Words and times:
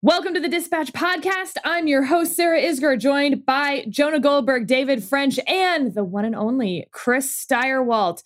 Welcome 0.00 0.32
to 0.34 0.40
the 0.40 0.48
Dispatch 0.48 0.92
Podcast. 0.92 1.56
I'm 1.64 1.88
your 1.88 2.04
host, 2.04 2.36
Sarah 2.36 2.62
Isgur, 2.62 2.96
joined 3.00 3.44
by 3.44 3.84
Jonah 3.88 4.20
Goldberg, 4.20 4.68
David 4.68 5.02
French, 5.02 5.40
and 5.48 5.92
the 5.92 6.04
one 6.04 6.24
and 6.24 6.36
only 6.36 6.86
Chris 6.92 7.44
Stirewalt. 7.44 8.22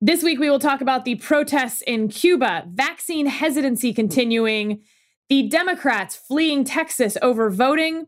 This 0.00 0.22
week, 0.22 0.38
we 0.38 0.48
will 0.48 0.58
talk 0.58 0.80
about 0.80 1.04
the 1.04 1.16
protests 1.16 1.82
in 1.82 2.08
Cuba, 2.08 2.64
vaccine 2.72 3.26
hesitancy 3.26 3.92
continuing, 3.92 4.80
the 5.28 5.46
Democrats 5.46 6.16
fleeing 6.16 6.64
Texas 6.64 7.18
over 7.20 7.50
voting, 7.50 8.06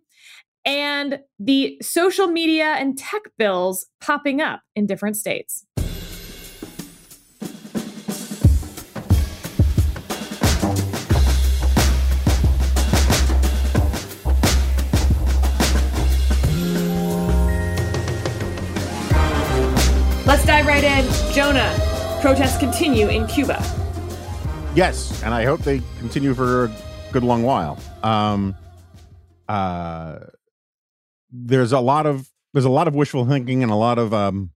and 0.64 1.20
the 1.38 1.76
social 1.82 2.29
media 2.29 2.76
and 2.79 2.96
tech 2.96 3.24
bills 3.36 3.88
popping 4.00 4.40
up 4.40 4.62
in 4.74 4.86
different 4.86 5.18
states. 5.18 5.66
Let's 20.32 20.46
dive 20.46 20.67
right 20.67 20.82
in. 20.82 21.35
Jonah, 21.35 22.18
protests 22.22 22.57
continue 22.57 23.07
in 23.09 23.27
Cuba. 23.27 23.63
Yes, 24.75 25.22
and 25.22 25.35
I 25.35 25.45
hope 25.45 25.61
they 25.61 25.82
continue 25.99 26.32
for 26.32 26.64
a 26.64 26.77
good 27.13 27.22
long 27.22 27.43
while. 27.43 27.79
Um, 28.03 28.57
uh, 29.46 30.21
there's 31.31 31.72
a 31.72 31.81
lot 31.81 32.06
of 32.06 32.31
there's 32.55 32.64
a 32.64 32.70
lot 32.70 32.89
of 32.89 32.95
wishful 32.95 33.27
thinking 33.27 33.62
and 33.62 33.70
a 33.70 33.75
lot 33.75 33.98
of 33.98 34.14
um, 34.14 34.53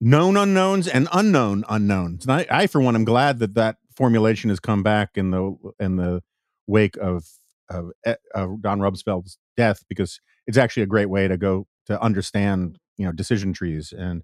known 0.00 0.36
unknowns 0.36 0.86
and 0.86 1.08
unknown 1.12 1.64
unknowns. 1.68 2.24
And 2.24 2.34
I, 2.34 2.46
I, 2.48 2.66
for 2.68 2.80
one, 2.80 2.94
am 2.94 3.04
glad 3.04 3.40
that 3.40 3.54
that 3.54 3.78
formulation 3.96 4.50
has 4.50 4.60
come 4.60 4.84
back 4.84 5.16
in 5.16 5.32
the 5.32 5.56
in 5.80 5.96
the 5.96 6.22
wake 6.68 6.96
of 6.98 7.24
of, 7.68 7.90
of 8.36 8.62
Don 8.62 8.78
Rumsfeld's 8.78 9.36
death 9.56 9.82
because 9.88 10.20
it's 10.46 10.58
actually 10.58 10.84
a 10.84 10.86
great 10.86 11.10
way 11.10 11.26
to 11.26 11.36
go 11.36 11.66
to 11.86 12.00
understand 12.00 12.78
you 12.96 13.04
know 13.04 13.10
decision 13.10 13.52
trees 13.52 13.92
and 13.92 14.22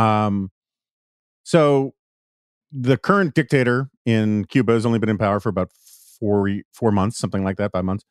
um, 0.00 0.50
so 1.42 1.92
the 2.72 2.96
current 2.96 3.34
dictator 3.34 3.90
in 4.06 4.44
Cuba 4.46 4.72
has 4.72 4.86
only 4.86 4.98
been 4.98 5.08
in 5.08 5.18
power 5.18 5.40
for 5.40 5.48
about 5.48 5.70
four 6.18 6.48
four 6.72 6.92
months, 6.92 7.18
something 7.18 7.44
like 7.44 7.56
that, 7.56 7.72
five 7.72 7.84
months, 7.84 8.04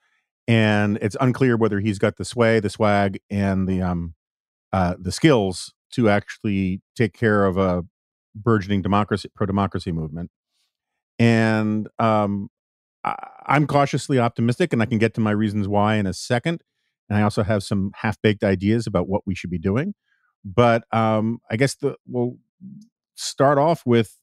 and 0.48 0.98
it's 1.02 1.16
unclear 1.20 1.58
whether 1.58 1.80
he's 1.80 2.00
got 2.00 2.18
the 2.18 2.26
sway, 2.26 2.60
the 2.60 2.70
swag, 2.70 3.20
and 3.30 3.68
the 3.68 3.82
um 3.82 4.14
uh, 4.74 4.96
the 5.00 5.12
skills 5.12 5.74
to 5.94 6.10
actually 6.10 6.82
take 6.96 7.14
care 7.14 7.46
of 7.46 7.58
a 7.58 7.84
burgeoning 8.36 8.82
democracy 8.82 9.30
pro 9.36 9.48
democracy 9.48 9.92
movement. 9.92 10.30
And 11.18 11.88
um, 11.98 12.50
I, 13.04 13.16
I'm 13.48 13.68
cautiously 13.68 14.20
optimistic, 14.20 14.74
and 14.74 14.82
I 14.82 14.86
can 14.86 15.00
get 15.00 15.14
to 15.16 15.22
my 15.22 15.32
reasons 15.32 15.68
why 15.68 15.96
in 15.96 16.06
a 16.06 16.14
second. 16.14 16.62
And 17.10 17.18
I 17.18 17.24
also 17.24 17.42
have 17.42 17.64
some 17.64 17.92
half 17.96 18.22
baked 18.22 18.44
ideas 18.44 18.86
about 18.86 19.08
what 19.08 19.22
we 19.26 19.34
should 19.34 19.50
be 19.50 19.58
doing. 19.58 19.96
But 20.44 20.84
um, 20.92 21.40
I 21.50 21.56
guess 21.58 21.76
the 21.76 21.96
we'll 22.08 22.38
start 23.16 23.58
off 23.58 23.86
with 23.86 24.16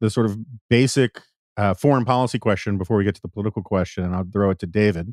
the 0.00 0.10
sort 0.10 0.26
of 0.26 0.38
basic 0.68 1.20
uh, 1.56 1.74
foreign 1.74 2.04
policy 2.04 2.38
question 2.38 2.78
before 2.78 2.96
we 2.96 3.04
get 3.04 3.14
to 3.14 3.22
the 3.22 3.28
political 3.28 3.62
question, 3.62 4.04
and 4.04 4.14
I'll 4.14 4.26
throw 4.30 4.50
it 4.50 4.58
to 4.60 4.66
David. 4.66 5.12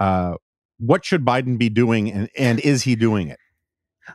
Uh, 0.00 0.34
what 0.78 1.04
should 1.04 1.24
Biden 1.24 1.58
be 1.58 1.68
doing, 1.68 2.10
and, 2.10 2.28
and 2.36 2.60
is 2.60 2.82
he 2.82 2.96
doing 2.96 3.28
it? 3.28 3.38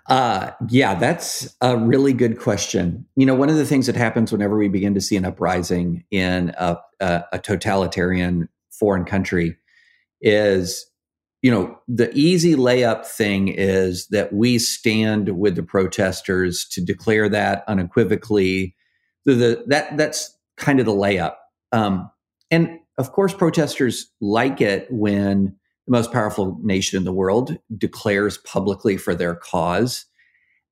Uh, 0.08 0.52
yeah, 0.70 0.94
that's 0.96 1.56
a 1.62 1.78
really 1.78 2.14
good 2.14 2.40
question. 2.40 3.06
You 3.16 3.26
know, 3.26 3.36
one 3.36 3.50
of 3.50 3.56
the 3.56 3.66
things 3.66 3.88
that 3.88 3.96
happens 3.96 4.32
whenever 4.32 4.58
we 4.58 4.68
begin 4.68 4.94
to 4.94 5.02
see 5.02 5.16
an 5.16 5.26
uprising 5.26 6.04
in 6.12 6.54
a, 6.58 6.78
a, 7.00 7.24
a 7.34 7.40
totalitarian 7.40 8.50
foreign 8.72 9.06
country 9.06 9.58
is 10.22 10.89
you 11.42 11.50
know, 11.50 11.80
the 11.88 12.12
easy 12.14 12.56
layup 12.56 13.06
thing 13.06 13.48
is 13.48 14.08
that 14.08 14.34
we 14.34 14.60
stand 14.60 15.38
with 15.38 15.56
the 15.56 15.64
protesters 15.64 16.66
to 16.72 16.82
declare 16.82 17.30
that 17.30 17.64
unequivocally. 17.68 18.76
The, 19.26 19.34
the 19.34 19.64
that 19.68 19.98
that's 19.98 20.38
kind 20.58 20.80
of 20.80 20.86
the 20.86 20.92
layup. 20.92 21.36
Um, 21.72 22.12
and 22.52 22.80
of 22.98 23.14
course, 23.14 23.34
protesters 23.34 24.12
like 24.20 24.60
it 24.60 24.88
when 24.90 25.56
the 25.88 25.92
most 25.92 26.12
powerful 26.12 26.60
nation 26.62 26.98
in 26.98 27.06
the 27.06 27.14
world 27.14 27.58
declares 27.78 28.38
publicly 28.40 28.98
for 28.98 29.16
their 29.16 29.36
cause. 29.36 30.06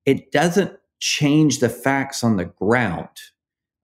It 0.05 0.31
doesn't 0.31 0.77
change 0.99 1.59
the 1.59 1.69
facts 1.69 2.23
on 2.23 2.37
the 2.37 2.45
ground. 2.45 3.09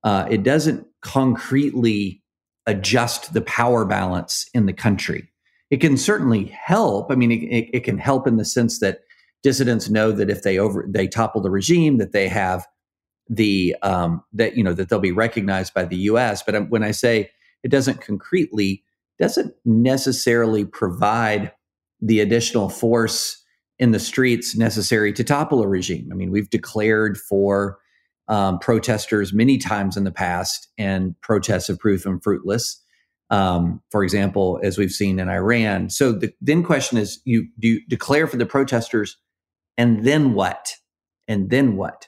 Uh, 0.03 0.28
it 0.30 0.44
doesn't 0.44 0.86
concretely 1.02 2.22
adjust 2.66 3.34
the 3.34 3.41
power 3.41 3.86
balance 3.86 4.50
in 4.53 4.66
the 4.66 4.74
country 4.74 5.32
it 5.73 5.81
can 5.81 5.97
certainly 5.97 6.45
help. 6.45 7.11
I 7.11 7.16
mean, 7.16 7.31
it, 7.31 7.67
it, 7.73 7.84
can 7.84 7.97
help 7.97 8.28
in 8.28 8.38
the 8.38 8.45
sense 8.45 8.78
that 8.78 9.00
dissidents 9.41 9.89
know 9.89 10.11
that 10.11 10.29
if 10.29 10.44
they 10.44 10.59
over 10.59 10.85
they 10.88 11.07
topple 11.07 11.41
the 11.41 11.50
regime, 11.50 11.97
that 11.97 12.11
they 12.11 12.28
have 12.28 12.67
the 13.28 13.75
um, 13.81 14.23
that 14.33 14.56
you 14.56 14.63
know 14.63 14.73
that 14.73 14.89
they'll 14.89 15.00
be 15.00 15.12
recognized 15.12 15.73
by 15.73 15.85
the 15.85 15.95
U.S. 15.95 16.44
But 16.44 16.53
um, 16.53 16.69
when 16.69 16.83
I 16.83 16.91
say 16.91 17.31
it 17.63 17.72
doesn't 17.72 18.01
concretely, 18.01 18.83
doesn't 19.17 19.56
necessarily 19.66 20.63
provide 20.63 21.51
the 22.00 22.19
additional 22.19 22.69
force 22.69 23.44
in 23.79 23.94
the 23.94 24.00
streets 24.00 24.56
necessary 24.56 25.12
to 25.13 25.23
topple 25.23 25.63
a 25.63 25.67
regime. 25.67 26.07
I 26.12 26.16
mean, 26.16 26.29
we've 26.29 26.51
declared 26.51 27.17
for 27.17 27.79
um, 28.28 28.59
protesters 28.59 29.33
many 29.33 29.57
times 29.57 29.97
in 29.97 30.03
the 30.03 30.12
past, 30.12 30.67
and 30.78 31.19
protests 31.22 31.69
have 31.69 31.79
proven 31.79 32.19
fruitless 32.19 32.82
um, 33.29 33.81
for 33.91 34.03
example, 34.03 34.59
as 34.63 34.78
we've 34.78 34.91
seen 34.91 35.19
in 35.19 35.29
Iran. 35.29 35.89
So 35.89 36.11
the 36.11 36.34
then 36.41 36.63
question 36.63 36.97
is: 36.97 37.22
you 37.25 37.47
do 37.59 37.67
you 37.67 37.81
declare 37.88 38.28
for 38.28 38.38
the 38.38 38.45
protesters, 38.45 39.17
and 39.78 40.06
then 40.06 40.34
what? 40.34 40.73
And 41.28 41.50
then 41.50 41.75
what? 41.78 42.07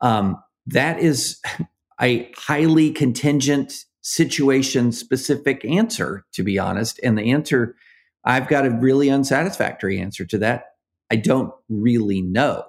Um, 0.00 0.42
that 0.66 0.98
is 1.00 1.40
a 2.00 2.30
highly 2.36 2.90
contingent, 2.92 3.84
situation 4.02 4.92
specific 4.92 5.64
answer, 5.64 6.24
to 6.32 6.42
be 6.42 6.58
honest. 6.58 6.98
And 7.02 7.18
the 7.18 7.30
answer, 7.30 7.76
I've 8.24 8.48
got 8.48 8.66
a 8.66 8.70
really 8.70 9.10
unsatisfactory 9.10 10.00
answer 10.00 10.24
to 10.26 10.38
that. 10.38 10.64
I 11.10 11.16
don't 11.16 11.52
really 11.68 12.22
know. 12.22 12.64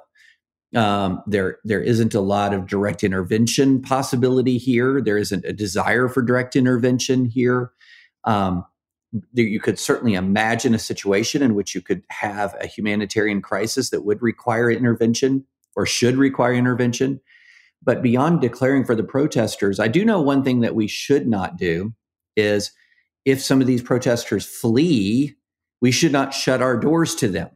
Um, 0.75 1.21
there, 1.27 1.59
there 1.63 1.81
isn't 1.81 2.13
a 2.13 2.21
lot 2.21 2.53
of 2.53 2.67
direct 2.67 3.03
intervention 3.03 3.81
possibility 3.81 4.57
here. 4.57 5.01
There 5.01 5.17
isn't 5.17 5.45
a 5.45 5.53
desire 5.53 6.07
for 6.07 6.21
direct 6.21 6.55
intervention 6.55 7.25
here. 7.25 7.71
Um, 8.23 8.65
you 9.33 9.59
could 9.59 9.77
certainly 9.77 10.13
imagine 10.13 10.73
a 10.73 10.79
situation 10.79 11.41
in 11.41 11.53
which 11.53 11.75
you 11.75 11.81
could 11.81 12.03
have 12.09 12.55
a 12.61 12.67
humanitarian 12.67 13.41
crisis 13.41 13.89
that 13.89 14.05
would 14.05 14.21
require 14.21 14.71
intervention 14.71 15.45
or 15.75 15.85
should 15.85 16.15
require 16.15 16.53
intervention. 16.53 17.19
But 17.83 18.01
beyond 18.01 18.41
declaring 18.41 18.85
for 18.85 18.95
the 18.95 19.03
protesters, 19.03 19.79
I 19.79 19.87
do 19.87 20.05
know 20.05 20.21
one 20.21 20.43
thing 20.43 20.61
that 20.61 20.75
we 20.75 20.87
should 20.87 21.27
not 21.27 21.57
do 21.57 21.93
is 22.37 22.71
if 23.25 23.41
some 23.41 23.59
of 23.59 23.67
these 23.67 23.81
protesters 23.81 24.45
flee, 24.45 25.35
we 25.81 25.91
should 25.91 26.11
not 26.11 26.33
shut 26.33 26.61
our 26.61 26.77
doors 26.77 27.15
to 27.15 27.27
them. 27.27 27.49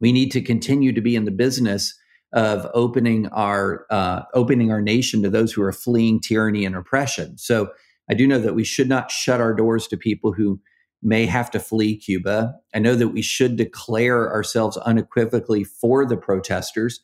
We 0.00 0.12
need 0.12 0.30
to 0.32 0.40
continue 0.40 0.92
to 0.92 1.00
be 1.00 1.16
in 1.16 1.24
the 1.24 1.30
business 1.30 1.94
of 2.32 2.66
opening 2.74 3.26
our 3.28 3.86
uh, 3.90 4.22
opening 4.34 4.70
our 4.70 4.82
nation 4.82 5.22
to 5.22 5.30
those 5.30 5.52
who 5.52 5.62
are 5.62 5.72
fleeing 5.72 6.20
tyranny 6.20 6.64
and 6.64 6.76
oppression. 6.76 7.38
So 7.38 7.70
I 8.10 8.14
do 8.14 8.26
know 8.26 8.38
that 8.38 8.54
we 8.54 8.64
should 8.64 8.88
not 8.88 9.10
shut 9.10 9.40
our 9.40 9.54
doors 9.54 9.86
to 9.88 9.96
people 9.96 10.32
who 10.32 10.60
may 11.02 11.26
have 11.26 11.50
to 11.52 11.60
flee 11.60 11.96
Cuba. 11.96 12.54
I 12.74 12.78
know 12.78 12.94
that 12.94 13.08
we 13.08 13.22
should 13.22 13.56
declare 13.56 14.32
ourselves 14.32 14.76
unequivocally 14.78 15.64
for 15.64 16.04
the 16.04 16.16
protesters. 16.16 17.00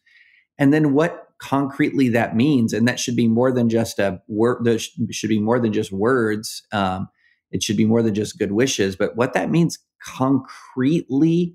And 0.59 0.73
then 0.73 0.93
what 0.93 1.29
concretely 1.39 2.09
that 2.09 2.35
means, 2.35 2.73
and 2.73 2.89
that 2.89 2.99
should 2.99 3.17
be 3.17 3.29
more 3.29 3.53
than 3.53 3.69
just 3.69 3.99
a 3.99 4.21
word, 4.29 4.65
there 4.65 4.79
should 4.79 5.29
be 5.29 5.41
more 5.41 5.61
than 5.61 5.73
just 5.73 5.93
words. 5.93 6.63
Um, 6.73 7.09
it 7.51 7.63
should 7.63 7.77
be 7.77 7.85
more 7.85 8.03
than 8.03 8.15
just 8.15 8.39
good 8.39 8.53
wishes. 8.53 8.97
But 8.97 9.17
what 9.17 9.33
that 9.35 9.51
means 9.51 9.79
concretely 10.03 11.55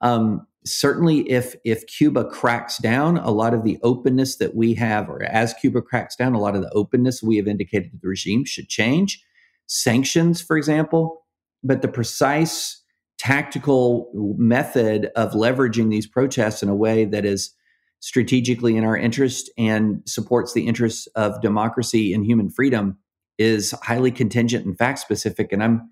um, 0.00 0.46
certainly 0.66 1.30
if 1.30 1.54
if 1.64 1.86
Cuba 1.86 2.24
cracks 2.24 2.78
down, 2.78 3.18
a 3.18 3.30
lot 3.30 3.54
of 3.54 3.62
the 3.62 3.78
openness 3.82 4.36
that 4.36 4.54
we 4.54 4.74
have, 4.74 5.08
or 5.08 5.22
as 5.22 5.54
Cuba 5.54 5.80
cracks 5.80 6.16
down, 6.16 6.34
a 6.34 6.40
lot 6.40 6.56
of 6.56 6.62
the 6.62 6.70
openness 6.70 7.22
we 7.22 7.36
have 7.36 7.48
indicated 7.48 7.92
to 7.92 7.98
the 8.00 8.08
regime 8.08 8.44
should 8.44 8.68
change. 8.68 9.22
Sanctions, 9.66 10.40
for 10.40 10.56
example, 10.56 11.24
but 11.62 11.82
the 11.82 11.88
precise 11.88 12.82
tactical 13.18 14.10
method 14.36 15.10
of 15.16 15.32
leveraging 15.32 15.90
these 15.90 16.06
protests 16.06 16.62
in 16.62 16.68
a 16.68 16.74
way 16.74 17.04
that 17.04 17.24
is 17.24 17.52
strategically 18.00 18.76
in 18.76 18.84
our 18.84 18.96
interest 18.96 19.50
and 19.56 20.02
supports 20.06 20.52
the 20.52 20.66
interests 20.66 21.06
of 21.14 21.40
democracy 21.40 22.12
and 22.12 22.26
human 22.26 22.50
freedom 22.50 22.98
is 23.38 23.72
highly 23.82 24.10
contingent 24.10 24.66
and 24.66 24.76
fact 24.76 24.98
specific. 24.98 25.52
And 25.52 25.62
I'm 25.62 25.90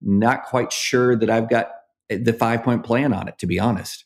not 0.00 0.44
quite 0.44 0.72
sure 0.72 1.16
that 1.16 1.28
I've 1.28 1.50
got 1.50 1.70
the 2.08 2.32
five 2.32 2.62
point 2.62 2.84
plan 2.84 3.12
on 3.12 3.28
it, 3.28 3.38
to 3.38 3.46
be 3.46 3.58
honest. 3.58 4.04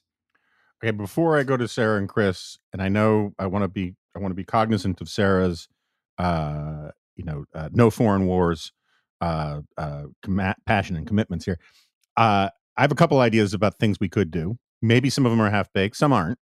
Okay, 0.83 0.91
before 0.91 1.39
I 1.39 1.45
go 1.45 1.57
to 1.57 1.69
Sarah 1.69 1.99
and 1.99 2.09
Chris, 2.09 2.59
and 2.73 2.83
I 2.83 2.89
know 2.89 3.33
I 3.39 3.47
want 3.47 3.63
to 3.63 3.69
be 3.69 3.95
I 4.15 4.19
want 4.19 4.31
to 4.33 4.37
be 4.37 4.45
cognizant 4.45 5.01
of 5.01 5.09
Sarah's, 5.09 5.69
uh, 6.19 6.89
you 7.17 7.25
know, 7.25 7.45
uh, 7.55 7.69
no 7.73 7.91
foreign 7.91 8.27
wars, 8.27 8.73
uh, 9.21 9.61
uh, 9.77 10.05
com- 10.23 10.55
passion 10.67 10.97
and 10.97 11.07
commitments 11.07 11.45
here. 11.45 11.59
Uh, 12.17 12.49
I 12.77 12.81
have 12.81 12.93
a 12.93 12.97
couple 12.97 13.19
ideas 13.21 13.55
about 13.55 13.79
things 13.79 13.99
we 14.01 14.09
could 14.09 14.31
do. 14.31 14.59
Maybe 14.83 15.11
some 15.11 15.25
of 15.27 15.33
them 15.33 15.41
are 15.41 15.51
half 15.51 15.73
baked, 15.73 15.97
some 15.97 16.13
aren't. 16.13 16.39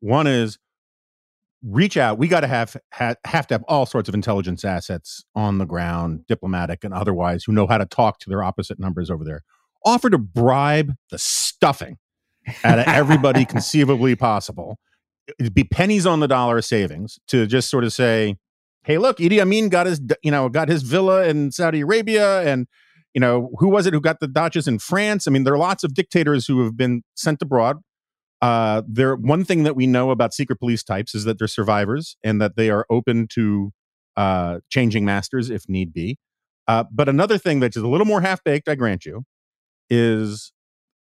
One 0.00 0.26
is 0.26 0.58
reach 1.62 1.96
out. 1.96 2.18
We 2.18 2.28
got 2.28 2.40
to 2.40 2.46
have 2.46 2.76
ha- 2.92 3.14
have 3.24 3.46
to 3.48 3.54
have 3.54 3.62
all 3.64 3.86
sorts 3.86 4.08
of 4.08 4.14
intelligence 4.14 4.64
assets 4.64 5.24
on 5.34 5.58
the 5.58 5.66
ground, 5.66 6.26
diplomatic 6.26 6.84
and 6.84 6.94
otherwise, 6.94 7.44
who 7.44 7.52
know 7.52 7.66
how 7.66 7.78
to 7.78 7.86
talk 7.86 8.18
to 8.20 8.30
their 8.30 8.42
opposite 8.42 8.78
numbers 8.78 9.10
over 9.10 9.24
there. 9.24 9.42
Offer 9.84 10.10
to 10.10 10.18
bribe 10.18 10.94
the 11.10 11.18
stuffing 11.18 11.98
out 12.64 12.78
of 12.78 12.86
everybody 12.86 13.44
conceivably 13.46 14.14
possible. 14.14 14.78
It'd 15.38 15.54
be 15.54 15.64
pennies 15.64 16.06
on 16.06 16.20
the 16.20 16.28
dollar 16.28 16.60
savings 16.62 17.18
to 17.28 17.46
just 17.46 17.70
sort 17.70 17.84
of 17.84 17.92
say, 17.92 18.36
"Hey, 18.84 18.98
look, 18.98 19.18
Idi 19.18 19.40
Amin 19.40 19.68
got 19.68 19.86
his 19.86 20.00
you 20.22 20.30
know 20.30 20.48
got 20.48 20.68
his 20.68 20.82
villa 20.82 21.24
in 21.24 21.52
Saudi 21.52 21.80
Arabia, 21.80 22.42
and 22.42 22.66
you 23.14 23.20
know 23.20 23.50
who 23.58 23.68
was 23.68 23.86
it 23.86 23.94
who 23.94 24.00
got 24.00 24.20
the 24.20 24.28
Dodges 24.28 24.66
in 24.66 24.78
France? 24.78 25.28
I 25.28 25.30
mean, 25.30 25.44
there 25.44 25.54
are 25.54 25.58
lots 25.58 25.84
of 25.84 25.94
dictators 25.94 26.46
who 26.46 26.64
have 26.64 26.76
been 26.76 27.02
sent 27.14 27.42
abroad 27.42 27.78
uh, 28.42 28.82
there, 28.88 29.16
one 29.16 29.44
thing 29.44 29.64
that 29.64 29.76
we 29.76 29.86
know 29.86 30.10
about 30.10 30.32
secret 30.32 30.58
police 30.58 30.82
types 30.82 31.14
is 31.14 31.24
that 31.24 31.38
they're 31.38 31.48
survivors 31.48 32.16
and 32.24 32.40
that 32.40 32.56
they 32.56 32.70
are 32.70 32.86
open 32.88 33.28
to 33.28 33.72
uh, 34.16 34.60
changing 34.70 35.04
masters 35.04 35.50
if 35.50 35.68
need 35.68 35.92
be. 35.92 36.18
Uh, 36.66 36.84
but 36.90 37.08
another 37.08 37.36
thing 37.36 37.60
that 37.60 37.76
is 37.76 37.82
a 37.82 37.88
little 37.88 38.06
more 38.06 38.20
half 38.20 38.42
baked, 38.44 38.68
I 38.68 38.76
grant 38.76 39.04
you, 39.04 39.24
is 39.90 40.52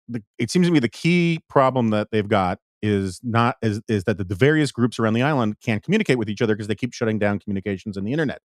the, 0.10 0.24
it 0.38 0.52
seems 0.52 0.68
to 0.68 0.74
me 0.74 0.80
the 0.80 0.90
key 0.90 1.40
problem 1.48 1.90
that 1.90 2.10
they've 2.12 2.28
got 2.28 2.60
is 2.82 3.20
not 3.24 3.58
is, 3.62 3.82
is 3.88 4.06
that 4.06 4.18
the, 4.18 4.24
the 4.24 4.36
various 4.36 4.72
groups 4.72 5.00
around 5.00 5.14
the 5.14 5.22
island 5.22 5.56
can't 5.64 5.84
communicate 5.84 6.18
with 6.18 6.30
each 6.30 6.42
other 6.42 6.56
because 6.56 6.68
they 6.68 6.76
keep 6.76 6.94
shutting 6.94 7.20
down 7.20 7.40
communications 7.40 7.98
and 7.98 8.08
the 8.08 8.12
internet. 8.12 8.42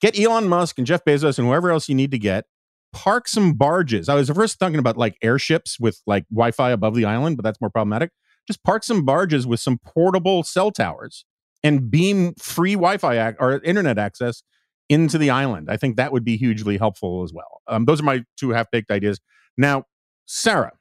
Get 0.00 0.18
Elon 0.18 0.48
Musk 0.48 0.78
and 0.78 0.86
Jeff 0.86 1.04
Bezos 1.04 1.38
and 1.38 1.46
whoever 1.46 1.70
else 1.70 1.88
you 1.88 1.94
need 1.94 2.10
to 2.10 2.18
get 2.18 2.44
park 2.92 3.26
some 3.26 3.54
barges. 3.54 4.08
I 4.08 4.14
was 4.14 4.28
first 4.30 4.58
thinking 4.58 4.78
about 4.78 4.96
like 4.96 5.16
airships 5.22 5.78
with 5.80 6.02
like 6.06 6.24
Wi-Fi 6.30 6.70
above 6.70 6.94
the 6.94 7.04
island, 7.04 7.36
but 7.36 7.44
that's 7.44 7.60
more 7.60 7.70
problematic. 7.70 8.10
Just 8.46 8.62
park 8.64 8.84
some 8.84 9.04
barges 9.04 9.46
with 9.46 9.60
some 9.60 9.78
portable 9.78 10.42
cell 10.42 10.70
towers 10.70 11.24
and 11.62 11.90
beam 11.90 12.34
free 12.34 12.74
Wi-Fi 12.74 13.28
ac- 13.28 13.36
or 13.38 13.62
internet 13.62 13.98
access 13.98 14.42
into 14.88 15.16
the 15.16 15.30
island. 15.30 15.70
I 15.70 15.76
think 15.76 15.96
that 15.96 16.12
would 16.12 16.24
be 16.24 16.36
hugely 16.36 16.76
helpful 16.76 17.22
as 17.22 17.32
well. 17.32 17.62
Um, 17.68 17.84
those 17.84 18.00
are 18.00 18.04
my 18.04 18.24
two 18.36 18.50
half-baked 18.50 18.90
ideas. 18.90 19.20
Now, 19.56 19.84
Sarah, 20.26 20.72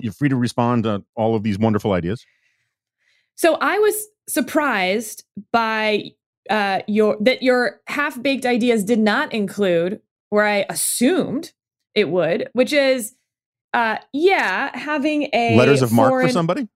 you're 0.00 0.12
free 0.12 0.28
to 0.28 0.36
respond 0.36 0.84
to 0.84 1.04
all 1.14 1.34
of 1.34 1.42
these 1.42 1.58
wonderful 1.58 1.92
ideas. 1.92 2.24
So 3.34 3.56
I 3.60 3.78
was 3.78 4.06
surprised 4.28 5.24
by 5.52 6.12
uh, 6.50 6.80
your 6.86 7.16
that 7.20 7.42
your 7.42 7.80
half-baked 7.86 8.46
ideas 8.46 8.84
did 8.84 8.98
not 8.98 9.32
include 9.32 10.00
where 10.30 10.46
I 10.46 10.64
assumed 10.68 11.52
it 11.94 12.08
would, 12.08 12.48
which 12.52 12.72
is, 12.72 13.14
uh, 13.74 13.98
yeah, 14.12 14.76
having 14.76 15.28
a 15.32 15.56
letters 15.56 15.82
of 15.82 15.90
foreign, 15.90 16.10
marque 16.10 16.26
for 16.26 16.32
somebody, 16.32 16.68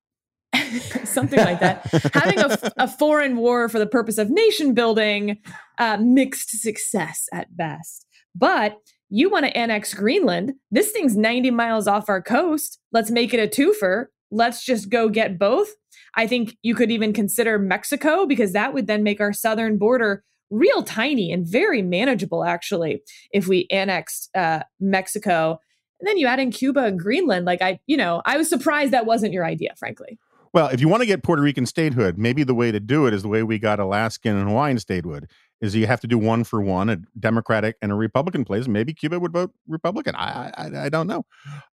something 1.04 1.38
like 1.38 1.60
that. 1.60 1.86
having 2.14 2.38
a, 2.38 2.58
a, 2.76 2.88
foreign 2.88 3.36
war 3.36 3.68
for 3.68 3.78
the 3.78 3.86
purpose 3.86 4.18
of 4.18 4.30
nation 4.30 4.74
building, 4.74 5.38
uh, 5.78 5.96
mixed 5.98 6.50
success 6.60 7.28
at 7.32 7.56
best. 7.56 8.06
But 8.34 8.78
you 9.08 9.30
want 9.30 9.46
to 9.46 9.56
annex 9.56 9.94
Greenland? 9.94 10.54
This 10.70 10.90
thing's 10.90 11.16
ninety 11.16 11.50
miles 11.50 11.86
off 11.86 12.08
our 12.08 12.22
coast. 12.22 12.78
Let's 12.92 13.10
make 13.10 13.32
it 13.32 13.38
a 13.38 13.48
twofer. 13.48 14.06
Let's 14.30 14.64
just 14.64 14.90
go 14.90 15.08
get 15.08 15.38
both. 15.38 15.68
I 16.14 16.26
think 16.26 16.56
you 16.62 16.74
could 16.74 16.90
even 16.90 17.12
consider 17.12 17.58
Mexico 17.58 18.26
because 18.26 18.52
that 18.52 18.74
would 18.74 18.86
then 18.86 19.02
make 19.02 19.20
our 19.20 19.32
southern 19.32 19.78
border 19.78 20.24
real 20.50 20.82
tiny 20.82 21.32
and 21.32 21.46
very 21.46 21.82
manageable, 21.82 22.44
actually, 22.44 23.02
if 23.32 23.46
we 23.46 23.66
annexed 23.70 24.30
uh, 24.36 24.60
Mexico. 24.80 25.60
And 26.00 26.08
then 26.08 26.18
you 26.18 26.26
add 26.26 26.40
in 26.40 26.50
Cuba 26.50 26.84
and 26.84 26.98
Greenland. 26.98 27.46
Like, 27.46 27.62
I, 27.62 27.80
you 27.86 27.96
know, 27.96 28.22
I 28.24 28.36
was 28.36 28.48
surprised 28.48 28.92
that 28.92 29.06
wasn't 29.06 29.32
your 29.32 29.44
idea, 29.44 29.74
frankly. 29.76 30.18
Well, 30.52 30.68
if 30.68 30.80
you 30.80 30.88
want 30.88 31.02
to 31.02 31.06
get 31.06 31.22
Puerto 31.22 31.42
Rican 31.42 31.66
statehood, 31.66 32.16
maybe 32.16 32.42
the 32.42 32.54
way 32.54 32.72
to 32.72 32.80
do 32.80 33.06
it 33.06 33.12
is 33.12 33.22
the 33.22 33.28
way 33.28 33.42
we 33.42 33.58
got 33.58 33.78
Alaskan 33.78 34.36
and 34.36 34.48
Hawaiian 34.48 34.78
statehood 34.78 35.28
is 35.60 35.74
you 35.74 35.86
have 35.86 36.00
to 36.00 36.06
do 36.06 36.18
one 36.18 36.44
for 36.44 36.60
one, 36.60 36.88
a 36.88 36.98
Democratic 37.18 37.76
and 37.80 37.90
a 37.90 37.94
Republican 37.94 38.44
place. 38.44 38.68
Maybe 38.68 38.92
Cuba 38.92 39.18
would 39.18 39.32
vote 39.32 39.52
Republican. 39.66 40.14
I 40.14 40.52
I, 40.56 40.84
I 40.84 40.88
don't 40.88 41.06
know. 41.06 41.24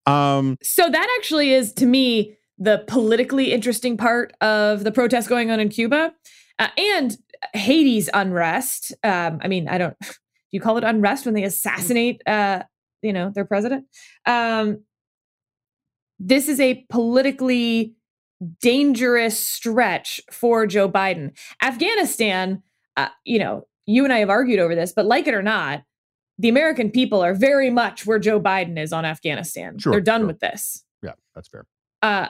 Um, 0.05 0.57
so 0.61 0.89
that 0.89 1.17
actually 1.17 1.53
is 1.53 1.73
to 1.73 1.85
me 1.85 2.35
the 2.57 2.83
politically 2.87 3.51
interesting 3.51 3.97
part 3.97 4.33
of 4.41 4.83
the 4.83 4.91
protest 4.91 5.27
going 5.27 5.51
on 5.51 5.59
in 5.59 5.69
Cuba. 5.69 6.13
Uh, 6.59 6.67
and 6.77 7.17
Haiti's 7.53 8.09
unrest. 8.13 8.93
Um, 9.03 9.39
I 9.41 9.47
mean, 9.47 9.67
I 9.67 9.77
don't. 9.77 9.95
Do 10.01 10.57
you 10.57 10.61
call 10.61 10.77
it 10.77 10.83
unrest 10.83 11.25
when 11.25 11.33
they 11.33 11.43
assassinate, 11.43 12.21
uh, 12.27 12.61
you 13.01 13.11
know, 13.11 13.31
their 13.33 13.43
president? 13.43 13.85
Um, 14.27 14.83
this 16.19 16.47
is 16.47 16.59
a 16.59 16.85
politically 16.89 17.95
dangerous 18.61 19.39
stretch 19.39 20.21
for 20.31 20.67
Joe 20.67 20.87
Biden. 20.87 21.35
Afghanistan, 21.61 22.61
uh, 22.95 23.07
you 23.25 23.39
know, 23.39 23.65
you 23.85 24.03
and 24.03 24.13
I 24.13 24.19
have 24.19 24.29
argued 24.29 24.59
over 24.59 24.75
this, 24.75 24.93
but 24.93 25.05
like 25.05 25.27
it 25.27 25.33
or 25.33 25.43
not, 25.43 25.83
the 26.37 26.49
American 26.49 26.89
people 26.89 27.23
are 27.23 27.33
very 27.33 27.69
much 27.69 28.05
where 28.05 28.19
Joe 28.19 28.39
Biden 28.39 28.79
is 28.79 28.91
on 28.91 29.05
Afghanistan. 29.05 29.77
Sure, 29.77 29.91
They're 29.91 30.01
done 30.01 30.21
sure. 30.21 30.27
with 30.27 30.39
this. 30.39 30.83
Yeah, 31.01 31.13
that's 31.35 31.47
fair. 31.47 31.65
Uh, 32.01 32.27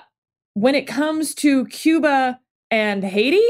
when 0.53 0.75
it 0.75 0.87
comes 0.87 1.33
to 1.35 1.65
Cuba 1.67 2.39
and 2.69 3.03
Haiti, 3.03 3.45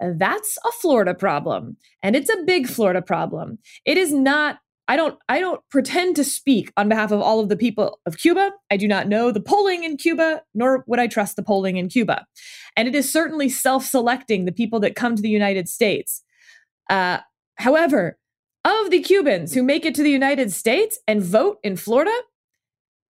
that's 0.00 0.58
a 0.64 0.70
Florida 0.72 1.14
problem. 1.14 1.76
And 2.02 2.14
it's 2.14 2.30
a 2.30 2.42
big 2.44 2.68
Florida 2.68 3.02
problem. 3.02 3.58
It 3.84 3.98
is 3.98 4.12
not 4.12 4.58
I 4.90 4.96
don't 4.96 5.18
I 5.28 5.38
don't 5.38 5.60
pretend 5.70 6.16
to 6.16 6.24
speak 6.24 6.72
on 6.78 6.88
behalf 6.88 7.12
of 7.12 7.20
all 7.20 7.40
of 7.40 7.50
the 7.50 7.56
people 7.56 8.00
of 8.06 8.16
Cuba. 8.16 8.52
I 8.70 8.78
do 8.78 8.88
not 8.88 9.06
know 9.06 9.30
the 9.30 9.40
polling 9.40 9.84
in 9.84 9.98
Cuba, 9.98 10.42
nor 10.54 10.82
would 10.86 10.98
I 10.98 11.06
trust 11.06 11.36
the 11.36 11.42
polling 11.42 11.76
in 11.76 11.90
Cuba. 11.90 12.24
And 12.74 12.88
it 12.88 12.94
is 12.94 13.12
certainly 13.12 13.50
self-selecting 13.50 14.46
the 14.46 14.52
people 14.52 14.80
that 14.80 14.96
come 14.96 15.14
to 15.14 15.22
the 15.22 15.28
United 15.28 15.68
States. 15.68 16.22
Uh, 16.88 17.18
however, 17.56 18.18
of 18.64 18.90
the 18.90 19.00
Cubans 19.00 19.54
who 19.54 19.62
make 19.62 19.84
it 19.84 19.94
to 19.94 20.02
the 20.02 20.10
United 20.10 20.52
States 20.52 20.98
and 21.06 21.22
vote 21.22 21.58
in 21.62 21.76
Florida, 21.76 22.14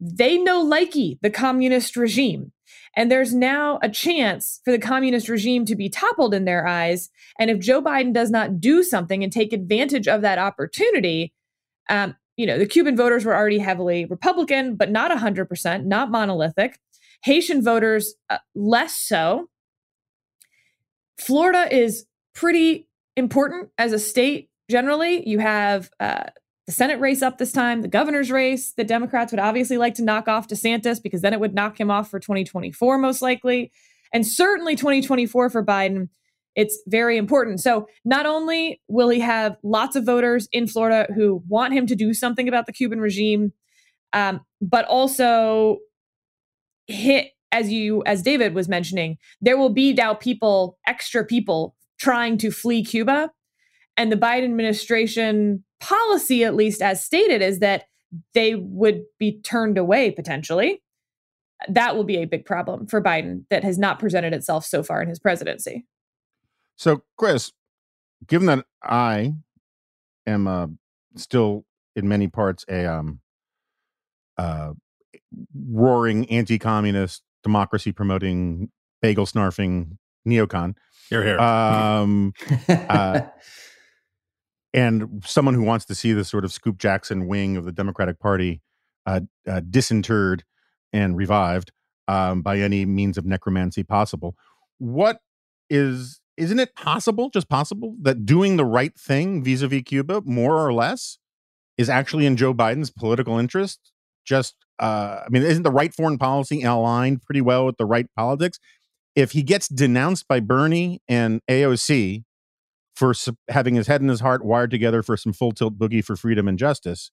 they 0.01 0.39
know 0.39 0.65
likey 0.65 1.19
the 1.23 1.31
communist 1.31 1.97
regime. 1.97 2.53
And 2.97 3.11
there's 3.11 3.35
now 3.35 3.79
a 3.83 3.89
chance 3.89 4.61
for 4.65 4.71
the 4.71 4.79
communist 4.79 5.29
regime 5.29 5.65
to 5.67 5.77
be 5.77 5.89
toppled 5.89 6.35
in 6.35 6.45
their 6.45 6.67
eyes. 6.67 7.11
And 7.39 7.51
if 7.51 7.61
Joe 7.61 7.83
Biden 7.83 8.13
does 8.13 8.31
not 8.31 8.61
do 8.61 8.83
something 8.83 9.23
and 9.23 9.33
take 9.33 9.53
advantage 9.53 10.09
of 10.09 10.23
that 10.23 10.39
opportunity, 10.39 11.33
um, 11.89 12.17
you 12.37 12.47
know, 12.47 12.59
the 12.59 12.67
Cuban 12.67 12.97
voters 12.97 13.25
were 13.25 13.35
already 13.35 13.59
heavily 13.59 14.05
Republican, 14.05 14.77
but 14.77 14.91
not 14.91 15.11
100%, 15.11 15.85
not 15.85 16.11
monolithic. 16.11 16.79
Haitian 17.23 17.63
voters, 17.63 18.15
uh, 18.31 18.39
less 18.55 18.97
so. 18.97 19.49
Florida 21.19 21.75
is 21.75 22.07
pretty 22.35 22.88
important 23.19 23.71
as 23.77 23.93
a 23.93 23.99
state 23.99 24.49
generally. 24.71 25.29
You 25.29 25.39
have 25.41 25.91
uh, 26.01 26.25
the 26.67 26.73
Senate 26.73 27.01
race 27.01 27.23
up 27.23 27.39
this 27.39 27.53
time, 27.53 27.83
the 27.83 27.89
governor's 27.89 28.31
race. 28.31 28.73
The 28.77 28.85
Democrats 28.85 29.33
would 29.33 29.41
obviously 29.41 29.77
like 29.77 29.95
to 29.95 30.05
knock 30.05 30.29
off 30.29 30.49
DeSantis 30.49 31.03
because 31.03 31.21
then 31.21 31.33
it 31.33 31.41
would 31.41 31.55
knock 31.55 31.79
him 31.79 31.91
off 31.91 32.11
for 32.11 32.21
2024, 32.21 32.99
most 32.99 33.21
likely. 33.23 33.73
And 34.13 34.27
certainly 34.27 34.77
2024 34.77 35.51
for 35.51 35.65
Biden, 35.65 36.09
it's 36.55 36.79
very 36.87 37.17
important. 37.17 37.61
So 37.61 37.87
not 38.05 38.27
only 38.27 38.81
will 38.89 39.09
he 39.09 39.21
have 39.21 39.57
lots 39.63 39.97
of 39.97 40.05
voters 40.05 40.49
in 40.53 40.67
Florida 40.67 41.07
who 41.15 41.43
want 41.49 41.75
him 41.75 41.87
to 41.87 41.95
do 41.95 42.15
something 42.15 42.49
about 42.49 42.67
the 42.67 42.73
Cuban 42.73 43.01
regime, 43.01 43.53
um, 44.13 44.41
but 44.61 44.85
also 44.87 45.79
hit 46.87 47.29
as 47.53 47.71
you 47.71 48.03
as 48.05 48.23
David 48.23 48.55
was 48.55 48.69
mentioning, 48.69 49.17
there 49.41 49.57
will 49.57 49.71
be 49.71 49.93
now 49.93 50.15
people, 50.15 50.79
extra 50.87 51.25
people 51.25 51.75
trying 51.99 52.39
to 52.39 52.51
flee 52.51 52.85
Cuba. 52.85 53.31
And 53.97 54.13
the 54.13 54.17
Biden 54.17 54.45
administration 54.45 55.65
policy, 55.81 56.45
at 56.45 56.55
least 56.55 56.81
as 56.81 57.05
stated, 57.05 57.43
is 57.43 57.59
that 57.59 57.85
they 58.35 58.55
would 58.55 59.03
be 59.19 59.41
turned 59.43 59.77
away 59.77 60.11
potentially. 60.11 60.83
That 61.69 61.97
will 61.97 62.05
be 62.05 62.19
a 62.19 62.25
big 62.25 62.45
problem 62.45 62.87
for 62.87 63.03
Biden 63.03 63.45
that 63.51 63.65
has 63.65 63.79
not 63.79 63.99
presented 63.99 64.33
itself 64.33 64.65
so 64.65 64.83
far 64.83 65.03
in 65.03 65.09
his 65.09 65.19
presidency. 65.19 65.85
So, 66.77 67.03
Chris, 67.17 67.53
given 68.27 68.47
that 68.47 68.65
I 68.83 69.33
am 70.27 70.47
uh, 70.47 70.69
still 71.17 71.65
in 71.97 72.09
many 72.09 72.29
parts 72.29 72.65
a 72.69 72.87
um, 72.87 73.21
uh, 74.37 74.73
roaring 75.69 76.31
anti-communist, 76.31 77.23
democracy 77.43 77.91
promoting, 77.91 78.71
bagel 79.03 79.27
snarfing 79.27 79.97
neocon. 80.27 80.75
Here, 81.09 81.23
here. 81.23 81.39
Um, 81.39 82.33
uh, 82.69 83.23
and 84.75 85.25
someone 85.25 85.55
who 85.55 85.63
wants 85.63 85.85
to 85.87 85.95
see 85.95 86.13
the 86.13 86.25
sort 86.25 86.45
of 86.45 86.53
Scoop 86.53 86.79
Jackson 86.79 87.27
wing 87.27 87.57
of 87.57 87.65
the 87.65 87.73
Democratic 87.73 88.19
Party 88.19 88.61
uh, 89.07 89.21
uh, 89.47 89.61
disinterred 89.69 90.45
and 90.93 91.17
revived 91.17 91.73
um, 92.07 92.43
by 92.43 92.59
any 92.59 92.85
means 92.85 93.17
of 93.17 93.25
necromancy 93.25 93.83
possible. 93.83 94.35
What 94.79 95.21
is 95.71 96.21
isn't 96.37 96.61
it 96.61 96.77
possible, 96.77 97.31
just 97.31 97.49
possible, 97.49 97.97
that 98.01 98.25
doing 98.25 98.57
the 98.57 98.65
right 98.65 98.97
thing 98.97 99.43
vis-a-vis 99.43 99.83
Cuba, 99.83 100.23
more 100.25 100.65
or 100.65 100.73
less, 100.73 101.19
is 101.77 101.89
actually 101.89 102.27
in 102.27 102.37
Joe 102.37 102.55
Biden's 102.55 102.91
political 102.91 103.39
interest? 103.39 103.93
just 104.29 104.55
uh, 104.79 105.23
I 105.25 105.29
mean, 105.31 105.43
isn't 105.43 105.65
the 105.65 105.73
right 105.73 105.93
foreign 105.93 106.19
policy 106.19 106.63
aligned 106.63 107.23
pretty 107.23 107.41
well 107.41 107.67
with 107.67 107.79
the 107.79 107.87
right 107.87 108.07
politics? 108.15 108.61
If 109.15 109.33
he 109.33 109.43
gets 109.43 109.69
denounced 109.69 110.29
by 110.29 110.41
Bernie 110.41 111.01
and 111.09 111.41
AOC 111.51 112.25
for 112.95 113.15
su- 113.15 113.37
having 113.49 113.75
his 113.75 113.87
head 113.87 114.01
and 114.01 114.11
his 114.11 114.21
heart 114.21 114.45
wired 114.45 114.71
together 114.71 115.03
for 115.03 115.17
some 115.17 115.33
full 115.33 115.53
tilt 115.53 115.79
boogie 115.79 116.05
for 116.05 116.17
freedom 116.17 116.49
and 116.49 116.59
justice, 116.59 117.11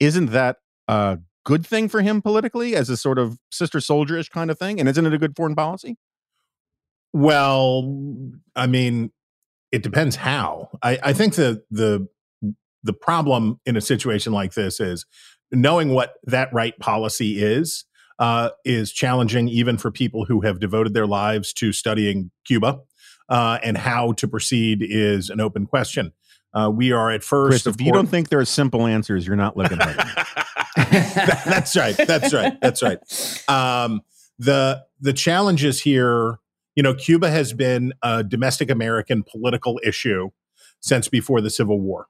isn't 0.00 0.26
that 0.26 0.56
a 0.88 1.18
good 1.44 1.66
thing 1.66 1.88
for 1.88 2.02
him 2.02 2.22
politically 2.22 2.74
as 2.74 2.90
a 2.90 2.96
sort 2.96 3.18
of 3.18 3.38
Sister 3.50 3.78
Souljah-ish 3.78 4.28
kind 4.28 4.50
of 4.50 4.58
thing? 4.58 4.80
And 4.80 4.88
isn't 4.88 5.06
it 5.06 5.14
a 5.14 5.18
good 5.18 5.36
foreign 5.36 5.54
policy? 5.54 5.96
Well, 7.12 8.20
I 8.56 8.66
mean, 8.66 9.12
it 9.70 9.82
depends 9.82 10.16
how. 10.16 10.70
I, 10.82 10.98
I 11.02 11.12
think 11.12 11.34
the 11.34 11.62
the 11.70 12.08
the 12.82 12.92
problem 12.92 13.60
in 13.64 13.76
a 13.76 13.80
situation 13.80 14.32
like 14.32 14.54
this 14.54 14.78
is 14.78 15.06
knowing 15.50 15.90
what 15.90 16.14
that 16.24 16.52
right 16.52 16.78
policy 16.78 17.42
is 17.42 17.84
uh, 18.18 18.50
is 18.64 18.92
challenging 18.92 19.48
even 19.48 19.76
for 19.78 19.90
people 19.90 20.24
who 20.24 20.42
have 20.42 20.60
devoted 20.60 20.94
their 20.94 21.06
lives 21.06 21.52
to 21.54 21.72
studying 21.72 22.30
Cuba. 22.44 22.80
Uh, 23.26 23.58
and 23.62 23.78
how 23.78 24.12
to 24.12 24.28
proceed 24.28 24.80
is 24.82 25.30
an 25.30 25.40
open 25.40 25.64
question. 25.64 26.12
Uh, 26.52 26.70
we 26.70 26.92
are 26.92 27.10
at 27.10 27.24
first. 27.24 27.64
Chris, 27.64 27.74
if 27.74 27.80
you 27.80 27.90
don't 27.90 28.06
think 28.06 28.28
there 28.28 28.38
are 28.38 28.44
simple 28.44 28.86
answers, 28.86 29.26
you're 29.26 29.34
not 29.34 29.56
looking 29.56 29.80
at 29.80 29.96
that, 29.96 31.42
that's 31.44 31.76
right. 31.76 31.96
That's 31.96 32.32
right. 32.32 32.60
That's 32.60 32.82
right. 32.82 32.98
Um, 33.48 34.02
the 34.38 34.84
the 35.00 35.12
challenges 35.12 35.80
here, 35.80 36.38
you 36.74 36.82
know, 36.82 36.94
Cuba 36.94 37.30
has 37.30 37.52
been 37.52 37.92
a 38.02 38.22
domestic 38.22 38.70
American 38.70 39.22
political 39.22 39.80
issue 39.84 40.30
since 40.80 41.08
before 41.08 41.40
the 41.40 41.50
Civil 41.50 41.80
War, 41.80 42.08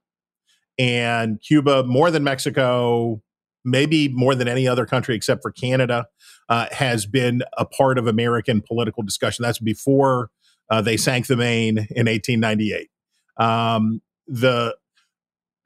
and 0.79 1.41
Cuba, 1.41 1.85
more 1.85 2.11
than 2.11 2.25
Mexico, 2.25 3.23
maybe 3.65 4.09
more 4.09 4.35
than 4.35 4.49
any 4.49 4.69
other 4.69 4.87
country 4.87 5.15
except 5.15 5.43
for 5.43 5.51
Canada, 5.51 6.07
uh, 6.49 6.67
has 6.73 7.07
been 7.07 7.43
a 7.57 7.65
part 7.65 7.99
of 7.99 8.07
American 8.07 8.61
political 8.61 9.03
discussion. 9.03 9.43
That's 9.43 9.59
before 9.59 10.31
uh, 10.71 10.83
they 10.83 10.97
sank 10.97 11.27
the 11.27 11.37
Maine 11.37 11.79
in 11.91 12.07
1898. 12.07 12.91
Um, 13.37 14.01
the 14.27 14.77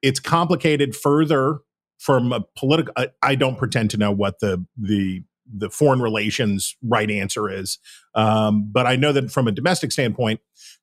it's 0.03 0.21
complicated 0.21 0.95
further 0.95 1.59
from 1.99 2.33
a 2.33 2.45
political. 2.57 2.93
I, 2.97 3.09
I, 3.23 3.35
don't 3.35 3.59
pretend 3.59 3.91
to 3.91 3.97
know 3.97 4.13
what 4.13 4.41
the 4.41 4.65
the 4.77 5.23
the 5.53 5.71
foreign 5.71 6.01
relations 6.01 6.77
right 6.83 7.11
answer 7.11 7.51
is, 7.51 7.79
um, 8.15 8.71
but 8.71 8.87
I 8.87 8.97
know 8.97 9.13
that 9.13 9.31
from 9.31 9.49
a 9.49 9.53
domestic 9.53 9.93
standpoint, 9.93 10.41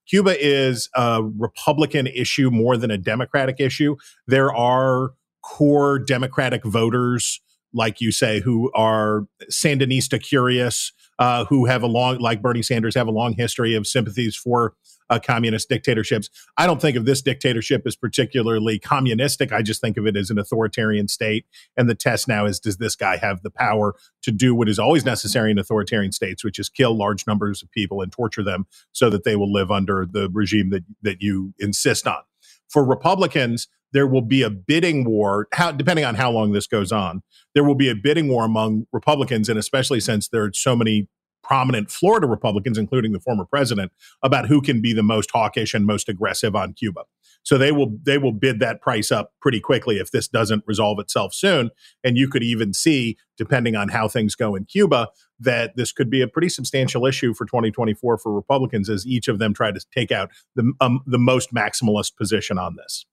Cuba 0.08 0.36
is 0.40 0.90
a 0.96 1.24
Republican 1.24 2.08
issue 2.08 2.52
more 2.52 2.78
than 2.78 2.92
a 2.92 2.98
Democratic 2.98 3.60
issue. 3.60 3.96
There 4.28 4.54
are 4.54 5.14
core 5.46 6.00
Democratic 6.00 6.64
voters, 6.66 7.40
like 7.72 8.02
you 8.02 8.12
say, 8.12 8.40
who 8.40 8.72
are 8.74 9.28
Sandinista 9.52 10.22
curious, 10.22 10.92
uh, 11.20 11.46
who 11.46 11.66
have 11.66 11.84
a 11.84 11.88
long, 11.88 12.18
like 12.18 12.42
Bernie 12.42 12.64
Sanders, 12.64 12.96
have 12.96 13.08
a 13.08 13.12
long 13.12 13.34
history 13.34 13.76
of 13.76 13.86
sympathies 13.86 14.36
for 14.36 14.74
uh, 15.10 15.20
communist 15.20 15.70
dictatorships. 15.70 16.32
I 16.58 16.66
don't 16.66 16.82
think 16.82 16.98
of 16.98 17.06
this 17.06 17.22
dictatorship 17.22 17.84
as 17.86 17.96
particularly 17.96 18.80
communistic. 18.80 19.54
I 19.54 19.62
just 19.62 19.82
think 19.82 19.98
of 19.98 20.08
it 20.08 20.18
as 20.18 20.32
an 20.32 20.40
authoritarian 20.40 21.08
state. 21.08 21.46
And 21.78 21.88
the 21.88 21.94
test 21.94 22.28
now 22.28 22.48
is 22.48 22.60
does 22.60 22.78
this 22.78 22.96
guy 22.96 23.18
have 23.18 23.44
the 23.44 23.52
power 23.52 23.94
to 24.24 24.32
do 24.32 24.56
what 24.56 24.68
is 24.68 24.80
always 24.80 25.06
necessary 25.06 25.52
in 25.52 25.60
authoritarian 25.60 26.12
states, 26.12 26.44
which 26.44 26.58
is 26.58 26.70
kill 26.70 26.98
large 26.98 27.28
numbers 27.28 27.62
of 27.62 27.70
people 27.72 28.02
and 28.02 28.12
torture 28.12 28.44
them 28.44 28.66
so 28.94 29.12
that 29.12 29.26
they 29.26 29.36
will 29.36 29.52
live 29.54 29.70
under 29.70 30.08
the 30.12 30.28
regime 30.34 30.72
that, 30.72 30.84
that 31.04 31.22
you 31.22 31.54
insist 31.60 32.08
on? 32.08 32.24
For 32.68 32.84
Republicans, 32.84 33.68
there 33.96 34.06
will 34.06 34.22
be 34.22 34.42
a 34.42 34.50
bidding 34.50 35.06
war, 35.06 35.48
how, 35.54 35.72
depending 35.72 36.04
on 36.04 36.16
how 36.16 36.30
long 36.30 36.52
this 36.52 36.68
goes 36.68 36.92
on. 36.92 37.24
There 37.54 37.64
will 37.64 37.76
be 37.76 37.90
a 37.90 37.96
bidding 37.96 38.28
war 38.28 38.44
among 38.44 38.88
Republicans, 38.92 39.48
and 39.48 39.58
especially 39.58 40.02
since 40.02 40.28
there 40.28 40.44
are 40.44 40.52
so 40.54 40.76
many 40.76 41.08
prominent 41.42 41.90
Florida 41.90 42.28
Republicans, 42.28 42.78
including 42.78 43.14
the 43.14 43.22
former 43.22 43.46
president, 43.46 43.94
about 44.22 44.48
who 44.48 44.62
can 44.62 44.82
be 44.82 44.92
the 44.92 45.02
most 45.02 45.32
hawkish 45.32 45.74
and 45.74 45.86
most 45.86 46.10
aggressive 46.10 46.58
on 46.58 46.74
Cuba. 46.74 47.04
So 47.44 47.58
they 47.58 47.72
will 47.72 47.96
they 48.04 48.18
will 48.18 48.34
bid 48.34 48.60
that 48.60 48.82
price 48.82 49.14
up 49.14 49.32
pretty 49.40 49.62
quickly 49.62 49.98
if 49.98 50.12
this 50.12 50.28
doesn't 50.28 50.66
resolve 50.68 51.00
itself 51.00 51.34
soon. 51.34 51.70
And 52.04 52.18
you 52.18 52.28
could 52.28 52.44
even 52.44 52.74
see, 52.74 53.16
depending 53.38 53.78
on 53.78 53.88
how 53.88 54.10
things 54.10 54.36
go 54.36 54.56
in 54.56 54.66
Cuba, 54.66 55.08
that 55.40 55.78
this 55.78 55.94
could 55.94 56.10
be 56.10 56.22
a 56.22 56.28
pretty 56.28 56.50
substantial 56.50 57.06
issue 57.06 57.34
for 57.34 57.46
2024 57.46 58.18
for 58.18 58.34
Republicans 58.34 58.90
as 58.90 59.08
each 59.08 59.30
of 59.30 59.40
them 59.40 59.54
try 59.54 59.72
to 59.72 59.80
take 59.94 60.12
out 60.12 60.32
the 60.56 60.74
um, 60.82 61.00
the 61.06 61.20
most 61.20 61.54
maximalist 61.54 62.18
position 62.18 62.58
on 62.58 62.76
this. 62.76 63.06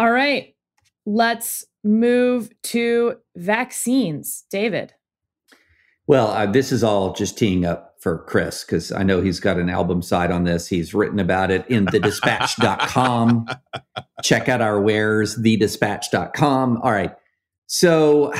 All 0.00 0.10
right, 0.10 0.54
let's 1.04 1.66
move 1.84 2.48
to 2.62 3.16
vaccines. 3.36 4.44
David. 4.50 4.94
Well, 6.06 6.28
uh, 6.28 6.46
this 6.46 6.72
is 6.72 6.82
all 6.82 7.12
just 7.12 7.36
teeing 7.36 7.66
up 7.66 7.96
for 8.00 8.24
Chris 8.24 8.64
because 8.64 8.92
I 8.92 9.02
know 9.02 9.20
he's 9.20 9.40
got 9.40 9.58
an 9.58 9.68
album 9.68 10.00
side 10.00 10.30
on 10.30 10.44
this. 10.44 10.66
He's 10.68 10.94
written 10.94 11.18
about 11.18 11.50
it 11.50 11.68
in 11.68 11.84
thedispatch.com. 11.84 13.46
Check 14.24 14.48
out 14.48 14.62
our 14.62 14.80
wares, 14.80 15.36
thedispatch.com. 15.36 16.78
All 16.78 16.92
right. 16.92 17.14
So 17.66 18.32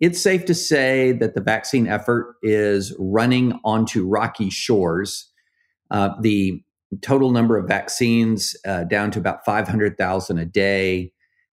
it's 0.00 0.22
safe 0.22 0.46
to 0.46 0.54
say 0.54 1.12
that 1.12 1.34
the 1.34 1.42
vaccine 1.42 1.86
effort 1.86 2.36
is 2.42 2.96
running 2.98 3.60
onto 3.62 4.06
rocky 4.06 4.48
shores. 4.48 5.30
Uh, 5.90 6.14
the 6.22 6.64
total 7.02 7.30
number 7.30 7.56
of 7.56 7.66
vaccines 7.68 8.56
uh, 8.66 8.84
down 8.84 9.10
to 9.12 9.18
about 9.18 9.44
500,000 9.44 10.38
a 10.38 10.44
day. 10.44 11.12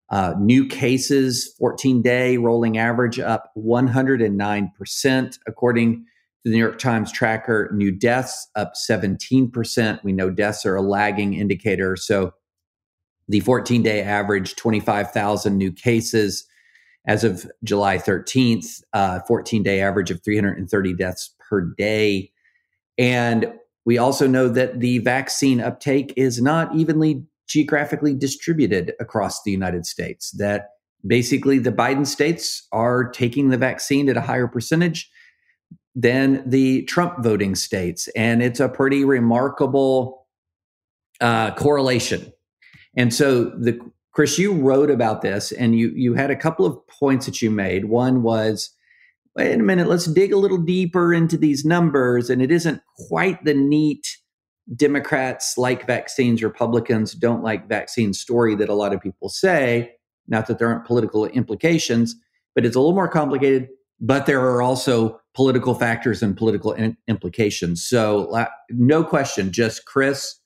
Uh, 0.10 0.34
new 0.40 0.68
cases, 0.68 1.56
14 1.58 2.02
day 2.02 2.38
rolling 2.38 2.78
average 2.78 3.20
up 3.20 3.52
109%, 3.58 5.40
according 5.48 5.96
to 5.96 6.04
the 6.44 6.52
New 6.52 6.58
York 6.58 6.80
Times 6.80 7.12
tracker. 7.12 7.72
New 7.74 7.92
deaths 7.92 8.50
up 8.56 8.74
17%. 8.76 10.04
We 10.04 10.12
know 10.12 10.30
deaths 10.30 10.66
are 10.66 10.76
a 10.76 10.82
lagging 10.82 11.34
indicator. 11.34 11.96
So 11.96 12.34
the 13.30 13.40
14 13.40 13.82
day 13.82 14.02
average, 14.02 14.56
25,000 14.58 15.58
new 15.58 15.72
cases 15.72 16.46
as 17.06 17.24
of 17.24 17.50
July 17.64 17.98
13th, 17.98 18.82
14 19.28 19.62
uh, 19.62 19.64
day 19.64 19.82
average 19.82 20.12
of 20.12 20.22
330 20.24 20.94
deaths 20.94 21.34
per 21.40 21.62
day. 21.62 22.32
And 22.98 23.54
we 23.86 23.98
also 23.98 24.28
know 24.28 24.48
that 24.50 24.80
the 24.80 25.00
vaccine 25.00 25.60
uptake 25.60 26.14
is 26.16 26.42
not 26.42 26.74
evenly 26.76 27.24
geographically 27.48 28.14
distributed 28.14 28.94
across 29.00 29.44
the 29.44 29.52
United 29.52 29.86
States, 29.86 30.32
that 30.32 30.70
basically 31.06 31.60
the 31.60 31.72
Biden 31.72 32.06
states 32.06 32.68
are 32.72 33.10
taking 33.10 33.50
the 33.50 33.58
vaccine 33.58 34.08
at 34.08 34.18
a 34.18 34.22
higher 34.22 34.48
percentage 34.48 35.10
than 35.96 36.48
the 36.48 36.84
Trump 36.84 37.24
voting 37.24 37.56
states. 37.56 38.08
And 38.16 38.42
it's 38.42 38.60
a 38.60 38.70
pretty 38.70 39.04
remarkable 39.04 40.28
uh, 41.20 41.54
correlation. 41.56 42.32
And 42.96 43.14
so 43.14 43.46
the 43.46 43.80
Chris, 44.14 44.38
you 44.38 44.54
wrote 44.54 44.92
about 44.92 45.22
this 45.22 45.52
and 45.54 45.76
you 45.78 45.90
you 45.96 46.14
had 46.14 46.32
a 46.32 46.36
couple 46.36 46.66
of 46.66 46.86
points 46.88 47.26
that 47.26 47.42
you 47.42 47.50
made. 47.50 47.86
One 47.86 48.24
was 48.24 48.70
wait 49.36 49.54
a 49.54 49.64
minute, 49.64 49.88
let's 49.88 50.06
dig 50.06 50.34
a 50.34 50.38
little 50.38 50.58
deeper 50.58 51.14
into 51.14 51.38
these 51.38 51.64
numbers. 51.64 52.30
And 52.30 52.42
it 52.42 52.52
isn't 52.52 52.82
quite 53.08 53.44
the 53.44 53.54
neat 53.54 54.18
Democrats 54.76 55.58
like 55.58 55.88
vaccines, 55.88 56.44
Republicans 56.44 57.14
don't 57.14 57.44
like 57.44 57.68
vaccines 57.68 58.20
story 58.20 58.56
that 58.56 58.70
a 58.70 58.74
lot 58.74 58.94
of 58.94 59.02
people 59.02 59.30
say. 59.30 59.94
Not 60.28 60.48
that 60.48 60.60
there 60.60 60.68
aren't 60.68 60.86
political 60.86 61.26
implications, 61.26 62.16
but 62.56 62.66
it's 62.66 62.76
a 62.76 62.80
little 62.80 62.96
more 62.96 63.08
complicated. 63.08 63.68
But 64.00 64.26
there 64.26 64.40
are 64.42 64.62
also 64.62 65.20
political 65.34 65.74
factors 65.74 66.24
and 66.24 66.36
political 66.38 66.74
in- 66.74 66.98
implications. 67.08 67.86
So, 67.86 68.46
no 68.70 69.04
question, 69.04 69.52
just 69.52 69.86
Chris, 69.86 70.40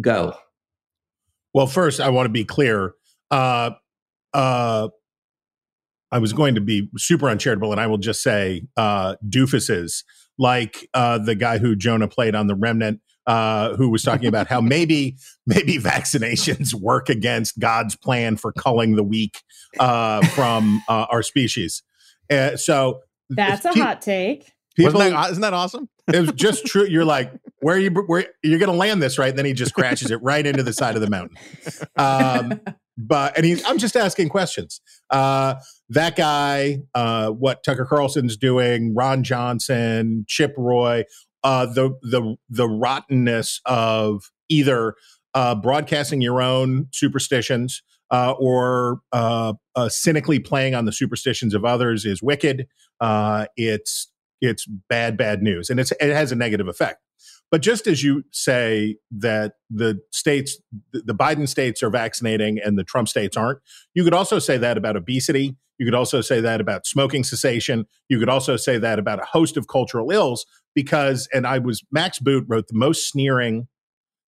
go. 0.00 0.34
Well, 1.54 1.66
first, 1.66 2.00
I 2.00 2.10
want 2.10 2.26
to 2.26 2.32
be 2.32 2.44
clear. 2.44 2.94
Uh, 3.30 3.70
uh, 4.34 4.88
I 6.10 6.18
was 6.18 6.32
going 6.32 6.54
to 6.54 6.60
be 6.60 6.88
super 6.96 7.28
uncharitable, 7.28 7.72
and 7.72 7.80
I 7.80 7.86
will 7.86 7.98
just 7.98 8.22
say 8.22 8.66
uh, 8.76 9.16
doofuses 9.26 10.04
like 10.38 10.88
uh, 10.94 11.18
the 11.18 11.34
guy 11.34 11.58
who 11.58 11.76
Jonah 11.76 12.08
played 12.08 12.34
on 12.34 12.46
the 12.46 12.54
Remnant, 12.54 13.00
uh, 13.26 13.76
who 13.76 13.90
was 13.90 14.02
talking 14.02 14.26
about 14.26 14.46
how 14.46 14.60
maybe 14.60 15.16
maybe 15.46 15.76
vaccinations 15.76 16.72
work 16.74 17.08
against 17.08 17.58
God's 17.58 17.96
plan 17.96 18.36
for 18.36 18.52
culling 18.52 18.96
the 18.96 19.02
weak 19.02 19.42
uh, 19.78 20.24
from 20.28 20.82
uh, 20.88 21.06
our 21.10 21.22
species. 21.22 21.82
Uh, 22.30 22.56
so 22.56 23.00
that's 23.28 23.64
a 23.64 23.72
pe- 23.72 23.80
hot 23.80 24.00
take. 24.00 24.52
People, 24.76 25.00
isn't 25.00 25.12
that, 25.12 25.30
isn't 25.30 25.40
that 25.42 25.54
awesome? 25.54 25.88
It 26.06 26.20
was 26.20 26.32
just 26.32 26.64
true. 26.64 26.86
You're 26.86 27.04
like, 27.04 27.32
where 27.60 27.76
are 27.76 27.80
you? 27.80 27.90
Where 27.90 28.26
you're 28.42 28.60
going 28.60 28.70
to 28.70 28.76
land 28.76 29.02
this 29.02 29.18
right? 29.18 29.28
And 29.28 29.36
then 29.36 29.44
he 29.44 29.52
just 29.52 29.74
crashes 29.74 30.10
it 30.10 30.22
right 30.22 30.46
into 30.46 30.62
the 30.62 30.72
side 30.72 30.94
of 30.94 31.02
the 31.02 31.10
mountain. 31.10 31.36
Um, 31.96 32.60
but 32.96 33.36
and 33.36 33.44
he, 33.44 33.62
I'm 33.64 33.78
just 33.78 33.96
asking 33.96 34.28
questions. 34.28 34.80
Uh, 35.10 35.56
that 35.90 36.16
guy, 36.16 36.80
uh, 36.94 37.30
what 37.30 37.64
Tucker 37.64 37.86
Carlson's 37.86 38.36
doing, 38.36 38.94
Ron 38.94 39.22
Johnson, 39.22 40.24
Chip 40.28 40.54
Roy, 40.56 41.04
uh, 41.44 41.66
the 41.66 41.90
the 42.02 42.36
the 42.48 42.68
rottenness 42.68 43.60
of 43.64 44.30
either 44.48 44.94
uh, 45.34 45.54
broadcasting 45.54 46.20
your 46.20 46.42
own 46.42 46.88
superstitions 46.92 47.82
uh, 48.10 48.34
or 48.38 49.00
uh, 49.12 49.54
uh, 49.76 49.88
cynically 49.88 50.38
playing 50.38 50.74
on 50.74 50.84
the 50.84 50.92
superstitions 50.92 51.54
of 51.54 51.64
others 51.64 52.04
is 52.04 52.22
wicked. 52.22 52.66
It's 53.56 54.12
it's 54.40 54.66
bad, 54.88 55.16
bad 55.16 55.42
news, 55.42 55.70
and 55.70 55.80
it's 55.80 55.92
it 55.92 56.12
has 56.12 56.32
a 56.32 56.36
negative 56.36 56.68
effect. 56.68 57.00
But 57.50 57.62
just 57.62 57.86
as 57.86 58.02
you 58.02 58.24
say 58.30 58.98
that 59.10 59.54
the 59.70 60.00
states, 60.12 60.60
the 60.92 61.14
Biden 61.14 61.48
states 61.48 61.82
are 61.82 61.90
vaccinating 61.90 62.58
and 62.62 62.78
the 62.78 62.84
Trump 62.84 63.08
states 63.08 63.38
aren't, 63.38 63.60
you 63.94 64.04
could 64.04 64.12
also 64.12 64.38
say 64.38 64.58
that 64.58 64.76
about 64.76 64.96
obesity. 64.96 65.56
You 65.78 65.86
could 65.86 65.94
also 65.94 66.20
say 66.20 66.40
that 66.40 66.60
about 66.60 66.86
smoking 66.86 67.24
cessation. 67.24 67.86
You 68.08 68.18
could 68.18 68.28
also 68.28 68.56
say 68.56 68.78
that 68.78 68.98
about 68.98 69.22
a 69.22 69.26
host 69.26 69.56
of 69.56 69.68
cultural 69.68 70.10
ills 70.10 70.44
because, 70.74 71.28
and 71.32 71.46
I 71.46 71.58
was, 71.58 71.82
Max 71.90 72.18
Boot 72.18 72.44
wrote 72.48 72.68
the 72.68 72.78
most 72.78 73.08
sneering, 73.08 73.68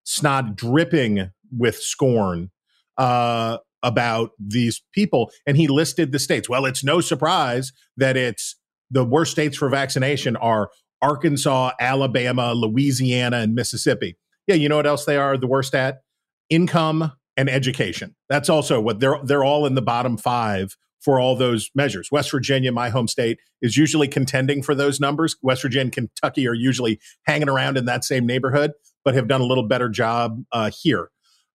snot 0.04 0.57
dripping 0.57 1.30
with 1.57 1.76
scorn 1.76 2.50
uh, 2.97 3.59
about 3.83 4.30
these 4.38 4.83
people. 4.92 5.30
And 5.47 5.57
he 5.57 5.69
listed 5.69 6.12
the 6.12 6.19
states. 6.19 6.49
Well, 6.49 6.66
it's 6.66 6.85
no 6.85 7.00
surprise 7.00 7.73
that 7.97 8.16
it's 8.16 8.57
the 8.90 9.04
worst 9.04 9.33
states 9.33 9.57
for 9.57 9.69
vaccination 9.69 10.37
are 10.37 10.71
Arkansas, 11.02 11.73
Alabama, 11.80 12.52
Louisiana, 12.52 13.38
and 13.38 13.54
Mississippi. 13.54 14.19
Yeah, 14.47 14.57
you 14.57 14.69
know 14.69 14.76
what 14.76 14.87
else 14.87 15.04
they 15.04 15.16
are 15.16 15.37
the 15.37 15.47
worst 15.47 15.75
at? 15.75 16.02
Income 16.50 17.12
and 17.37 17.49
education. 17.49 18.14
That's 18.28 18.49
also 18.49 18.80
what 18.80 19.00
they're 19.00 19.19
they're 19.25 19.45
all 19.45 19.64
in 19.66 19.75
the 19.75 19.83
bottom 19.83 20.16
five 20.16 20.76
for 21.00 21.19
all 21.19 21.35
those 21.35 21.71
measures. 21.75 22.11
West 22.11 22.30
Virginia, 22.30 22.73
my 22.73 22.90
home 22.90 23.09
state, 23.09 23.38
is 23.62 23.76
usually 23.76 24.09
contending 24.09 24.62
for 24.62 24.75
those 24.75 25.00
numbers. 25.00 25.37
West 25.42 25.62
Virginia 25.62 25.83
and 25.83 25.92
Kentucky 25.92 26.47
are 26.47 26.54
usually 26.54 27.00
hanging 27.25 27.49
around 27.49 27.76
in 27.76 27.87
that 27.87 28.04
same 28.04 28.26
neighborhood, 28.26 28.73
but 29.04 29.14
have 29.14 29.28
done 29.28 29.40
a 29.40 29.47
little 29.47 29.66
better 29.66 29.88
job 29.88 30.42
uh, 30.52 30.71
here. 30.83 31.11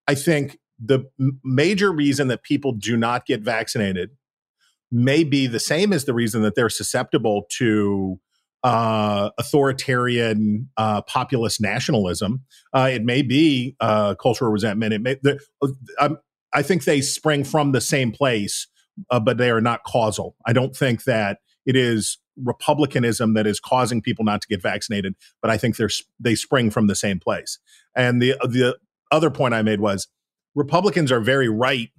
I 0.07 0.15
think 0.15 0.57
the 0.83 1.05
m- 1.19 1.39
major 1.43 1.91
reason 1.91 2.27
that 2.29 2.43
people 2.43 2.71
do 2.71 2.97
not 2.97 3.25
get 3.25 3.41
vaccinated 3.41 4.11
may 4.91 5.23
be 5.23 5.47
the 5.47 5.59
same 5.59 5.93
as 5.93 6.05
the 6.05 6.13
reason 6.13 6.41
that 6.41 6.55
they're 6.55 6.69
susceptible 6.69 7.45
to 7.57 8.19
uh, 8.63 9.29
authoritarian 9.37 10.69
uh, 10.77 11.01
populist 11.03 11.61
nationalism. 11.61 12.41
Uh, 12.73 12.89
it 12.91 13.03
may 13.03 13.21
be 13.21 13.75
uh, 13.79 14.15
cultural 14.15 14.51
resentment. 14.51 14.93
It 14.93 15.01
may. 15.01 15.17
The, 15.21 15.39
um, 15.99 16.17
I 16.51 16.63
think 16.63 16.85
they 16.85 17.01
spring 17.01 17.43
from 17.43 17.73
the 17.73 17.81
same 17.81 18.11
place, 18.11 18.67
uh, 19.09 19.19
but 19.19 19.37
they 19.37 19.49
are 19.49 19.61
not 19.61 19.83
causal. 19.83 20.35
I 20.45 20.53
don't 20.53 20.75
think 20.75 21.03
that 21.03 21.39
it 21.65 21.75
is 21.75 22.17
republicanism 22.43 23.33
that 23.33 23.47
is 23.47 23.59
causing 23.59 24.01
people 24.01 24.25
not 24.25 24.41
to 24.41 24.47
get 24.47 24.61
vaccinated, 24.61 25.15
but 25.41 25.49
I 25.49 25.57
think 25.57 25.77
they're 25.77 25.89
they 26.19 26.35
spring 26.35 26.69
from 26.69 26.87
the 26.87 26.95
same 26.95 27.19
place. 27.19 27.59
And 27.95 28.21
the 28.21 28.35
the 28.43 28.77
other 29.11 29.29
point 29.29 29.53
I 29.53 29.61
made 29.61 29.79
was 29.79 30.07
Republicans 30.53 31.11
are 31.11 31.21
very 31.21 31.49
right 31.49 31.89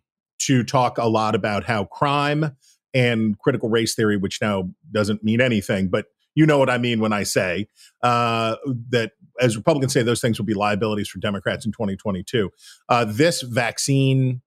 to 0.41 0.62
talk 0.62 0.99
a 0.99 1.07
lot 1.07 1.35
about 1.35 1.65
how 1.65 1.85
crime 1.85 2.57
and 2.93 3.38
critical 3.38 3.69
race 3.69 3.95
theory, 3.95 4.17
which 4.17 4.41
now 4.41 4.71
doesn't 4.91 5.23
mean 5.23 5.41
anything, 5.41 5.88
but 5.88 6.07
you 6.35 6.47
know 6.47 6.59
what 6.59 6.71
I 6.71 6.79
mean 6.79 7.00
when 7.00 7.12
I 7.12 7.23
say 7.23 7.67
uh, 8.03 8.57
that 8.91 9.12
as 9.41 9.57
Republicans 9.57 9.93
say 9.93 10.03
those 10.03 10.21
things 10.21 10.38
will 10.38 10.47
be 10.47 10.55
liabilities 10.55 11.09
for 11.09 11.19
Democrats 11.19 11.67
in 11.67 11.73
2022. 11.73 12.50
Uh, 12.88 13.05
this 13.07 13.43
vaccine 13.43 14.43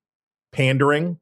pandering 0.52 1.20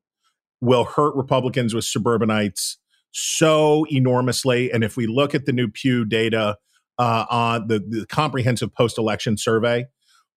will 0.62 0.86
hurt 0.86 1.16
Republicans 1.16 1.74
with 1.74 1.86
suburbanites 1.86 2.78
so 3.12 3.86
enormously. 3.90 4.72
And 4.72 4.84
if 4.84 4.98
we 4.98 5.08
look 5.08 5.34
at 5.34 5.46
the 5.46 5.54
new 5.54 5.68
Pew 5.68 6.06
data 6.06 6.58
uh, 6.98 7.26
on 7.30 7.68
the, 7.68 7.80
the 7.80 8.06
comprehensive 8.08 8.74
post 8.74 8.98
election 8.98 9.38
survey, 9.38 9.86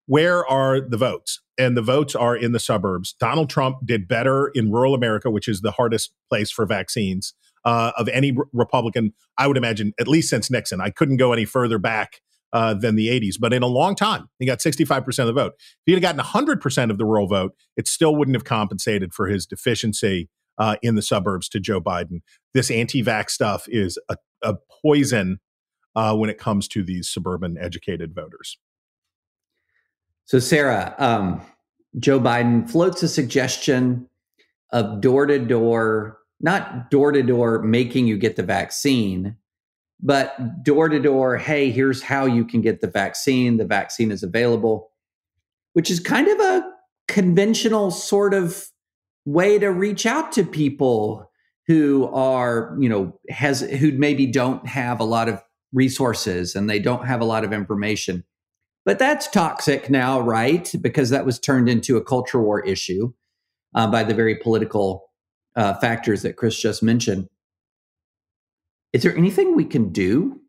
where 0.06 0.46
are 0.46 0.80
the 0.80 0.96
votes? 0.96 1.40
And 1.58 1.76
the 1.76 1.82
votes 1.82 2.14
are 2.14 2.34
in 2.34 2.52
the 2.52 2.58
suburbs. 2.58 3.14
Donald 3.20 3.50
Trump 3.50 3.78
did 3.84 4.08
better 4.08 4.50
in 4.54 4.72
rural 4.72 4.94
America, 4.94 5.30
which 5.30 5.46
is 5.46 5.60
the 5.60 5.72
hardest 5.72 6.12
place 6.28 6.50
for 6.50 6.66
vaccines 6.66 7.34
uh, 7.64 7.92
of 7.96 8.08
any 8.08 8.36
Republican, 8.52 9.12
I 9.36 9.46
would 9.46 9.56
imagine, 9.56 9.92
at 10.00 10.08
least 10.08 10.30
since 10.30 10.50
Nixon. 10.50 10.80
I 10.80 10.90
couldn't 10.90 11.18
go 11.18 11.32
any 11.32 11.44
further 11.44 11.78
back 11.78 12.20
uh, 12.52 12.74
than 12.74 12.96
the 12.96 13.08
80s, 13.08 13.36
but 13.38 13.52
in 13.52 13.62
a 13.62 13.66
long 13.66 13.94
time, 13.94 14.28
he 14.38 14.46
got 14.46 14.58
65% 14.58 15.06
of 15.20 15.26
the 15.26 15.32
vote. 15.32 15.52
If 15.58 15.82
he 15.86 15.92
had 15.92 16.02
gotten 16.02 16.20
100% 16.20 16.90
of 16.90 16.98
the 16.98 17.04
rural 17.04 17.26
vote, 17.26 17.54
it 17.76 17.86
still 17.86 18.16
wouldn't 18.16 18.34
have 18.34 18.44
compensated 18.44 19.14
for 19.14 19.28
his 19.28 19.46
deficiency 19.46 20.28
uh, 20.58 20.76
in 20.82 20.94
the 20.94 21.02
suburbs 21.02 21.48
to 21.50 21.60
Joe 21.60 21.80
Biden. 21.80 22.20
This 22.52 22.70
anti 22.70 23.02
vax 23.02 23.30
stuff 23.30 23.66
is 23.68 23.98
a, 24.08 24.16
a 24.42 24.56
poison 24.82 25.38
uh, 25.94 26.16
when 26.16 26.30
it 26.30 26.38
comes 26.38 26.68
to 26.68 26.82
these 26.82 27.08
suburban 27.08 27.56
educated 27.58 28.14
voters. 28.14 28.58
So, 30.24 30.38
Sarah, 30.38 30.94
um, 30.98 31.40
Joe 31.98 32.20
Biden 32.20 32.70
floats 32.70 33.02
a 33.02 33.08
suggestion 33.08 34.08
of 34.72 35.00
door 35.00 35.26
to 35.26 35.38
door 35.38 36.20
not 36.40 36.90
door 36.90 37.12
to 37.12 37.22
door 37.22 37.62
making 37.62 38.06
you 38.06 38.16
get 38.16 38.36
the 38.36 38.42
vaccine, 38.42 39.36
but 40.02 40.62
door 40.64 40.88
to 40.88 40.98
door, 40.98 41.36
hey, 41.36 41.70
here's 41.70 42.02
how 42.02 42.24
you 42.26 42.44
can 42.44 42.60
get 42.60 42.80
the 42.80 42.86
vaccine. 42.86 43.56
The 43.56 43.66
vaccine 43.66 44.10
is 44.10 44.22
available, 44.22 44.90
which 45.74 45.90
is 45.90 46.00
kind 46.00 46.28
of 46.28 46.40
a 46.40 46.70
conventional 47.08 47.90
sort 47.90 48.34
of 48.34 48.66
way 49.24 49.58
to 49.58 49.68
reach 49.68 50.06
out 50.06 50.32
to 50.32 50.44
people 50.44 51.30
who 51.66 52.08
are, 52.12 52.76
you 52.80 52.88
know, 52.88 53.18
has 53.28 53.60
who 53.60 53.92
maybe 53.92 54.26
don't 54.26 54.66
have 54.66 55.00
a 55.00 55.04
lot 55.04 55.28
of 55.28 55.42
resources 55.72 56.54
and 56.54 56.68
they 56.68 56.78
don't 56.78 57.06
have 57.06 57.20
a 57.20 57.24
lot 57.24 57.44
of 57.44 57.52
information. 57.52 58.24
But 58.84 58.98
that's 58.98 59.28
toxic 59.28 59.90
now, 59.90 60.20
right? 60.20 60.72
Because 60.80 61.10
that 61.10 61.26
was 61.26 61.38
turned 61.38 61.68
into 61.68 61.96
a 61.96 62.04
culture 62.04 62.40
war 62.40 62.64
issue 62.64 63.12
uh, 63.74 63.90
by 63.90 64.02
the 64.02 64.14
very 64.14 64.36
political 64.36 65.10
uh, 65.54 65.74
factors 65.74 66.22
that 66.22 66.36
Chris 66.36 66.60
just 66.60 66.82
mentioned. 66.82 67.28
Is 68.92 69.02
there 69.02 69.16
anything 69.16 69.54
we 69.54 69.64
can 69.64 69.90
do? 69.90 70.40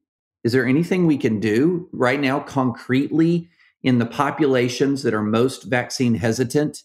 Is 0.44 0.52
there 0.52 0.66
anything 0.66 1.06
we 1.06 1.18
can 1.18 1.40
do 1.40 1.88
right 1.92 2.20
now 2.20 2.40
concretely 2.40 3.50
in 3.84 4.00
the 4.00 4.06
populations 4.06 5.04
that 5.04 5.14
are 5.14 5.22
most 5.22 5.64
vaccine 5.64 6.16
hesitant 6.16 6.84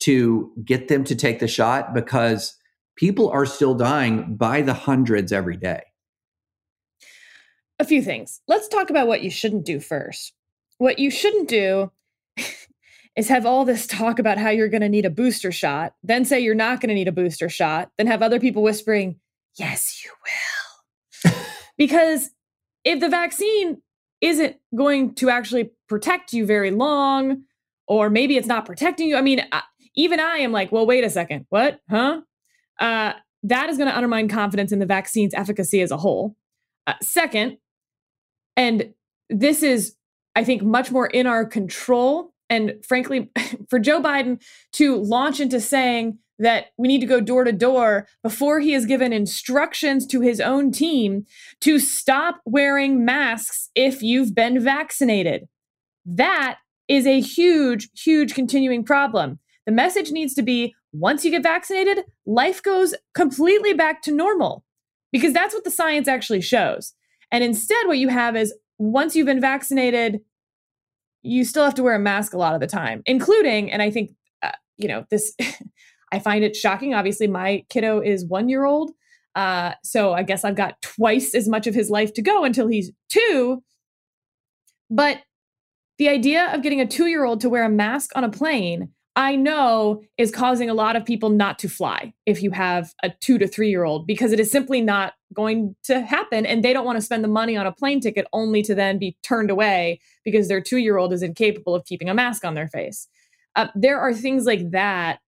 to 0.00 0.52
get 0.64 0.88
them 0.88 1.04
to 1.04 1.14
take 1.14 1.38
the 1.38 1.48
shot? 1.48 1.94
Because 1.94 2.56
people 2.96 3.30
are 3.30 3.46
still 3.46 3.74
dying 3.74 4.36
by 4.36 4.60
the 4.60 4.74
hundreds 4.74 5.32
every 5.32 5.56
day. 5.56 5.82
A 7.78 7.84
few 7.84 8.02
things. 8.02 8.40
Let's 8.48 8.68
talk 8.68 8.90
about 8.90 9.06
what 9.06 9.22
you 9.22 9.30
shouldn't 9.30 9.64
do 9.64 9.80
first. 9.80 10.34
What 10.78 10.98
you 10.98 11.10
shouldn't 11.10 11.48
do 11.48 11.90
is 13.16 13.28
have 13.28 13.46
all 13.46 13.64
this 13.64 13.86
talk 13.86 14.18
about 14.18 14.36
how 14.38 14.50
you're 14.50 14.68
going 14.68 14.82
to 14.82 14.88
need 14.88 15.04
a 15.04 15.10
booster 15.10 15.52
shot, 15.52 15.94
then 16.02 16.24
say 16.24 16.40
you're 16.40 16.54
not 16.54 16.80
going 16.80 16.88
to 16.88 16.94
need 16.94 17.08
a 17.08 17.12
booster 17.12 17.48
shot, 17.48 17.90
then 17.96 18.06
have 18.06 18.22
other 18.22 18.38
people 18.38 18.62
whispering, 18.62 19.18
yes, 19.56 20.04
you 20.04 20.10
will. 20.22 20.57
Because 21.78 22.30
if 22.84 23.00
the 23.00 23.08
vaccine 23.08 23.80
isn't 24.20 24.56
going 24.76 25.14
to 25.14 25.30
actually 25.30 25.70
protect 25.88 26.32
you 26.32 26.44
very 26.44 26.70
long, 26.70 27.44
or 27.86 28.10
maybe 28.10 28.36
it's 28.36 28.46
not 28.46 28.66
protecting 28.66 29.08
you, 29.08 29.16
I 29.16 29.22
mean, 29.22 29.42
even 29.94 30.20
I 30.20 30.38
am 30.38 30.52
like, 30.52 30.70
well, 30.70 30.86
wait 30.86 31.04
a 31.04 31.10
second, 31.10 31.46
what? 31.48 31.80
Huh? 31.88 32.20
Uh, 32.78 33.12
that 33.44 33.70
is 33.70 33.78
going 33.78 33.88
to 33.88 33.96
undermine 33.96 34.28
confidence 34.28 34.72
in 34.72 34.78
the 34.78 34.86
vaccine's 34.86 35.32
efficacy 35.34 35.80
as 35.80 35.90
a 35.90 35.96
whole. 35.96 36.36
Uh, 36.86 36.94
second, 37.00 37.58
and 38.56 38.92
this 39.30 39.62
is, 39.62 39.94
I 40.34 40.44
think, 40.44 40.62
much 40.62 40.90
more 40.90 41.06
in 41.06 41.26
our 41.26 41.46
control 41.46 42.32
and 42.50 42.74
frankly, 42.84 43.30
for 43.68 43.78
Joe 43.78 44.00
Biden 44.00 44.42
to 44.72 44.96
launch 44.96 45.40
into 45.40 45.60
saying 45.60 46.18
that 46.38 46.66
we 46.76 46.88
need 46.88 47.00
to 47.00 47.06
go 47.06 47.20
door 47.20 47.44
to 47.44 47.52
door 47.52 48.06
before 48.22 48.60
he 48.60 48.72
has 48.72 48.86
given 48.86 49.12
instructions 49.12 50.06
to 50.06 50.20
his 50.20 50.40
own 50.40 50.70
team 50.70 51.26
to 51.60 51.78
stop 51.78 52.40
wearing 52.44 53.04
masks 53.04 53.70
if 53.74 54.02
you've 54.02 54.34
been 54.34 54.62
vaccinated. 54.62 55.48
That 56.06 56.58
is 56.86 57.06
a 57.06 57.20
huge, 57.20 57.88
huge 57.94 58.34
continuing 58.34 58.84
problem. 58.84 59.38
The 59.66 59.72
message 59.72 60.10
needs 60.10 60.34
to 60.34 60.42
be 60.42 60.74
once 60.92 61.24
you 61.24 61.30
get 61.30 61.42
vaccinated, 61.42 62.04
life 62.24 62.62
goes 62.62 62.94
completely 63.14 63.74
back 63.74 64.00
to 64.02 64.12
normal 64.12 64.64
because 65.12 65.32
that's 65.32 65.54
what 65.54 65.64
the 65.64 65.70
science 65.70 66.08
actually 66.08 66.40
shows. 66.40 66.94
And 67.30 67.44
instead, 67.44 67.86
what 67.86 67.98
you 67.98 68.08
have 68.08 68.36
is 68.36 68.54
once 68.78 69.14
you've 69.14 69.26
been 69.26 69.40
vaccinated, 69.40 70.20
you 71.22 71.44
still 71.44 71.64
have 71.64 71.74
to 71.74 71.82
wear 71.82 71.94
a 71.94 72.00
mask 72.00 72.32
a 72.32 72.38
lot 72.38 72.54
of 72.54 72.60
the 72.60 72.66
time, 72.66 73.02
including, 73.04 73.70
and 73.70 73.82
I 73.82 73.90
think, 73.90 74.12
uh, 74.42 74.52
you 74.76 74.88
know, 74.88 75.04
this, 75.10 75.34
I 76.12 76.18
find 76.18 76.44
it 76.44 76.56
shocking. 76.56 76.94
Obviously, 76.94 77.26
my 77.26 77.64
kiddo 77.68 78.00
is 78.00 78.24
one 78.24 78.48
year 78.48 78.64
old. 78.64 78.92
Uh, 79.34 79.72
so 79.84 80.12
I 80.14 80.22
guess 80.22 80.44
I've 80.44 80.56
got 80.56 80.80
twice 80.82 81.34
as 81.34 81.48
much 81.48 81.66
of 81.66 81.74
his 81.74 81.90
life 81.90 82.12
to 82.14 82.22
go 82.22 82.44
until 82.44 82.66
he's 82.66 82.90
two. 83.08 83.62
But 84.90 85.22
the 85.98 86.08
idea 86.08 86.52
of 86.54 86.62
getting 86.62 86.80
a 86.80 86.86
two 86.86 87.06
year 87.06 87.24
old 87.24 87.40
to 87.42 87.48
wear 87.48 87.64
a 87.64 87.68
mask 87.68 88.10
on 88.16 88.24
a 88.24 88.30
plane 88.30 88.90
I 89.18 89.34
know 89.34 90.04
is 90.16 90.30
causing 90.30 90.70
a 90.70 90.74
lot 90.74 90.94
of 90.94 91.04
people 91.04 91.28
not 91.28 91.58
to 91.58 91.68
fly 91.68 92.14
if 92.24 92.40
you 92.40 92.52
have 92.52 92.94
a 93.02 93.10
two 93.10 93.36
to 93.38 93.48
three 93.48 93.68
year 93.68 93.82
old 93.82 94.06
because 94.06 94.30
it 94.30 94.38
is 94.38 94.48
simply 94.48 94.80
not 94.80 95.14
going 95.34 95.74
to 95.84 96.00
happen. 96.02 96.46
And 96.46 96.64
they 96.64 96.72
don't 96.72 96.84
want 96.84 96.98
to 96.98 97.04
spend 97.04 97.24
the 97.24 97.28
money 97.28 97.56
on 97.56 97.66
a 97.66 97.72
plane 97.72 98.00
ticket 98.00 98.28
only 98.32 98.62
to 98.62 98.76
then 98.76 98.96
be 98.96 99.16
turned 99.24 99.50
away 99.50 99.98
because 100.24 100.46
their 100.46 100.60
two 100.60 100.76
year 100.76 100.98
old 100.98 101.12
is 101.12 101.24
incapable 101.24 101.74
of 101.74 101.84
keeping 101.84 102.08
a 102.08 102.14
mask 102.14 102.44
on 102.44 102.54
their 102.54 102.68
face. 102.68 103.08
Uh, 103.56 103.66
there 103.74 103.98
are 103.98 104.14
things 104.14 104.46
like 104.46 104.70
that 104.70 105.18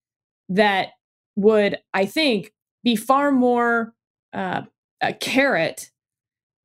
that 0.50 0.88
would, 1.36 1.78
I 1.94 2.06
think, 2.06 2.52
be 2.84 2.96
far 2.96 3.30
more 3.32 3.94
uh, 4.32 4.62
a 5.00 5.12
carrot 5.12 5.90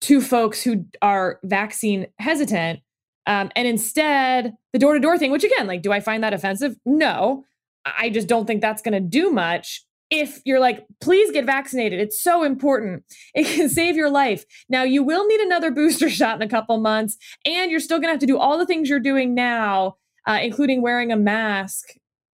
to 0.01 0.21
folks 0.21 0.61
who 0.61 0.85
are 1.01 1.39
vaccine 1.43 2.07
hesitant. 2.19 2.81
Um, 3.27 3.51
and 3.55 3.67
instead, 3.67 4.53
the 4.73 4.79
door 4.79 4.93
to 4.93 4.99
door 4.99 5.17
thing, 5.17 5.31
which 5.31 5.43
again, 5.43 5.67
like, 5.67 5.81
do 5.81 5.91
I 5.91 5.99
find 5.99 6.23
that 6.23 6.33
offensive? 6.33 6.75
No. 6.85 7.45
I 7.85 8.09
just 8.09 8.27
don't 8.27 8.45
think 8.45 8.61
that's 8.61 8.81
going 8.81 8.93
to 8.93 8.99
do 8.99 9.31
much. 9.31 9.83
If 10.11 10.41
you're 10.45 10.59
like, 10.59 10.85
please 11.01 11.31
get 11.31 11.45
vaccinated, 11.45 11.99
it's 11.99 12.21
so 12.21 12.43
important. 12.43 13.03
It 13.33 13.47
can 13.47 13.69
save 13.69 13.95
your 13.95 14.09
life. 14.09 14.45
Now, 14.69 14.83
you 14.83 15.03
will 15.03 15.25
need 15.27 15.39
another 15.39 15.71
booster 15.71 16.09
shot 16.11 16.35
in 16.35 16.41
a 16.41 16.49
couple 16.49 16.77
months, 16.77 17.17
and 17.43 17.71
you're 17.71 17.79
still 17.79 17.97
going 17.97 18.09
to 18.09 18.13
have 18.13 18.19
to 18.19 18.27
do 18.27 18.37
all 18.37 18.57
the 18.57 18.65
things 18.65 18.89
you're 18.89 18.99
doing 18.99 19.33
now, 19.33 19.95
uh, 20.27 20.39
including 20.41 20.81
wearing 20.81 21.11
a 21.11 21.17
mask 21.17 21.89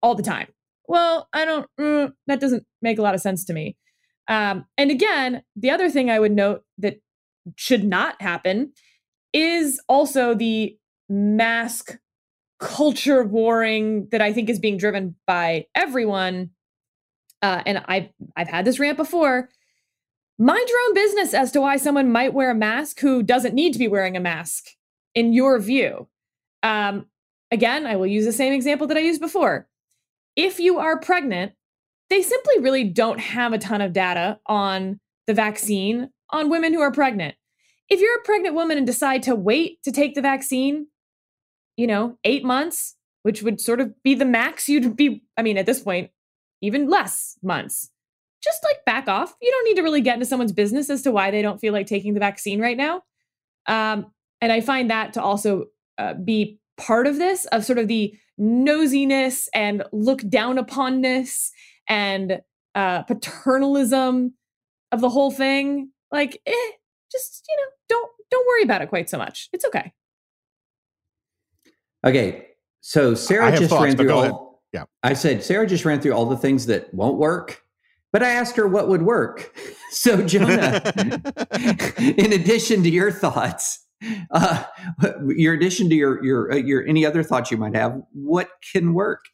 all 0.02 0.14
the 0.14 0.22
time. 0.22 0.48
Well, 0.88 1.28
I 1.32 1.44
don't, 1.44 1.66
mm, 1.78 2.12
that 2.26 2.40
doesn't 2.40 2.64
make 2.82 2.98
a 2.98 3.02
lot 3.02 3.14
of 3.14 3.20
sense 3.20 3.44
to 3.46 3.52
me. 3.52 3.76
Um, 4.28 4.66
and 4.76 4.90
again, 4.90 5.42
the 5.54 5.70
other 5.70 5.88
thing 5.90 6.10
I 6.10 6.18
would 6.18 6.32
note 6.32 6.64
that 6.78 7.00
should 7.56 7.84
not 7.84 8.20
happen 8.20 8.72
is 9.32 9.80
also 9.88 10.34
the 10.34 10.76
mask 11.08 11.98
culture 12.58 13.22
warring 13.22 14.08
that 14.10 14.20
I 14.22 14.32
think 14.32 14.48
is 14.48 14.58
being 14.58 14.76
driven 14.76 15.14
by 15.26 15.66
everyone. 15.74 16.50
Uh, 17.42 17.62
and 17.66 17.84
I've 17.86 18.08
I've 18.36 18.48
had 18.48 18.64
this 18.64 18.80
rant 18.80 18.96
before. 18.96 19.48
Mind 20.38 20.68
your 20.68 20.78
own 20.88 20.94
business 20.94 21.34
as 21.34 21.52
to 21.52 21.60
why 21.60 21.76
someone 21.76 22.10
might 22.12 22.34
wear 22.34 22.50
a 22.50 22.54
mask 22.54 23.00
who 23.00 23.22
doesn't 23.22 23.54
need 23.54 23.72
to 23.72 23.78
be 23.78 23.88
wearing 23.88 24.16
a 24.16 24.20
mask, 24.20 24.66
in 25.14 25.32
your 25.32 25.58
view. 25.58 26.08
Um, 26.62 27.06
again, 27.50 27.86
I 27.86 27.96
will 27.96 28.06
use 28.06 28.24
the 28.24 28.32
same 28.32 28.52
example 28.52 28.86
that 28.88 28.96
I 28.96 29.00
used 29.00 29.20
before. 29.20 29.66
If 30.36 30.60
you 30.60 30.78
are 30.78 31.00
pregnant, 31.00 31.52
they 32.10 32.22
simply 32.22 32.60
really 32.60 32.84
don't 32.84 33.18
have 33.18 33.52
a 33.52 33.58
ton 33.58 33.80
of 33.80 33.92
data 33.92 34.38
on 34.46 35.00
the 35.26 35.34
vaccine 35.34 36.10
on 36.30 36.50
women 36.50 36.72
who 36.72 36.80
are 36.80 36.92
pregnant. 36.92 37.34
If 37.88 38.00
you're 38.00 38.18
a 38.18 38.24
pregnant 38.24 38.54
woman 38.54 38.78
and 38.78 38.86
decide 38.86 39.22
to 39.24 39.34
wait 39.34 39.82
to 39.84 39.92
take 39.92 40.14
the 40.14 40.22
vaccine, 40.22 40.88
you 41.76 41.86
know, 41.86 42.18
eight 42.24 42.44
months, 42.44 42.96
which 43.22 43.42
would 43.42 43.60
sort 43.60 43.80
of 43.80 43.92
be 44.02 44.14
the 44.14 44.24
max 44.24 44.68
you'd 44.68 44.96
be, 44.96 45.22
I 45.36 45.42
mean, 45.42 45.58
at 45.58 45.66
this 45.66 45.80
point, 45.80 46.10
even 46.60 46.88
less 46.88 47.38
months, 47.42 47.90
just 48.42 48.62
like 48.64 48.84
back 48.84 49.08
off. 49.08 49.34
You 49.40 49.50
don't 49.50 49.64
need 49.64 49.76
to 49.76 49.82
really 49.82 50.00
get 50.00 50.14
into 50.14 50.26
someone's 50.26 50.52
business 50.52 50.90
as 50.90 51.02
to 51.02 51.12
why 51.12 51.30
they 51.30 51.42
don't 51.42 51.60
feel 51.60 51.72
like 51.72 51.86
taking 51.86 52.14
the 52.14 52.20
vaccine 52.20 52.60
right 52.60 52.76
now. 52.76 53.02
Um, 53.66 54.12
and 54.40 54.52
I 54.52 54.60
find 54.60 54.90
that 54.90 55.14
to 55.14 55.22
also 55.22 55.66
uh, 55.98 56.14
be 56.14 56.60
part 56.76 57.06
of 57.06 57.18
this, 57.18 57.46
of 57.46 57.64
sort 57.64 57.78
of 57.78 57.88
the 57.88 58.14
nosiness 58.38 59.48
and 59.54 59.84
look 59.92 60.26
down 60.28 60.56
uponness 60.56 61.50
and 61.88 62.40
uh, 62.74 63.02
paternalism 63.02 64.34
of 64.92 65.00
the 65.00 65.08
whole 65.08 65.30
thing. 65.30 65.90
Like, 66.12 66.40
eh, 66.46 66.70
just 67.10 67.44
you 67.48 67.56
know, 67.56 67.70
don't 67.88 68.10
don't 68.30 68.46
worry 68.46 68.62
about 68.62 68.82
it 68.82 68.88
quite 68.88 69.08
so 69.10 69.18
much. 69.18 69.48
It's 69.52 69.64
okay. 69.64 69.92
Okay, 72.04 72.46
so 72.80 73.14
Sarah 73.14 73.56
just 73.56 73.70
thoughts, 73.70 73.84
ran 73.84 73.96
through 73.96 74.12
all. 74.12 74.62
Yeah, 74.72 74.84
I 75.02 75.14
said 75.14 75.42
Sarah 75.42 75.66
just 75.66 75.84
ran 75.84 76.00
through 76.00 76.12
all 76.12 76.26
the 76.26 76.36
things 76.36 76.66
that 76.66 76.92
won't 76.92 77.16
work, 77.16 77.62
but 78.12 78.22
I 78.22 78.30
asked 78.30 78.56
her 78.56 78.68
what 78.68 78.88
would 78.88 79.02
work. 79.02 79.54
So 79.92 80.20
Jonah, 80.20 80.82
in 81.98 82.32
addition 82.32 82.82
to 82.82 82.90
your 82.90 83.10
thoughts, 83.10 83.85
uh, 84.30 84.64
your 85.28 85.54
addition 85.54 85.88
to 85.88 85.94
your 85.94 86.22
your 86.24 86.52
uh, 86.52 86.56
your 86.56 86.86
any 86.86 87.04
other 87.04 87.22
thoughts 87.22 87.50
you 87.50 87.56
might 87.56 87.74
have, 87.74 88.00
what 88.12 88.48
can 88.72 88.94
work? 88.94 89.26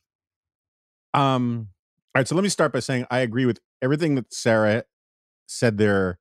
Um. 1.15 1.69
All 2.15 2.21
right. 2.21 2.29
So 2.29 2.35
let 2.35 2.43
me 2.43 2.51
start 2.51 2.73
by 2.73 2.81
saying 2.81 3.07
I 3.11 3.21
agree 3.21 3.47
with 3.47 3.61
everything 3.81 4.17
that 4.17 4.33
Sarah 4.35 4.85
said 5.47 5.79
there, 5.79 6.19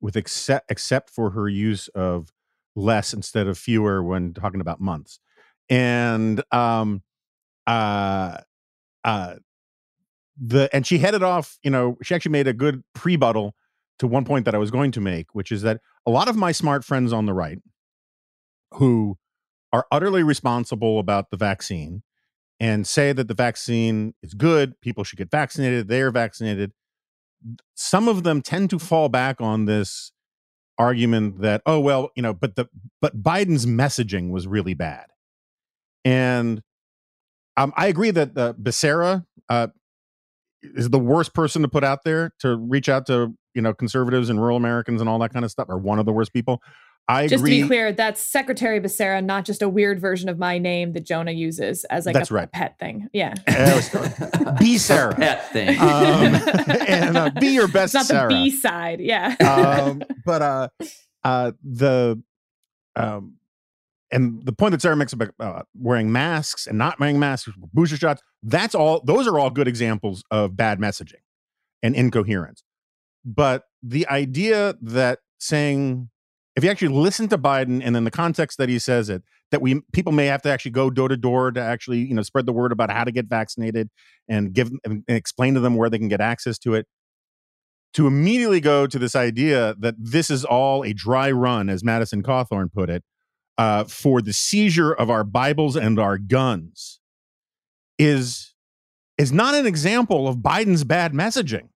with 0.00 0.16
except 0.16 0.70
except 0.70 1.10
for 1.10 1.30
her 1.30 1.48
use 1.48 1.88
of 1.88 2.32
less 2.78 3.12
instead 3.12 3.46
of 3.46 3.58
fewer 3.58 4.02
when 4.02 4.32
talking 4.32 4.60
about 4.60 4.80
months 4.80 5.18
and 5.68 6.42
um 6.52 7.02
uh 7.66 8.38
uh 9.04 9.34
the 10.40 10.68
and 10.72 10.86
she 10.86 10.98
headed 10.98 11.22
off 11.22 11.58
you 11.62 11.70
know 11.70 11.96
she 12.02 12.14
actually 12.14 12.32
made 12.32 12.46
a 12.46 12.52
good 12.52 12.82
pre-buttal 12.94 13.54
to 13.98 14.06
one 14.06 14.24
point 14.24 14.44
that 14.44 14.54
i 14.54 14.58
was 14.58 14.70
going 14.70 14.92
to 14.92 15.00
make 15.00 15.34
which 15.34 15.50
is 15.50 15.62
that 15.62 15.80
a 16.06 16.10
lot 16.10 16.28
of 16.28 16.36
my 16.36 16.52
smart 16.52 16.84
friends 16.84 17.12
on 17.12 17.26
the 17.26 17.34
right 17.34 17.58
who 18.74 19.16
are 19.72 19.86
utterly 19.90 20.22
responsible 20.22 20.98
about 20.98 21.30
the 21.30 21.36
vaccine 21.36 22.02
and 22.60 22.86
say 22.86 23.12
that 23.12 23.28
the 23.28 23.34
vaccine 23.34 24.14
is 24.22 24.34
good 24.34 24.80
people 24.80 25.04
should 25.04 25.18
get 25.18 25.30
vaccinated 25.30 25.88
they're 25.88 26.10
vaccinated 26.10 26.72
some 27.74 28.08
of 28.08 28.24
them 28.24 28.42
tend 28.42 28.68
to 28.70 28.78
fall 28.78 29.08
back 29.08 29.40
on 29.40 29.66
this 29.66 30.12
argument 30.78 31.40
that 31.40 31.62
oh 31.66 31.78
well 31.80 32.10
you 32.16 32.22
know 32.22 32.32
but 32.32 32.56
the 32.56 32.66
but 33.00 33.22
biden's 33.22 33.66
messaging 33.66 34.30
was 34.30 34.46
really 34.46 34.74
bad 34.74 35.06
and 36.04 36.62
um, 37.58 37.72
I 37.76 37.88
agree 37.88 38.12
that 38.12 38.38
uh, 38.38 38.52
Becerra 38.54 39.26
uh, 39.48 39.66
is 40.62 40.90
the 40.90 40.98
worst 40.98 41.34
person 41.34 41.62
to 41.62 41.68
put 41.68 41.82
out 41.82 42.04
there 42.04 42.32
to 42.38 42.56
reach 42.56 42.88
out 42.88 43.06
to 43.06 43.34
you 43.52 43.60
know 43.60 43.74
conservatives 43.74 44.30
and 44.30 44.40
rural 44.40 44.56
Americans 44.56 45.00
and 45.00 45.10
all 45.10 45.18
that 45.18 45.32
kind 45.32 45.44
of 45.44 45.50
stuff, 45.50 45.66
or 45.68 45.76
one 45.76 45.98
of 45.98 46.06
the 46.06 46.12
worst 46.12 46.32
people. 46.32 46.62
I 47.08 47.26
just 47.26 47.40
agree. 47.40 47.56
to 47.56 47.62
be 47.62 47.66
clear, 47.66 47.92
that's 47.92 48.20
Secretary 48.20 48.80
Becerra, 48.80 49.24
not 49.24 49.44
just 49.44 49.62
a 49.62 49.68
weird 49.68 50.00
version 50.00 50.28
of 50.28 50.38
my 50.38 50.58
name 50.58 50.92
that 50.92 51.06
Jonah 51.06 51.32
uses 51.32 51.84
as 51.84 52.04
like 52.04 52.14
that's 52.14 52.30
a, 52.30 52.34
right. 52.34 52.44
a 52.44 52.48
pet 52.48 52.78
thing. 52.78 53.08
Yeah, 53.12 53.34
B 54.58 54.78
Sarah 54.78 55.14
pet 55.14 55.50
thing, 55.52 55.78
um, 55.78 56.34
and 56.86 57.16
uh, 57.16 57.30
be 57.40 57.48
your 57.48 57.68
best. 57.68 57.94
It's 57.94 57.94
not 57.94 58.06
Sarah. 58.06 58.28
the 58.28 58.34
B 58.34 58.50
side. 58.50 59.00
Yeah, 59.00 59.34
um, 59.40 60.02
but 60.24 60.42
uh, 60.42 60.68
uh, 61.24 61.52
the 61.62 62.22
um, 62.94 63.38
and 64.10 64.44
the 64.44 64.52
point 64.52 64.72
that 64.72 64.82
Sarah 64.82 64.96
makes 64.96 65.12
about 65.12 65.30
uh, 65.38 65.62
wearing 65.74 66.10
masks 66.10 66.66
and 66.66 66.78
not 66.78 66.98
wearing 66.98 67.18
masks, 67.18 67.50
booster 67.72 67.96
shots, 67.96 68.22
that's 68.42 68.74
all, 68.74 69.00
those 69.04 69.26
are 69.26 69.38
all 69.38 69.50
good 69.50 69.68
examples 69.68 70.22
of 70.30 70.56
bad 70.56 70.78
messaging 70.78 71.22
and 71.82 71.94
incoherence. 71.94 72.62
But 73.24 73.64
the 73.82 74.08
idea 74.08 74.76
that 74.80 75.20
saying, 75.38 76.08
if 76.58 76.64
you 76.64 76.70
actually 76.70 76.88
listen 76.88 77.28
to 77.28 77.38
Biden 77.38 77.80
and 77.84 77.96
in 77.96 78.02
the 78.02 78.10
context 78.10 78.58
that 78.58 78.68
he 78.68 78.80
says 78.80 79.08
it, 79.08 79.22
that 79.52 79.62
we 79.62 79.80
people 79.92 80.12
may 80.12 80.26
have 80.26 80.42
to 80.42 80.50
actually 80.50 80.72
go 80.72 80.90
door 80.90 81.06
to 81.06 81.16
door 81.16 81.52
to 81.52 81.60
actually 81.60 82.00
you 82.00 82.14
know 82.14 82.22
spread 82.22 82.46
the 82.46 82.52
word 82.52 82.72
about 82.72 82.90
how 82.90 83.04
to 83.04 83.12
get 83.12 83.26
vaccinated 83.26 83.88
and 84.28 84.52
give 84.52 84.70
and 84.84 85.04
explain 85.06 85.54
to 85.54 85.60
them 85.60 85.76
where 85.76 85.88
they 85.88 85.98
can 85.98 86.08
get 86.08 86.20
access 86.20 86.58
to 86.58 86.74
it 86.74 86.86
to 87.94 88.08
immediately 88.08 88.60
go 88.60 88.88
to 88.88 88.98
this 88.98 89.14
idea 89.14 89.76
that 89.78 89.94
this 89.98 90.30
is 90.30 90.44
all 90.44 90.84
a 90.84 90.92
dry 90.92 91.30
run 91.30 91.68
as 91.68 91.84
Madison 91.84 92.24
Cawthorn 92.24 92.72
put 92.72 92.90
it 92.90 93.04
uh, 93.56 93.84
for 93.84 94.20
the 94.20 94.32
seizure 94.32 94.92
of 94.92 95.10
our 95.10 95.22
Bibles 95.22 95.76
and 95.76 95.98
our 95.98 96.18
guns 96.18 96.98
is 98.00 98.52
is 99.16 99.32
not 99.32 99.54
an 99.54 99.64
example 99.64 100.26
of 100.26 100.38
Biden's 100.38 100.82
bad 100.82 101.12
messaging. 101.12 101.68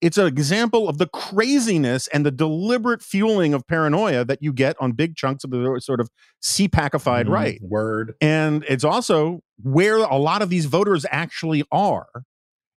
It's 0.00 0.18
an 0.18 0.26
example 0.26 0.88
of 0.88 0.98
the 0.98 1.06
craziness 1.06 2.06
and 2.08 2.26
the 2.26 2.30
deliberate 2.30 3.02
fueling 3.02 3.54
of 3.54 3.66
paranoia 3.66 4.24
that 4.26 4.42
you 4.42 4.52
get 4.52 4.76
on 4.78 4.92
big 4.92 5.16
chunks 5.16 5.42
of 5.42 5.50
the 5.50 5.80
sort 5.82 6.00
of 6.00 6.10
CPACified 6.42 7.24
mm, 7.24 7.30
right. 7.30 7.58
Word. 7.62 8.14
And 8.20 8.64
it's 8.68 8.84
also 8.84 9.40
where 9.62 9.96
a 9.96 10.16
lot 10.16 10.42
of 10.42 10.50
these 10.50 10.66
voters 10.66 11.06
actually 11.10 11.64
are. 11.72 12.08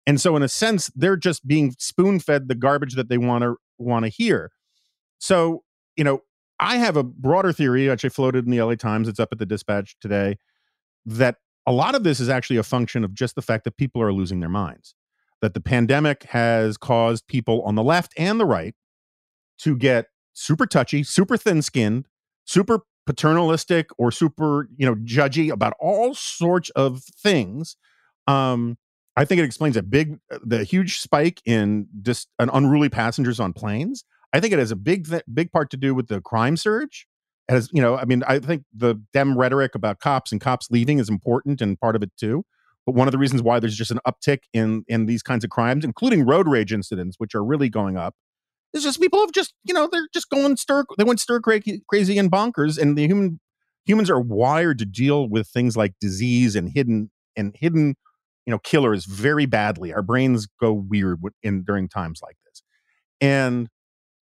And 0.08 0.20
so 0.20 0.36
in 0.36 0.44
a 0.44 0.48
sense, 0.48 0.90
they're 0.96 1.18
just 1.18 1.46
being 1.46 1.76
spoon 1.78 2.20
fed 2.20 2.48
the 2.48 2.56
garbage 2.56 2.96
that 2.96 3.10
they 3.10 3.18
want 3.18 3.44
to 3.44 3.56
want 3.78 4.06
to 4.06 4.10
hear. 4.10 4.52
So, 5.20 5.64
you 5.98 6.04
know, 6.04 6.22
I 6.60 6.78
have 6.78 6.98
a 6.98 7.04
broader 7.04 7.54
theory, 7.54 7.90
actually 7.90 8.10
floated 8.10 8.46
in 8.46 8.52
the 8.52 8.62
LA 8.62 8.76
Times. 8.76 9.08
It's 9.08 9.20
up 9.20 9.30
at 9.32 9.40
the 9.40 9.46
Dispatch 9.46 9.96
today, 10.02 10.38
that 11.06 11.36
a 11.66 11.72
lot 11.72 11.96
of 11.96 12.04
this 12.04 12.20
is 12.20 12.30
actually 12.30 12.58
a 12.58 12.64
function 12.64 13.04
of 13.04 13.14
just 13.14 13.36
the 13.36 13.42
fact 13.42 13.64
that 13.66 13.78
people 13.78 14.02
are 14.02 14.12
losing 14.12 14.40
their 14.40 14.50
minds. 14.50 14.96
That 15.42 15.54
the 15.54 15.62
pandemic 15.62 16.24
has 16.24 16.76
caused 16.78 17.28
people 17.28 17.62
on 17.64 17.76
the 17.76 17.84
left 17.84 18.14
and 18.18 18.40
the 18.40 18.46
right 18.46 18.76
to 19.60 19.78
get 19.78 20.08
super 20.34 20.66
touchy, 20.66 21.04
super 21.04 21.38
thin 21.38 21.62
skinned, 21.62 22.08
super 22.46 22.82
paternalistic, 23.06 23.90
or 23.98 24.12
super, 24.12 24.70
you 24.78 24.86
know, 24.86 24.96
judgy 24.96 25.52
about 25.52 25.74
all 25.80 26.14
sorts 26.14 26.70
of 26.72 27.04
things. 27.04 27.76
Um, 28.28 28.78
I 29.18 29.26
think 29.26 29.40
it 29.40 29.46
explains 29.46 29.76
a 29.76 29.84
big, 29.84 30.20
the 30.44 30.64
huge 30.64 31.00
spike 31.00 31.42
in 31.46 31.88
just 32.02 32.30
an 32.40 32.50
unruly 32.54 32.90
passengers 32.90 33.40
on 33.40 33.54
planes. 33.54 34.04
I 34.32 34.40
think 34.40 34.54
it 34.54 34.60
has 34.60 34.72
a 34.72 34.76
big 34.76 35.10
th- 35.10 35.24
big 35.34 35.52
part 35.52 35.70
to 35.72 35.78
do 35.78 35.96
with 35.96 36.08
the 36.08 36.22
crime 36.22 36.56
surge. 36.56 37.08
As 37.50 37.70
you 37.74 37.82
know, 37.82 37.98
I 37.98 38.06
mean, 38.06 38.24
I 38.28 38.40
think 38.40 38.64
the 38.74 38.96
dem 39.12 39.38
rhetoric 39.38 39.74
about 39.74 40.00
cops 40.00 40.32
and 40.32 40.40
cops 40.40 40.70
leaving 40.70 41.00
is 41.00 41.10
important 41.10 41.62
and 41.62 41.80
part 41.80 41.96
of 41.96 42.04
it 42.04 42.12
too. 42.18 42.46
But 42.86 42.96
one 42.96 43.08
of 43.08 43.12
the 43.12 43.18
reasons 43.18 43.42
why 43.42 43.60
there's 43.60 43.78
just 43.78 43.92
an 43.92 44.00
uptick 44.08 44.40
in 44.54 44.84
in 44.88 45.06
these 45.06 45.22
kinds 45.22 45.44
of 45.44 45.50
crimes, 45.50 45.86
including 45.86 46.26
road 46.26 46.48
rage 46.48 46.74
incidents, 46.74 47.16
which 47.18 47.36
are 47.36 47.44
really 47.44 47.70
going 47.70 47.98
up, 47.98 48.16
is 48.74 48.84
just 48.84 49.02
people 49.02 49.20
have 49.20 49.32
just 49.32 49.54
you 49.64 49.74
know 49.74 49.88
they're 49.92 50.08
just 50.14 50.30
going 50.30 50.58
stir 50.58 50.84
they 50.98 51.04
went 51.04 51.20
stir 51.20 51.40
crazy, 51.40 52.18
and 52.18 52.32
bonkers, 52.32 52.78
and 52.78 52.98
the 52.98 53.08
human 53.08 53.40
humans 53.86 54.10
are 54.10 54.22
wired 54.22 54.80
to 54.80 54.86
deal 54.86 55.28
with 55.28 55.48
things 55.48 55.76
like 55.76 55.94
disease 56.00 56.56
and 56.56 56.72
hidden 56.74 57.12
and 57.36 57.56
hidden 57.58 57.96
you 58.46 58.52
know 58.52 58.60
killers 58.60 59.06
very 59.06 59.46
badly. 59.46 59.94
Our 59.94 60.02
brains 60.02 60.48
go 60.60 60.74
weird 60.74 61.20
in 61.44 61.64
during 61.64 61.90
times 61.90 62.22
like 62.24 62.38
this, 62.46 62.64
and 63.22 63.70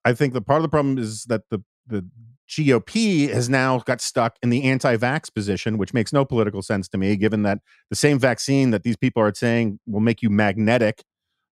I 0.06 0.14
think 0.14 0.34
the 0.34 0.42
part 0.42 0.58
of 0.58 0.64
the 0.64 0.70
problem 0.70 0.98
is 0.98 1.26
that 1.26 1.44
the 1.52 1.64
the 1.86 2.08
GOP 2.48 3.30
has 3.30 3.50
now 3.50 3.80
got 3.80 4.02
stuck 4.02 4.38
in 4.42 4.50
the 4.50 4.64
anti-vax 4.64 5.34
position, 5.34 5.78
which 5.78 5.94
makes 5.94 6.14
no 6.14 6.24
political 6.24 6.62
sense 6.62 6.88
to 6.90 6.98
me, 6.98 7.16
given 7.16 7.44
that 7.44 7.60
the 7.90 7.96
same 7.96 8.20
vaccine 8.20 8.72
that 8.72 8.84
these 8.84 8.96
people 8.96 9.22
are 9.22 9.34
saying 9.34 9.80
will 9.86 10.00
make 10.00 10.22
you 10.22 10.30
magnetic 10.30 11.04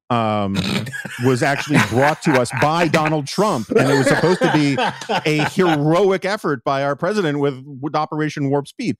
um, 0.09 0.55
was 1.25 1.43
actually 1.43 1.79
brought 1.89 2.21
to 2.23 2.33
us 2.39 2.51
by 2.61 2.87
Donald 2.87 3.27
Trump, 3.27 3.69
and 3.69 3.89
it 3.89 3.97
was 3.97 4.07
supposed 4.07 4.41
to 4.41 4.51
be 4.53 4.77
a 5.25 5.43
heroic 5.49 6.25
effort 6.25 6.63
by 6.63 6.83
our 6.83 6.95
president 6.95 7.39
with, 7.39 7.61
with 7.81 7.95
Operation 7.95 8.49
Warp 8.49 8.67
Speed. 8.67 8.97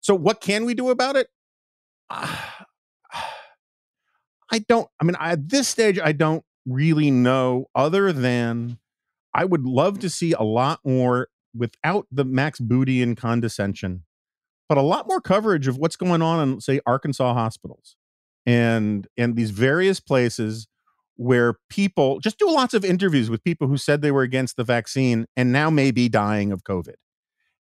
So, 0.00 0.14
what 0.14 0.40
can 0.40 0.64
we 0.64 0.74
do 0.74 0.90
about 0.90 1.16
it? 1.16 1.28
Uh, 2.10 2.36
I 4.50 4.60
don't. 4.60 4.88
I 5.00 5.04
mean, 5.04 5.16
at 5.18 5.48
this 5.48 5.68
stage, 5.68 5.98
I 5.98 6.12
don't 6.12 6.44
really 6.66 7.10
know. 7.10 7.66
Other 7.74 8.12
than, 8.12 8.78
I 9.34 9.44
would 9.44 9.64
love 9.64 9.98
to 10.00 10.10
see 10.10 10.32
a 10.32 10.42
lot 10.42 10.80
more 10.84 11.28
without 11.56 12.06
the 12.10 12.24
Max 12.24 12.60
Bootyian 12.60 13.16
condescension, 13.16 14.04
but 14.68 14.78
a 14.78 14.82
lot 14.82 15.06
more 15.06 15.20
coverage 15.20 15.68
of 15.68 15.76
what's 15.78 15.96
going 15.96 16.22
on 16.22 16.48
in, 16.48 16.60
say, 16.60 16.80
Arkansas 16.86 17.34
hospitals 17.34 17.96
and 18.46 19.06
and 19.16 19.36
these 19.36 19.50
various 19.50 20.00
places 20.00 20.68
where 21.16 21.54
people 21.70 22.18
just 22.20 22.38
do 22.38 22.50
lots 22.50 22.74
of 22.74 22.84
interviews 22.84 23.30
with 23.30 23.44
people 23.44 23.68
who 23.68 23.76
said 23.76 24.02
they 24.02 24.10
were 24.10 24.22
against 24.22 24.56
the 24.56 24.64
vaccine 24.64 25.26
and 25.36 25.52
now 25.52 25.70
may 25.70 25.90
be 25.90 26.08
dying 26.08 26.50
of 26.50 26.64
COVID. 26.64 26.94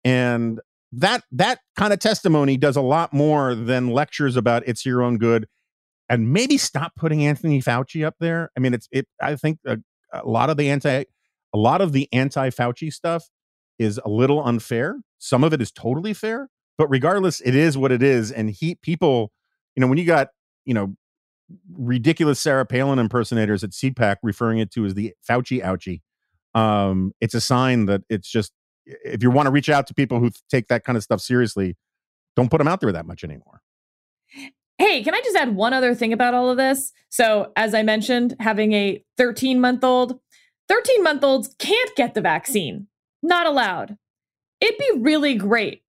And 0.03 0.59
that 0.91 1.23
that 1.31 1.59
kind 1.75 1.93
of 1.93 1.99
testimony 1.99 2.57
does 2.57 2.75
a 2.75 2.81
lot 2.81 3.13
more 3.13 3.55
than 3.55 3.89
lectures 3.89 4.35
about 4.35 4.67
it's 4.67 4.85
your 4.85 5.01
own 5.01 5.17
good 5.17 5.47
and 6.09 6.31
maybe 6.31 6.57
stop 6.57 6.93
putting 6.95 7.25
Anthony 7.25 7.61
Fauci 7.61 8.05
up 8.05 8.15
there. 8.19 8.49
I 8.55 8.59
mean, 8.59 8.73
it's 8.73 8.87
it. 8.91 9.07
I 9.21 9.35
think 9.35 9.59
a, 9.65 9.77
a 10.13 10.25
lot 10.27 10.49
of 10.49 10.57
the 10.57 10.69
anti, 10.69 11.03
a 11.53 11.57
lot 11.57 11.81
of 11.81 11.91
the 11.91 12.07
anti 12.13 12.49
Fauci 12.49 12.91
stuff 12.91 13.29
is 13.79 13.99
a 14.03 14.09
little 14.09 14.43
unfair. 14.43 14.97
Some 15.19 15.43
of 15.43 15.53
it 15.53 15.61
is 15.61 15.71
totally 15.71 16.13
fair, 16.13 16.49
but 16.77 16.87
regardless, 16.87 17.41
it 17.41 17.55
is 17.55 17.77
what 17.77 17.91
it 17.91 18.03
is. 18.03 18.31
And 18.31 18.49
he 18.49 18.75
people, 18.75 19.31
you 19.75 19.81
know, 19.81 19.87
when 19.87 19.97
you 19.97 20.05
got 20.05 20.29
you 20.65 20.73
know 20.73 20.95
ridiculous 21.73 22.39
Sarah 22.39 22.65
Palin 22.65 22.99
impersonators 22.99 23.63
at 23.63 23.71
CPAC 23.71 24.17
referring 24.23 24.59
it 24.59 24.71
to 24.71 24.85
as 24.85 24.93
the 24.93 25.13
Fauci 25.27 25.63
ouchie, 25.63 26.01
um, 26.59 27.13
it's 27.21 27.33
a 27.33 27.41
sign 27.41 27.85
that 27.85 28.01
it's 28.09 28.29
just 28.29 28.51
if 28.85 29.21
you 29.21 29.31
want 29.31 29.47
to 29.47 29.51
reach 29.51 29.69
out 29.69 29.87
to 29.87 29.93
people 29.93 30.19
who 30.19 30.31
take 30.49 30.67
that 30.67 30.83
kind 30.83 30.97
of 30.97 31.03
stuff 31.03 31.21
seriously, 31.21 31.75
don't 32.35 32.49
put 32.49 32.59
them 32.59 32.67
out 32.67 32.81
there 32.81 32.91
that 32.91 33.05
much 33.05 33.23
anymore. 33.23 33.61
Hey, 34.77 35.03
can 35.03 35.15
I 35.15 35.21
just 35.21 35.35
add 35.35 35.55
one 35.55 35.73
other 35.73 35.95
thing 35.95 36.13
about 36.13 36.35
all 36.35 36.51
of 36.51 36.57
this? 36.57 36.93
So, 37.09 37.51
as 37.55 37.73
I 37.73 37.81
mentioned, 37.81 38.35
having 38.39 38.73
a 38.73 39.03
13 39.17 39.59
month 39.59 39.83
old, 39.83 40.19
13 40.69 41.03
month 41.03 41.23
olds 41.23 41.55
can't 41.57 41.95
get 41.95 42.13
the 42.13 42.21
vaccine. 42.21 42.87
Not 43.27 43.45
allowed. 43.45 43.97
It'd 44.61 44.77
be 44.77 44.99
really 44.99 45.35
great 45.35 45.83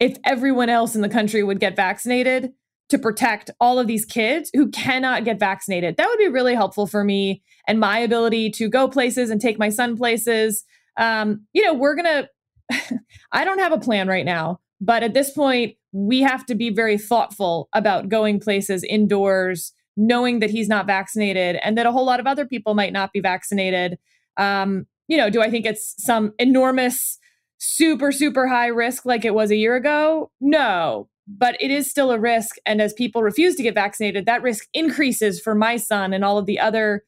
if 0.00 0.16
everyone 0.24 0.70
else 0.70 0.96
in 0.96 1.02
the 1.02 1.08
country 1.08 1.42
would 1.42 1.60
get 1.60 1.76
vaccinated 1.76 2.54
to 2.88 2.98
protect 2.98 3.50
all 3.60 3.78
of 3.78 3.86
these 3.86 4.06
kids 4.06 4.50
who 4.54 4.70
cannot 4.70 5.26
get 5.26 5.38
vaccinated. 5.38 5.98
That 5.98 6.08
would 6.08 6.18
be 6.18 6.28
really 6.28 6.54
helpful 6.54 6.86
for 6.86 7.04
me 7.04 7.42
and 7.68 7.78
my 7.78 7.98
ability 7.98 8.52
to 8.52 8.70
go 8.70 8.88
places 8.88 9.28
and 9.28 9.38
take 9.38 9.58
my 9.58 9.68
son 9.68 9.98
places. 9.98 10.64
Um, 10.96 11.46
you 11.52 11.62
know, 11.62 11.74
we're 11.74 11.94
going 11.94 12.26
to, 12.70 12.98
I 13.32 13.44
don't 13.44 13.58
have 13.58 13.72
a 13.72 13.78
plan 13.78 14.08
right 14.08 14.24
now, 14.24 14.60
but 14.80 15.02
at 15.02 15.12
this 15.12 15.30
point, 15.30 15.76
we 15.92 16.22
have 16.22 16.46
to 16.46 16.54
be 16.54 16.70
very 16.70 16.96
thoughtful 16.96 17.68
about 17.74 18.08
going 18.08 18.40
places 18.40 18.82
indoors, 18.82 19.74
knowing 19.94 20.38
that 20.38 20.48
he's 20.48 20.68
not 20.68 20.86
vaccinated 20.86 21.56
and 21.56 21.76
that 21.76 21.84
a 21.84 21.92
whole 21.92 22.06
lot 22.06 22.18
of 22.18 22.26
other 22.26 22.46
people 22.46 22.74
might 22.74 22.94
not 22.94 23.12
be 23.12 23.20
vaccinated. 23.20 23.98
Um, 24.38 24.86
you 25.08 25.16
know, 25.16 25.30
do 25.30 25.42
I 25.42 25.50
think 25.50 25.66
it's 25.66 25.94
some 26.02 26.32
enormous, 26.38 27.18
super, 27.58 28.12
super 28.12 28.46
high 28.48 28.68
risk 28.68 29.04
like 29.04 29.24
it 29.24 29.34
was 29.34 29.50
a 29.50 29.56
year 29.56 29.76
ago? 29.76 30.30
No, 30.40 31.08
but 31.26 31.56
it 31.60 31.70
is 31.70 31.90
still 31.90 32.10
a 32.10 32.18
risk. 32.18 32.56
And 32.66 32.80
as 32.80 32.92
people 32.92 33.22
refuse 33.22 33.56
to 33.56 33.62
get 33.62 33.74
vaccinated, 33.74 34.26
that 34.26 34.42
risk 34.42 34.66
increases 34.72 35.40
for 35.40 35.54
my 35.54 35.76
son 35.76 36.12
and 36.12 36.24
all 36.24 36.38
of 36.38 36.46
the 36.46 36.58
other 36.58 37.04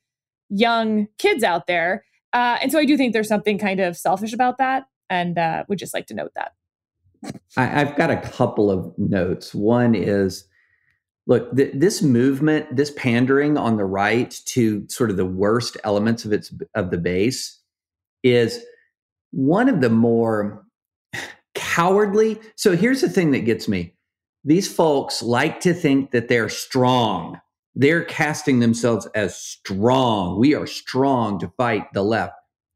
young 0.48 1.08
kids 1.18 1.42
out 1.42 1.66
there. 1.66 2.04
Uh, 2.32 2.58
and 2.60 2.72
so 2.72 2.78
I 2.78 2.84
do 2.84 2.96
think 2.96 3.12
there's 3.12 3.28
something 3.28 3.58
kind 3.58 3.80
of 3.80 3.96
selfish 3.96 4.32
about 4.32 4.58
that. 4.58 4.84
And 5.10 5.38
uh, 5.38 5.64
would 5.68 5.78
just 5.78 5.94
like 5.94 6.06
to 6.06 6.14
note 6.14 6.32
that. 6.34 6.52
I, 7.56 7.80
I've 7.80 7.96
got 7.96 8.10
a 8.10 8.16
couple 8.16 8.70
of 8.70 8.92
notes. 8.98 9.54
One 9.54 9.94
is 9.94 10.46
look, 11.26 11.54
th- 11.56 11.72
this 11.74 12.02
movement, 12.02 12.74
this 12.74 12.90
pandering 12.92 13.56
on 13.56 13.76
the 13.76 13.84
right 13.84 14.30
to 14.46 14.86
sort 14.88 15.10
of 15.10 15.16
the 15.16 15.26
worst 15.26 15.76
elements 15.84 16.24
of 16.24 16.32
its 16.32 16.52
of 16.74 16.90
the 16.90 16.98
base 16.98 17.60
is 18.24 18.64
one 19.30 19.68
of 19.68 19.80
the 19.80 19.90
more 19.90 20.64
cowardly. 21.54 22.40
So 22.56 22.76
here's 22.76 23.02
the 23.02 23.08
thing 23.08 23.30
that 23.32 23.40
gets 23.40 23.68
me. 23.68 23.94
These 24.42 24.72
folks 24.72 25.22
like 25.22 25.60
to 25.60 25.72
think 25.72 26.10
that 26.10 26.28
they're 26.28 26.48
strong. 26.48 27.40
They're 27.76 28.04
casting 28.04 28.60
themselves 28.60 29.06
as 29.14 29.36
strong. 29.36 30.38
We 30.38 30.54
are 30.54 30.66
strong 30.66 31.38
to 31.40 31.52
fight 31.56 31.92
the 31.92 32.02
left. 32.02 32.34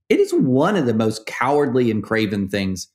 It 0.08 0.20
is 0.20 0.32
one 0.32 0.76
of 0.76 0.86
the 0.86 0.94
most 0.94 1.26
cowardly 1.26 1.90
and 1.90 2.02
craven 2.02 2.48
things 2.48 2.88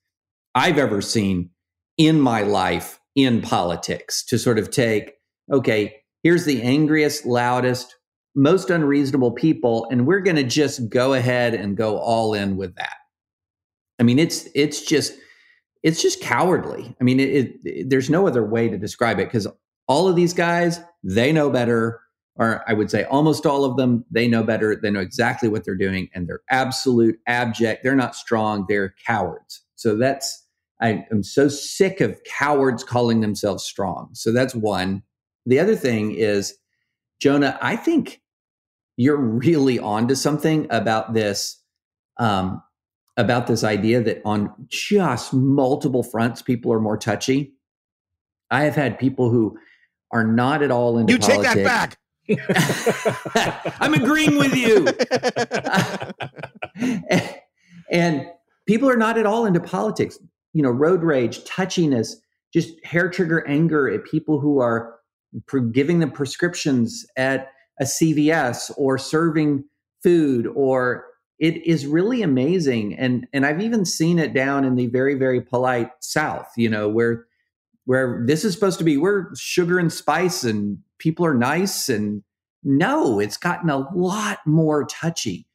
I've 0.56 0.78
ever 0.78 1.02
seen 1.02 1.52
in 1.98 2.20
my 2.20 2.42
life 2.42 3.00
in 3.16 3.42
politics 3.42 4.24
to 4.26 4.40
sort 4.40 4.58
of 4.58 4.72
take, 4.72 5.14
okay, 5.52 5.98
here's 6.24 6.46
the 6.46 6.62
angriest, 6.64 7.26
loudest, 7.26 7.96
most 8.36 8.70
unreasonable 8.70 9.32
people, 9.32 9.88
and 9.92 10.08
we're 10.08 10.20
going 10.20 10.36
to 10.36 10.44
just 10.44 10.90
go 10.90 11.14
ahead 11.14 11.54
and 11.54 11.78
go 11.78 11.98
all 11.98 12.34
in 12.34 12.58
with 12.58 12.76
that. 12.76 12.96
I 14.00 14.04
mean, 14.04 14.20
it's 14.20 14.48
it's 14.56 14.82
just 14.82 15.14
it's 15.84 16.02
just 16.02 16.22
cowardly. 16.22 16.96
I 17.00 17.04
mean, 17.04 17.20
it, 17.20 17.30
it, 17.30 17.56
it, 17.66 17.90
there's 17.90 18.10
no 18.10 18.28
other 18.28 18.44
way 18.44 18.70
to 18.70 18.78
describe 18.78 19.20
it 19.20 19.26
because 19.26 19.48
all 19.88 20.08
of 20.08 20.16
these 20.16 20.34
guys 20.34 20.80
they 21.04 21.32
know 21.32 21.50
better, 21.50 22.00
or 22.36 22.64
I 22.68 22.74
would 22.74 22.90
say 22.90 23.04
almost 23.06 23.46
all 23.46 23.66
of 23.66 23.78
them 23.78 24.06
they 24.10 24.28
know 24.28 24.44
better. 24.44 24.76
They 24.76 24.90
know 24.90 25.02
exactly 25.02 25.50
what 25.50 25.64
they're 25.64 25.76
doing, 25.76 26.10
and 26.14 26.28
they're 26.28 26.42
absolute 26.50 27.20
abject. 27.28 27.84
They're 27.84 27.96
not 27.96 28.16
strong. 28.16 28.66
They're 28.68 28.96
cowards. 29.06 29.62
So 29.76 29.96
that's 29.96 30.44
I 30.82 31.06
am 31.12 31.24
so 31.24 31.48
sick 31.48 32.02
of 32.02 32.20
cowards 32.26 32.84
calling 32.84 33.22
themselves 33.22 33.64
strong. 33.64 34.10
So 34.14 34.32
that's 34.32 34.56
one. 34.56 35.04
The 35.46 35.60
other 35.60 35.76
thing 35.76 36.16
is, 36.16 36.56
Jonah, 37.20 37.58
I 37.62 37.76
think 37.76 38.22
you're 38.98 39.18
really 39.18 39.80
onto 39.80 40.16
something 40.16 40.68
about 40.70 41.14
this, 41.14 41.60
um, 42.18 42.62
about 43.18 43.48
this 43.48 43.64
idea 43.64 44.02
that 44.02 44.22
on 44.26 44.54
just 44.68 45.34
multiple 45.34 46.04
fronts, 46.04 46.42
people 46.42 46.72
are 46.74 46.80
more 46.80 46.98
touchy. 46.98 47.54
I 48.52 48.64
have 48.64 48.76
had 48.76 49.00
people 49.00 49.30
who 49.30 49.58
are 50.12 50.26
not 50.26 50.62
at 50.62 50.72
all 50.72 50.98
into 50.98 51.14
you 51.14 51.20
politics. 51.20 51.54
take 51.54 51.64
that 51.64 51.66
back. 51.66 51.98
I'm 53.80 53.94
agreeing 53.94 54.38
with 54.38 54.56
you. 54.56 54.88
and 57.92 58.28
people 58.66 58.90
are 58.90 58.98
not 58.98 59.18
at 59.18 59.26
all 59.26 59.46
into 59.46 59.60
politics 59.60 60.18
you 60.54 60.62
know, 60.62 60.70
road 60.70 61.04
rage, 61.04 61.44
touchiness, 61.44 62.16
just 62.54 62.74
hair 62.86 63.10
trigger 63.10 63.46
anger 63.48 63.90
at 63.90 64.06
people 64.06 64.40
who 64.40 64.60
are 64.60 64.96
giving 65.72 66.00
them 66.00 66.12
prescriptions 66.12 67.06
at 67.18 67.48
a 67.80 67.84
CVS 67.84 68.72
or 68.78 68.98
serving 68.98 69.64
food 70.02 70.48
or 70.48 71.06
it 71.40 71.66
is 71.66 71.88
really 71.88 72.22
amazing 72.22 72.94
and 72.96 73.26
and 73.34 73.46
I've 73.46 73.62
even 73.62 73.86
seen 73.86 74.20
it 74.20 74.34
down 74.34 74.66
in 74.66 74.76
the 74.76 74.88
very 74.88 75.16
very 75.16 75.42
polite 75.42 75.90
south 76.02 76.48
you 76.58 76.70
know 76.70 76.88
where 76.90 77.26
where 77.86 78.24
this 78.28 78.46
is 78.46 78.54
supposed 78.54 78.78
to 78.80 78.86
be 78.86 78.98
we're 78.98 79.34
sugar 79.36 79.80
and 79.80 79.92
spice 79.92 80.44
and 80.44 80.78
people 81.00 81.26
are 81.26 81.34
nice 81.34 81.90
and 81.90 82.22
no 82.64 83.20
it's 83.20 83.38
gotten 83.38 83.70
a 83.70 83.90
lot 83.96 84.40
more 84.46 84.86
touchy 84.86 85.48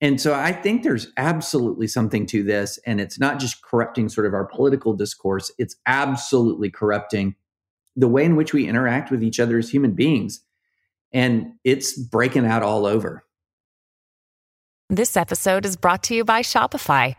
and 0.00 0.20
so 0.20 0.34
I 0.34 0.52
think 0.52 0.82
there's 0.82 1.08
absolutely 1.16 1.86
something 1.86 2.24
to 2.26 2.42
this. 2.42 2.78
And 2.86 3.00
it's 3.00 3.18
not 3.18 3.38
just 3.38 3.62
corrupting 3.62 4.08
sort 4.08 4.26
of 4.26 4.32
our 4.32 4.46
political 4.46 4.94
discourse, 4.94 5.52
it's 5.58 5.76
absolutely 5.86 6.70
corrupting 6.70 7.34
the 7.96 8.08
way 8.08 8.24
in 8.24 8.36
which 8.36 8.54
we 8.54 8.66
interact 8.66 9.10
with 9.10 9.22
each 9.22 9.38
other 9.38 9.58
as 9.58 9.70
human 9.70 9.92
beings. 9.92 10.40
And 11.12 11.54
it's 11.64 11.98
breaking 11.98 12.46
out 12.46 12.62
all 12.62 12.86
over. 12.86 13.24
This 14.88 15.16
episode 15.16 15.64
is 15.64 15.76
brought 15.76 16.02
to 16.04 16.14
you 16.14 16.24
by 16.24 16.40
Shopify. 16.42 17.14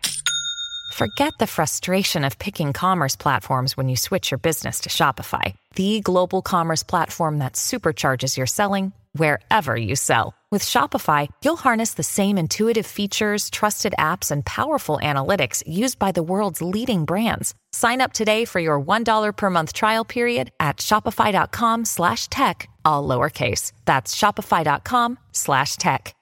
Forget 0.93 1.33
the 1.39 1.47
frustration 1.47 2.25
of 2.25 2.37
picking 2.37 2.73
commerce 2.73 3.15
platforms 3.15 3.77
when 3.77 3.87
you 3.87 3.95
switch 3.95 4.29
your 4.29 4.37
business 4.37 4.81
to 4.81 4.89
Shopify, 4.89 5.55
the 5.75 6.01
global 6.01 6.41
commerce 6.41 6.83
platform 6.83 7.37
that 7.39 7.53
supercharges 7.53 8.35
your 8.35 8.47
selling 8.47 8.91
wherever 9.13 9.77
you 9.77 9.95
sell 9.95 10.33
With 10.51 10.63
Shopify, 10.65 11.29
you'll 11.41 11.55
harness 11.55 11.93
the 11.93 12.03
same 12.03 12.37
intuitive 12.37 12.85
features, 12.85 13.49
trusted 13.49 13.95
apps, 13.97 14.31
and 14.31 14.45
powerful 14.45 14.99
analytics 15.01 15.63
used 15.65 15.97
by 15.97 16.11
the 16.11 16.21
world's 16.21 16.61
leading 16.61 17.05
brands. 17.05 17.53
Sign 17.71 18.01
up 18.01 18.11
today 18.11 18.43
for 18.43 18.59
your 18.59 18.77
$1 18.81 19.31
per 19.37 19.49
month 19.49 19.71
trial 19.71 20.03
period 20.03 20.51
at 20.59 20.75
shopify.com 20.77 21.85
slash 21.85 22.27
tech, 22.27 22.69
all 22.83 23.07
lowercase. 23.07 23.71
That's 23.85 24.13
shopify.com 24.13 25.19
slash 25.31 25.77
tech. 25.77 26.15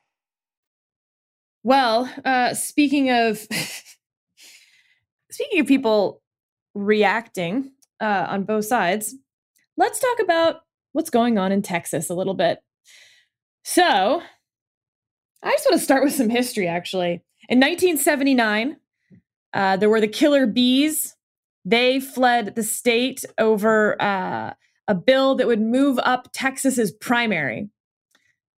Well, 1.64 2.08
uh, 2.24 2.54
speaking 2.54 3.10
of 3.10 3.40
speaking 5.32 5.60
of 5.60 5.66
people 5.66 6.22
reacting 6.76 7.72
uh, 8.00 8.28
on 8.30 8.44
both 8.44 8.66
sides, 8.66 9.16
let's 9.76 10.00
talk 10.00 10.20
about 10.20 10.58
what's 10.92 11.10
going 11.10 11.40
on 11.40 11.52
in 11.52 11.64
Texas 11.64 12.12
a 12.12 12.14
little 12.14 12.36
bit. 12.36 12.60
So, 13.64 14.22
I 15.44 15.52
just 15.52 15.66
want 15.66 15.80
to 15.80 15.84
start 15.84 16.04
with 16.04 16.14
some 16.14 16.30
history 16.30 16.68
actually. 16.68 17.24
In 17.48 17.60
1979, 17.60 18.78
uh, 19.54 19.78
there 19.78 19.90
were 19.90 20.02
the 20.02 20.08
killer 20.08 20.46
bees. 20.46 21.16
They 21.66 22.00
fled 22.00 22.56
the 22.56 22.64
state 22.64 23.26
over 23.38 24.02
uh, 24.02 24.54
a 24.88 24.96
bill 24.96 25.36
that 25.36 25.48
would 25.48 25.62
move 25.62 26.00
up 26.04 26.30
Texas's 26.34 26.92
primary. 26.92 27.70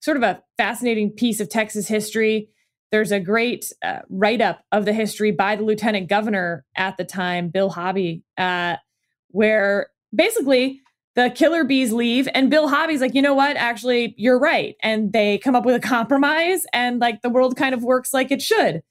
Sort 0.01 0.17
of 0.17 0.23
a 0.23 0.41
fascinating 0.57 1.11
piece 1.11 1.39
of 1.39 1.49
Texas 1.49 1.87
history. 1.87 2.49
There's 2.91 3.11
a 3.11 3.19
great 3.19 3.71
uh, 3.83 3.99
write 4.09 4.41
up 4.41 4.63
of 4.71 4.85
the 4.85 4.93
history 4.93 5.31
by 5.31 5.55
the 5.55 5.63
lieutenant 5.63 6.09
governor 6.09 6.65
at 6.75 6.97
the 6.97 7.05
time, 7.05 7.49
Bill 7.49 7.69
Hobby, 7.69 8.23
uh, 8.37 8.77
where 9.29 9.87
basically 10.13 10.81
the 11.15 11.29
killer 11.29 11.63
bees 11.63 11.91
leave 11.91 12.27
and 12.33 12.49
bill 12.49 12.67
hobby's 12.67 13.01
like 13.01 13.13
you 13.13 13.21
know 13.21 13.33
what 13.33 13.57
actually 13.57 14.13
you're 14.17 14.39
right 14.39 14.75
and 14.81 15.13
they 15.13 15.37
come 15.39 15.55
up 15.55 15.65
with 15.65 15.75
a 15.75 15.79
compromise 15.79 16.65
and 16.73 16.99
like 16.99 17.21
the 17.21 17.29
world 17.29 17.55
kind 17.55 17.73
of 17.73 17.83
works 17.83 18.13
like 18.13 18.31
it 18.31 18.41
should 18.41 18.81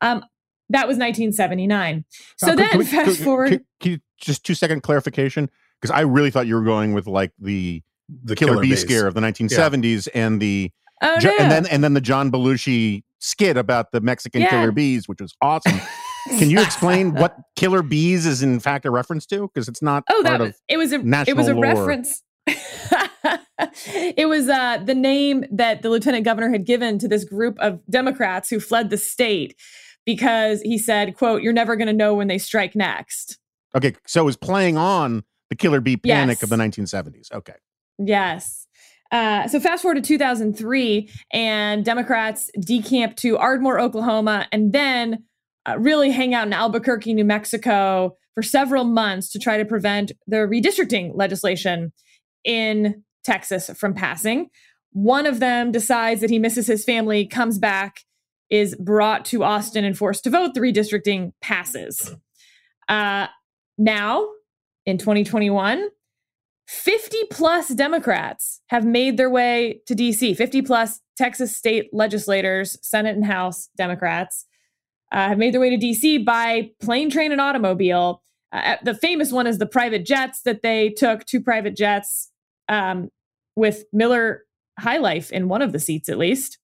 um 0.00 0.24
that 0.68 0.86
was 0.86 0.96
1979 0.96 2.04
so 2.36 2.54
then 2.54 2.78
we, 2.78 2.84
fast 2.84 3.16
can, 3.16 3.24
forward 3.24 3.48
can, 3.50 3.64
can, 3.80 3.92
you 3.92 3.98
just 4.18 4.44
two 4.44 4.54
second 4.54 4.82
clarification 4.82 5.50
because 5.80 5.94
i 5.94 6.00
really 6.00 6.30
thought 6.30 6.46
you 6.46 6.54
were 6.54 6.64
going 6.64 6.92
with 6.92 7.06
like 7.06 7.32
the 7.38 7.82
the 8.24 8.34
killer, 8.34 8.52
killer 8.52 8.62
bee 8.62 8.70
bees. 8.70 8.80
scare 8.80 9.06
of 9.06 9.14
the 9.14 9.20
1970s 9.20 10.08
yeah. 10.12 10.26
and 10.26 10.40
the 10.40 10.70
oh, 11.02 11.18
jo- 11.18 11.30
no. 11.30 11.36
and 11.38 11.50
then 11.50 11.66
and 11.66 11.82
then 11.82 11.94
the 11.94 12.00
john 12.00 12.30
belushi 12.30 13.02
skit 13.18 13.56
about 13.56 13.92
the 13.92 14.00
mexican 14.00 14.42
Yeah. 14.42 14.50
killer 14.50 14.72
bees 14.72 15.08
which 15.08 15.20
was 15.20 15.34
awesome 15.40 15.80
can 16.28 16.50
you 16.50 16.60
explain 16.60 17.14
what 17.14 17.36
killer 17.56 17.82
bees 17.82 18.26
is 18.26 18.42
in 18.42 18.60
fact 18.60 18.84
a 18.84 18.90
reference 18.90 19.26
to 19.26 19.48
because 19.52 19.68
it's 19.68 19.82
not 19.82 20.04
oh 20.10 20.22
that 20.22 20.28
part 20.30 20.40
was 20.40 20.48
of 20.50 20.56
it 20.68 20.76
was 20.76 20.92
a 20.92 21.00
it 21.28 21.36
was 21.36 21.48
a 21.48 21.54
lore. 21.54 21.62
reference 21.64 22.22
it 23.86 24.28
was 24.28 24.48
uh 24.48 24.78
the 24.84 24.94
name 24.94 25.44
that 25.50 25.82
the 25.82 25.90
lieutenant 25.90 26.24
governor 26.24 26.50
had 26.50 26.64
given 26.66 26.98
to 26.98 27.08
this 27.08 27.24
group 27.24 27.58
of 27.60 27.80
democrats 27.88 28.48
who 28.48 28.58
fled 28.60 28.90
the 28.90 28.96
state 28.98 29.54
because 30.06 30.60
he 30.62 30.78
said 30.78 31.16
quote 31.16 31.42
you're 31.42 31.52
never 31.52 31.76
going 31.76 31.86
to 31.86 31.92
know 31.92 32.14
when 32.14 32.28
they 32.28 32.38
strike 32.38 32.74
next 32.74 33.38
okay 33.74 33.94
so 34.06 34.20
it 34.22 34.24
was 34.24 34.36
playing 34.36 34.76
on 34.76 35.22
the 35.50 35.56
killer 35.56 35.80
bee 35.80 35.96
panic 35.96 36.38
Yes. 36.38 36.42
of 36.42 36.48
the 36.50 36.56
1970s 36.56 37.32
okay 37.32 37.54
Yes. 38.02 38.66
Uh, 39.12 39.46
so 39.48 39.60
fast 39.60 39.82
forward 39.82 39.96
to 39.96 40.00
2003, 40.00 41.10
and 41.32 41.84
Democrats 41.84 42.48
decamp 42.58 43.14
to 43.16 43.36
Ardmore, 43.36 43.78
Oklahoma, 43.78 44.46
and 44.52 44.72
then 44.72 45.24
uh, 45.70 45.78
really 45.78 46.10
hang 46.10 46.34
out 46.34 46.46
in 46.46 46.52
Albuquerque, 46.52 47.14
New 47.14 47.24
Mexico 47.24 48.16
for 48.34 48.42
several 48.42 48.84
months 48.84 49.30
to 49.32 49.38
try 49.38 49.56
to 49.56 49.64
prevent 49.64 50.12
the 50.26 50.36
redistricting 50.36 51.12
legislation 51.14 51.92
in 52.44 53.02
Texas 53.24 53.70
from 53.76 53.94
passing. 53.94 54.48
One 54.92 55.26
of 55.26 55.40
them 55.40 55.72
decides 55.72 56.20
that 56.20 56.30
he 56.30 56.38
misses 56.38 56.66
his 56.66 56.84
family, 56.84 57.26
comes 57.26 57.58
back, 57.58 58.00
is 58.50 58.74
brought 58.76 59.24
to 59.26 59.44
Austin 59.44 59.84
and 59.84 59.96
forced 59.96 60.24
to 60.24 60.30
vote. 60.30 60.54
The 60.54 60.60
redistricting 60.60 61.32
passes. 61.40 62.14
Uh, 62.88 63.28
now, 63.78 64.28
in 64.86 64.98
2021, 64.98 65.88
50 66.66 67.16
plus 67.30 67.68
Democrats 67.68 68.60
have 68.68 68.84
made 68.84 69.16
their 69.16 69.30
way 69.30 69.80
to 69.86 69.94
DC. 69.94 70.36
50 70.36 70.62
plus 70.62 71.00
Texas 71.16 71.56
state 71.56 71.90
legislators, 71.92 72.78
Senate 72.82 73.16
and 73.16 73.26
House 73.26 73.68
Democrats, 73.76 74.46
uh, 75.12 75.28
have 75.28 75.38
made 75.38 75.54
their 75.54 75.60
way 75.60 75.74
to 75.74 75.86
DC 75.86 76.24
by 76.24 76.70
plane, 76.80 77.10
train, 77.10 77.32
and 77.32 77.40
automobile. 77.40 78.22
Uh, 78.52 78.76
the 78.82 78.94
famous 78.94 79.32
one 79.32 79.46
is 79.46 79.58
the 79.58 79.66
private 79.66 80.04
jets 80.04 80.42
that 80.42 80.62
they 80.62 80.90
took, 80.90 81.24
two 81.24 81.40
private 81.40 81.76
jets 81.76 82.30
um, 82.68 83.10
with 83.56 83.84
Miller 83.92 84.44
High 84.78 84.98
Life 84.98 85.30
in 85.30 85.48
one 85.48 85.62
of 85.62 85.72
the 85.72 85.78
seats, 85.78 86.08
at 86.08 86.18
least. 86.18 86.58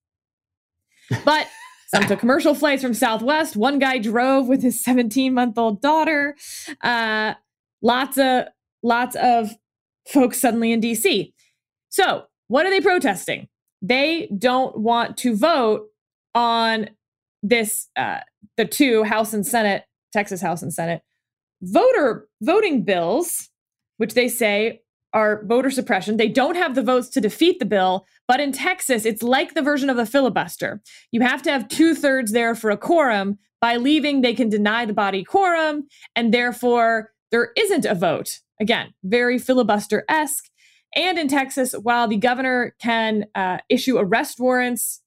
But 1.25 1.49
some 1.89 2.07
took 2.07 2.21
commercial 2.21 2.55
flights 2.55 2.83
from 2.83 2.95
Southwest. 2.95 3.57
One 3.57 3.79
guy 3.79 3.99
drove 3.99 4.49
with 4.49 4.63
his 4.63 4.83
17 4.83 5.33
month 5.33 5.59
old 5.59 5.81
daughter. 5.81 6.37
Uh, 6.83 7.35
lots 7.83 8.19
of 8.19 8.47
lots 8.83 9.17
of 9.17 9.51
folks 10.09 10.41
suddenly 10.41 10.73
in 10.73 10.81
DC. 10.81 11.33
So, 11.89 12.25
what 12.49 12.67
are 12.67 12.71
they 12.71 12.81
protesting? 12.81 13.49
They 13.83 14.29
don't 14.37 14.79
want 14.79 15.17
to 15.19 15.37
vote 15.37 15.87
on 16.35 16.91
this, 17.43 17.89
uh, 17.97 18.21
the 18.57 18.65
two 18.65 19.05
House 19.05 19.33
and 19.33 19.47
Senate, 19.47 19.85
Texas 20.13 20.41
House 20.41 20.63
and 20.63 20.73
Senate 20.73 21.03
voter 21.63 22.29
voting 22.43 22.83
bills, 22.83 23.49
which 23.97 24.15
they 24.15 24.29
say 24.29 24.81
are 25.13 25.45
voter 25.47 25.71
suppression. 25.71 26.17
They 26.17 26.29
don't 26.29 26.57
have 26.57 26.75
the 26.75 26.83
votes 26.83 27.09
to 27.11 27.21
defeat 27.21 27.59
the 27.59 27.65
bill, 27.65 28.07
but 28.29 28.41
in 28.41 28.53
Texas, 28.53 29.07
it's 29.07 29.23
like 29.23 29.55
the 29.55 29.63
version 29.63 29.89
of 29.89 29.99
a 29.99 30.07
filibuster. 30.07 30.83
You 31.11 31.23
have 31.23 31.43
to 31.43 31.51
have 31.51 31.69
two 31.69 31.95
thirds 31.95 32.33
there 32.33 32.55
for 32.55 32.71
a 32.71 32.77
quorum. 32.77 33.39
By 33.61 33.77
leaving, 33.77 34.21
they 34.21 34.35
can 34.35 34.51
deny 34.51 34.85
the 34.85 34.93
body 34.93 35.25
quorum, 35.25 35.87
and 36.15 36.35
therefore 36.35 37.13
there 37.31 37.53
isn't 37.57 37.87
a 37.87 37.95
vote. 37.95 38.41
Again, 38.61 38.93
very 39.03 39.39
filibuster 39.39 40.05
esque. 40.09 40.45
And 40.95 41.19
in 41.19 41.29
Texas, 41.29 41.73
while 41.73 42.09
the 42.09 42.17
governor 42.17 42.75
can 42.81 43.27
uh, 43.35 43.59
issue 43.69 43.99
arrest 43.99 44.39
warrants 44.39 45.03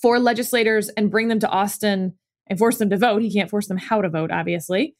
for 0.00 0.18
legislators 0.18 0.88
and 0.90 1.10
bring 1.10 1.28
them 1.28 1.40
to 1.40 1.48
Austin 1.48 2.14
and 2.48 2.58
force 2.58 2.78
them 2.78 2.90
to 2.90 2.96
vote, 2.96 3.22
he 3.22 3.32
can't 3.32 3.50
force 3.50 3.68
them 3.68 3.78
how 3.78 4.02
to 4.02 4.08
vote, 4.08 4.30
obviously. 4.30 4.94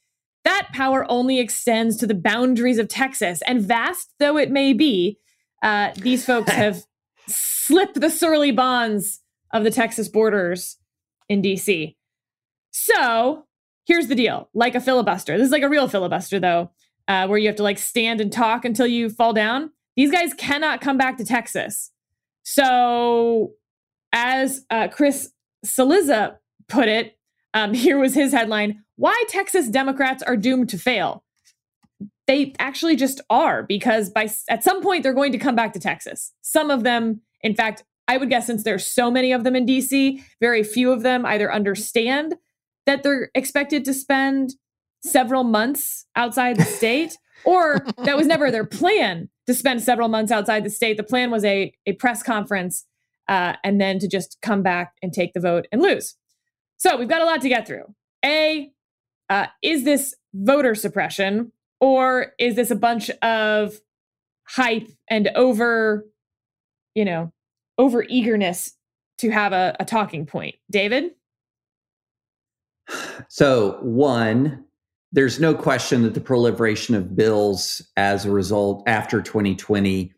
That 0.45 0.69
power 0.73 1.07
only 1.11 1.41
extends 1.41 1.97
to 1.99 2.07
the 2.07 2.15
boundaries 2.15 2.79
of 2.79 2.89
Texas. 2.89 3.43
And 3.47 3.63
vast 3.63 4.13
though 4.19 4.37
it 4.37 4.51
may 4.51 4.73
be, 4.73 5.19
uh, 5.63 5.93
these 5.97 6.25
folks 6.25 6.51
have 6.53 6.85
slipped 7.27 8.01
the 8.01 8.11
surly 8.11 8.51
bonds 8.51 9.21
of 9.53 9.65
the 9.65 9.71
Texas 9.71 10.09
borders 10.09 10.77
in 11.29 11.41
DC. 11.43 11.97
So 12.71 13.47
here's 13.87 14.09
the 14.09 14.15
deal 14.15 14.49
like 14.53 14.75
a 14.75 14.81
filibuster. 14.81 15.39
This 15.39 15.47
is 15.47 15.53
like 15.53 15.63
a 15.63 15.69
real 15.69 15.89
filibuster, 15.89 16.39
though, 16.39 16.71
uh, 17.09 17.27
where 17.27 17.39
you 17.39 17.47
have 17.47 17.57
to 17.57 17.63
like 17.63 17.79
stand 17.79 18.21
and 18.21 18.33
talk 18.33 18.65
until 18.65 18.87
you 18.87 19.09
fall 19.09 19.33
down. 19.33 19.71
These 19.97 20.11
guys 20.11 20.35
cannot 20.35 20.81
come 20.81 20.99
back 20.99 21.17
to 21.19 21.25
Texas. 21.25 21.91
So, 22.43 23.53
as 24.13 24.67
uh, 24.71 24.89
Chris 24.89 25.33
Cillizza 25.65 26.37
put 26.69 26.89
it, 26.89 27.17
um, 27.55 27.73
here 27.75 27.99
was 27.99 28.15
his 28.15 28.33
headline 28.33 28.85
Why 28.97 29.25
Texas 29.29 29.69
Democrats 29.69 30.23
Are 30.23 30.37
Doomed 30.37 30.69
to 30.71 30.79
Fail. 30.79 31.25
They 32.27 32.55
actually 32.59 32.97
just 32.97 33.21
are 33.31 33.63
because 33.63 34.11
by 34.11 34.29
at 34.49 34.65
some 34.65 34.83
point 34.83 35.03
they're 35.03 35.15
going 35.15 35.33
to 35.33 35.39
come 35.39 35.55
back 35.55 35.73
to 35.75 35.81
Texas. 35.81 36.33
Some 36.43 36.71
of 36.71 36.83
them, 36.83 37.21
in 37.43 37.55
fact, 37.55 37.85
I 38.09 38.17
would 38.17 38.29
guess 38.29 38.47
since 38.47 38.65
there's 38.65 38.87
so 38.87 39.11
many 39.11 39.33
of 39.33 39.45
them 39.45 39.57
in 39.57 39.67
DC, 39.67 40.23
very 40.41 40.63
few 40.63 40.91
of 40.91 41.03
them 41.03 41.25
either 41.25 41.53
understand 41.53 42.35
that 42.87 43.03
they're 43.03 43.31
expected 43.35 43.85
to 43.87 43.95
spend 43.95 44.55
several 45.03 45.45
months 45.45 46.07
outside 46.17 46.57
the 46.57 46.65
state 46.65 47.19
or 47.45 47.85
that 48.05 48.17
was 48.17 48.27
never 48.27 48.51
their 48.51 48.65
plan 48.65 49.29
to 49.47 49.55
spend 49.55 49.83
several 49.83 50.09
months 50.09 50.33
outside 50.33 50.65
the 50.65 50.71
state. 50.71 50.97
The 50.97 51.03
plan 51.03 51.31
was 51.31 51.45
a, 51.45 51.75
a 51.87 51.93
press 51.95 52.23
conference 52.23 52.87
uh, 53.29 53.55
and 53.63 53.81
then 53.81 53.99
to 53.99 54.09
just 54.09 54.39
come 54.43 54.63
back 54.63 54.95
and 55.03 55.13
take 55.13 55.35
the 55.35 55.41
vote 55.41 55.67
and 55.71 55.83
lose. 55.83 56.17
So 56.85 56.99
we've 56.99 57.09
got 57.09 57.23
a 57.23 57.25
lot 57.25 57.41
to 57.41 57.49
get 57.49 57.67
through. 57.67 57.95
A, 58.27 58.71
uh, 59.31 59.47
is 59.63 59.85
this 59.85 60.15
voter 60.35 60.75
suppression 60.75 61.51
or 61.81 62.35
is 62.39 62.57
this 62.57 62.71
a 62.71 62.77
bunch 62.77 63.09
of 63.23 63.81
hype 64.47 64.89
and 65.09 65.31
over, 65.35 66.05
you 66.95 67.07
know, 67.07 67.33
over 67.79 68.05
eagerness 68.07 68.77
to 69.17 69.31
have 69.31 69.55
a, 69.55 69.75
a 69.81 69.87
talking 69.87 70.27
point? 70.27 70.57
David? 70.71 71.13
So, 73.29 73.79
one, 73.81 74.67
there's 75.11 75.41
no 75.41 75.55
question 75.55 76.03
that 76.03 76.13
the 76.13 76.21
proliferation 76.21 76.95
of 76.95 77.17
bills 77.17 77.81
as 77.97 78.27
a 78.27 78.31
result 78.31 78.83
after 78.87 79.23
2020 79.23 80.13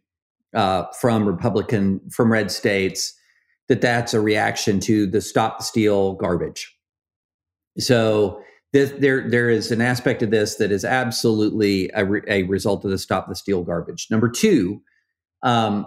uh, 0.53 0.87
from 1.01 1.29
Republican, 1.29 2.01
from 2.11 2.33
red 2.33 2.51
states, 2.51 3.16
that 3.69 3.81
that's 3.81 4.15
a 4.15 4.21
reaction 4.21 4.81
to 4.81 5.07
the 5.07 5.21
stop 5.21 5.59
the 5.59 5.65
steal 5.65 6.15
garbage. 6.15 6.75
So, 7.79 8.43
this, 8.73 8.93
there, 8.99 9.29
there 9.31 9.49
is 9.49 9.71
an 9.71 9.81
aspect 9.81 10.23
of 10.23 10.31
this 10.31 10.57
that 10.57 10.71
is 10.71 10.85
absolutely 10.85 11.91
a, 11.95 12.05
re- 12.05 12.23
a 12.29 12.43
result 12.43 12.85
of 12.85 12.91
the 12.91 12.99
stop 12.99 13.29
the 13.29 13.35
steal 13.35 13.63
garbage. 13.63 14.09
Number 14.11 14.29
two, 14.29 14.83
um, 15.43 15.87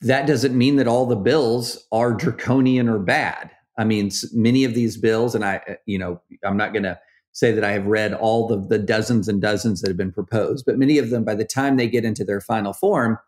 that 0.00 0.26
doesn't 0.26 0.56
mean 0.56 0.76
that 0.76 0.88
all 0.88 1.06
the 1.06 1.16
bills 1.16 1.86
are 1.92 2.12
draconian 2.12 2.88
or 2.88 2.98
bad. 2.98 3.50
I 3.78 3.84
mean, 3.84 4.10
many 4.32 4.64
of 4.64 4.74
these 4.74 4.96
bills, 4.96 5.34
and 5.34 5.44
I, 5.44 5.60
uh, 5.68 5.74
you 5.86 5.98
know, 5.98 6.20
I'm 6.44 6.56
not 6.56 6.72
going 6.72 6.84
to 6.84 6.98
say 7.32 7.52
that 7.52 7.64
I 7.64 7.72
have 7.72 7.86
read 7.86 8.14
all 8.14 8.50
of 8.52 8.68
the 8.68 8.78
dozens 8.78 9.28
and 9.28 9.40
dozens 9.40 9.80
that 9.80 9.88
have 9.88 9.96
been 9.96 10.12
proposed, 10.12 10.64
but 10.64 10.78
many 10.78 10.98
of 10.98 11.10
them, 11.10 11.24
by 11.24 11.34
the 11.34 11.44
time 11.44 11.76
they 11.76 11.88
get 11.88 12.04
into 12.04 12.24
their 12.24 12.40
final 12.40 12.72
form, 12.72 13.18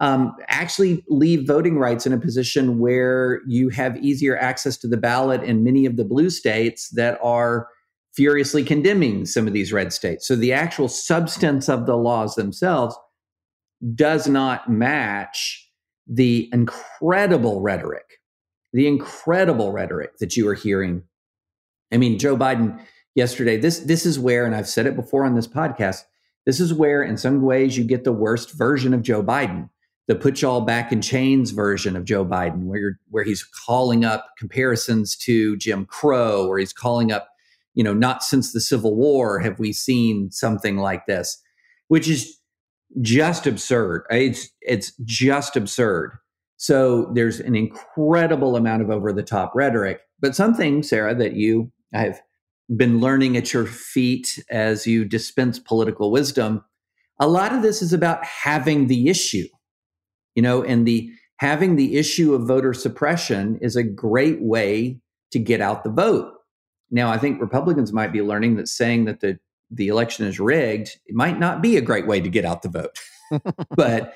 um, 0.00 0.34
actually 0.48 1.04
leave 1.08 1.46
voting 1.46 1.78
rights 1.78 2.06
in 2.06 2.12
a 2.12 2.18
position 2.18 2.78
where 2.78 3.40
you 3.46 3.68
have 3.68 3.96
easier 3.98 4.36
access 4.36 4.76
to 4.78 4.88
the 4.88 4.96
ballot 4.96 5.42
in 5.42 5.62
many 5.62 5.86
of 5.86 5.96
the 5.96 6.04
blue 6.04 6.30
states 6.30 6.88
that 6.90 7.18
are 7.22 7.68
furiously 8.14 8.64
condemning 8.64 9.26
some 9.26 9.46
of 9.46 9.52
these 9.52 9.72
red 9.72 9.92
states. 9.92 10.26
So 10.26 10.36
the 10.36 10.52
actual 10.52 10.88
substance 10.88 11.68
of 11.68 11.86
the 11.86 11.96
laws 11.96 12.34
themselves 12.34 12.96
does 13.94 14.28
not 14.28 14.70
match 14.70 15.60
the 16.06 16.48
incredible 16.52 17.60
rhetoric, 17.60 18.20
the 18.72 18.86
incredible 18.86 19.72
rhetoric 19.72 20.18
that 20.18 20.36
you 20.36 20.48
are 20.48 20.54
hearing. 20.54 21.02
I 21.92 21.96
mean, 21.96 22.18
Joe 22.18 22.36
Biden 22.36 22.80
yesterday, 23.14 23.56
this 23.56 23.80
this 23.80 24.06
is 24.06 24.18
where, 24.18 24.44
and 24.44 24.54
I've 24.54 24.68
said 24.68 24.86
it 24.86 24.96
before 24.96 25.24
on 25.24 25.34
this 25.34 25.48
podcast, 25.48 26.02
this 26.46 26.60
is 26.60 26.74
where 26.74 27.02
in 27.02 27.16
some 27.16 27.42
ways 27.42 27.76
you 27.78 27.84
get 27.84 28.04
the 28.04 28.12
worst 28.12 28.52
version 28.52 28.92
of 28.94 29.02
Joe 29.02 29.22
Biden 29.22 29.70
the 30.06 30.14
put 30.14 30.42
y'all 30.42 30.60
back 30.60 30.92
in 30.92 31.00
chains 31.00 31.50
version 31.50 31.96
of 31.96 32.04
Joe 32.04 32.24
Biden, 32.24 32.64
where 32.64 32.98
where 33.10 33.24
he's 33.24 33.42
calling 33.42 34.04
up 34.04 34.26
comparisons 34.38 35.16
to 35.18 35.56
Jim 35.56 35.86
Crow, 35.86 36.46
or 36.46 36.58
he's 36.58 36.72
calling 36.72 37.10
up, 37.10 37.28
you 37.74 37.82
know, 37.82 37.94
not 37.94 38.22
since 38.22 38.52
the 38.52 38.60
Civil 38.60 38.96
War 38.96 39.38
have 39.38 39.58
we 39.58 39.72
seen 39.72 40.30
something 40.30 40.76
like 40.76 41.06
this, 41.06 41.40
which 41.88 42.08
is 42.08 42.38
just 43.00 43.46
absurd. 43.46 44.04
It's 44.10 44.50
it's 44.60 44.92
just 45.04 45.56
absurd. 45.56 46.18
So 46.56 47.10
there's 47.14 47.40
an 47.40 47.56
incredible 47.56 48.56
amount 48.56 48.82
of 48.82 48.90
over 48.90 49.12
the 49.12 49.22
top 49.22 49.52
rhetoric, 49.54 50.00
but 50.20 50.36
something, 50.36 50.82
Sarah, 50.82 51.14
that 51.14 51.34
you 51.34 51.72
have 51.92 52.20
been 52.76 53.00
learning 53.00 53.36
at 53.36 53.52
your 53.52 53.66
feet 53.66 54.42
as 54.50 54.86
you 54.86 55.04
dispense 55.04 55.58
political 55.58 56.10
wisdom. 56.10 56.64
A 57.20 57.28
lot 57.28 57.52
of 57.52 57.62
this 57.62 57.82
is 57.82 57.92
about 57.92 58.24
having 58.24 58.86
the 58.86 59.08
issue 59.08 59.46
you 60.34 60.42
know 60.42 60.62
and 60.62 60.86
the 60.86 61.10
having 61.36 61.76
the 61.76 61.96
issue 61.96 62.34
of 62.34 62.46
voter 62.46 62.72
suppression 62.72 63.58
is 63.60 63.76
a 63.76 63.82
great 63.82 64.40
way 64.40 64.98
to 65.32 65.38
get 65.38 65.60
out 65.60 65.84
the 65.84 65.90
vote. 65.90 66.32
Now 66.90 67.10
i 67.10 67.18
think 67.18 67.40
republicans 67.40 67.92
might 67.92 68.12
be 68.12 68.22
learning 68.22 68.56
that 68.56 68.68
saying 68.68 69.04
that 69.06 69.20
the 69.20 69.38
the 69.70 69.88
election 69.88 70.26
is 70.26 70.38
rigged 70.38 70.98
might 71.10 71.38
not 71.38 71.62
be 71.62 71.76
a 71.76 71.82
great 71.82 72.06
way 72.06 72.20
to 72.20 72.28
get 72.28 72.44
out 72.44 72.62
the 72.62 72.68
vote. 72.68 72.98
But 73.76 74.14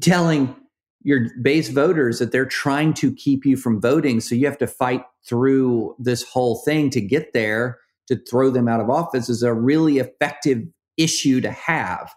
telling 0.00 0.54
your 1.02 1.26
base 1.42 1.68
voters 1.68 2.18
that 2.18 2.30
they're 2.30 2.46
trying 2.46 2.94
to 2.94 3.12
keep 3.14 3.44
you 3.44 3.56
from 3.56 3.80
voting 3.80 4.20
so 4.20 4.34
you 4.34 4.46
have 4.46 4.58
to 4.58 4.66
fight 4.66 5.02
through 5.26 5.94
this 5.98 6.22
whole 6.22 6.56
thing 6.56 6.90
to 6.90 7.00
get 7.00 7.32
there 7.32 7.78
to 8.06 8.16
throw 8.28 8.50
them 8.50 8.68
out 8.68 8.80
of 8.80 8.90
office 8.90 9.28
is 9.28 9.42
a 9.42 9.52
really 9.54 9.98
effective 9.98 10.62
issue 10.96 11.40
to 11.40 11.50
have 11.50 12.12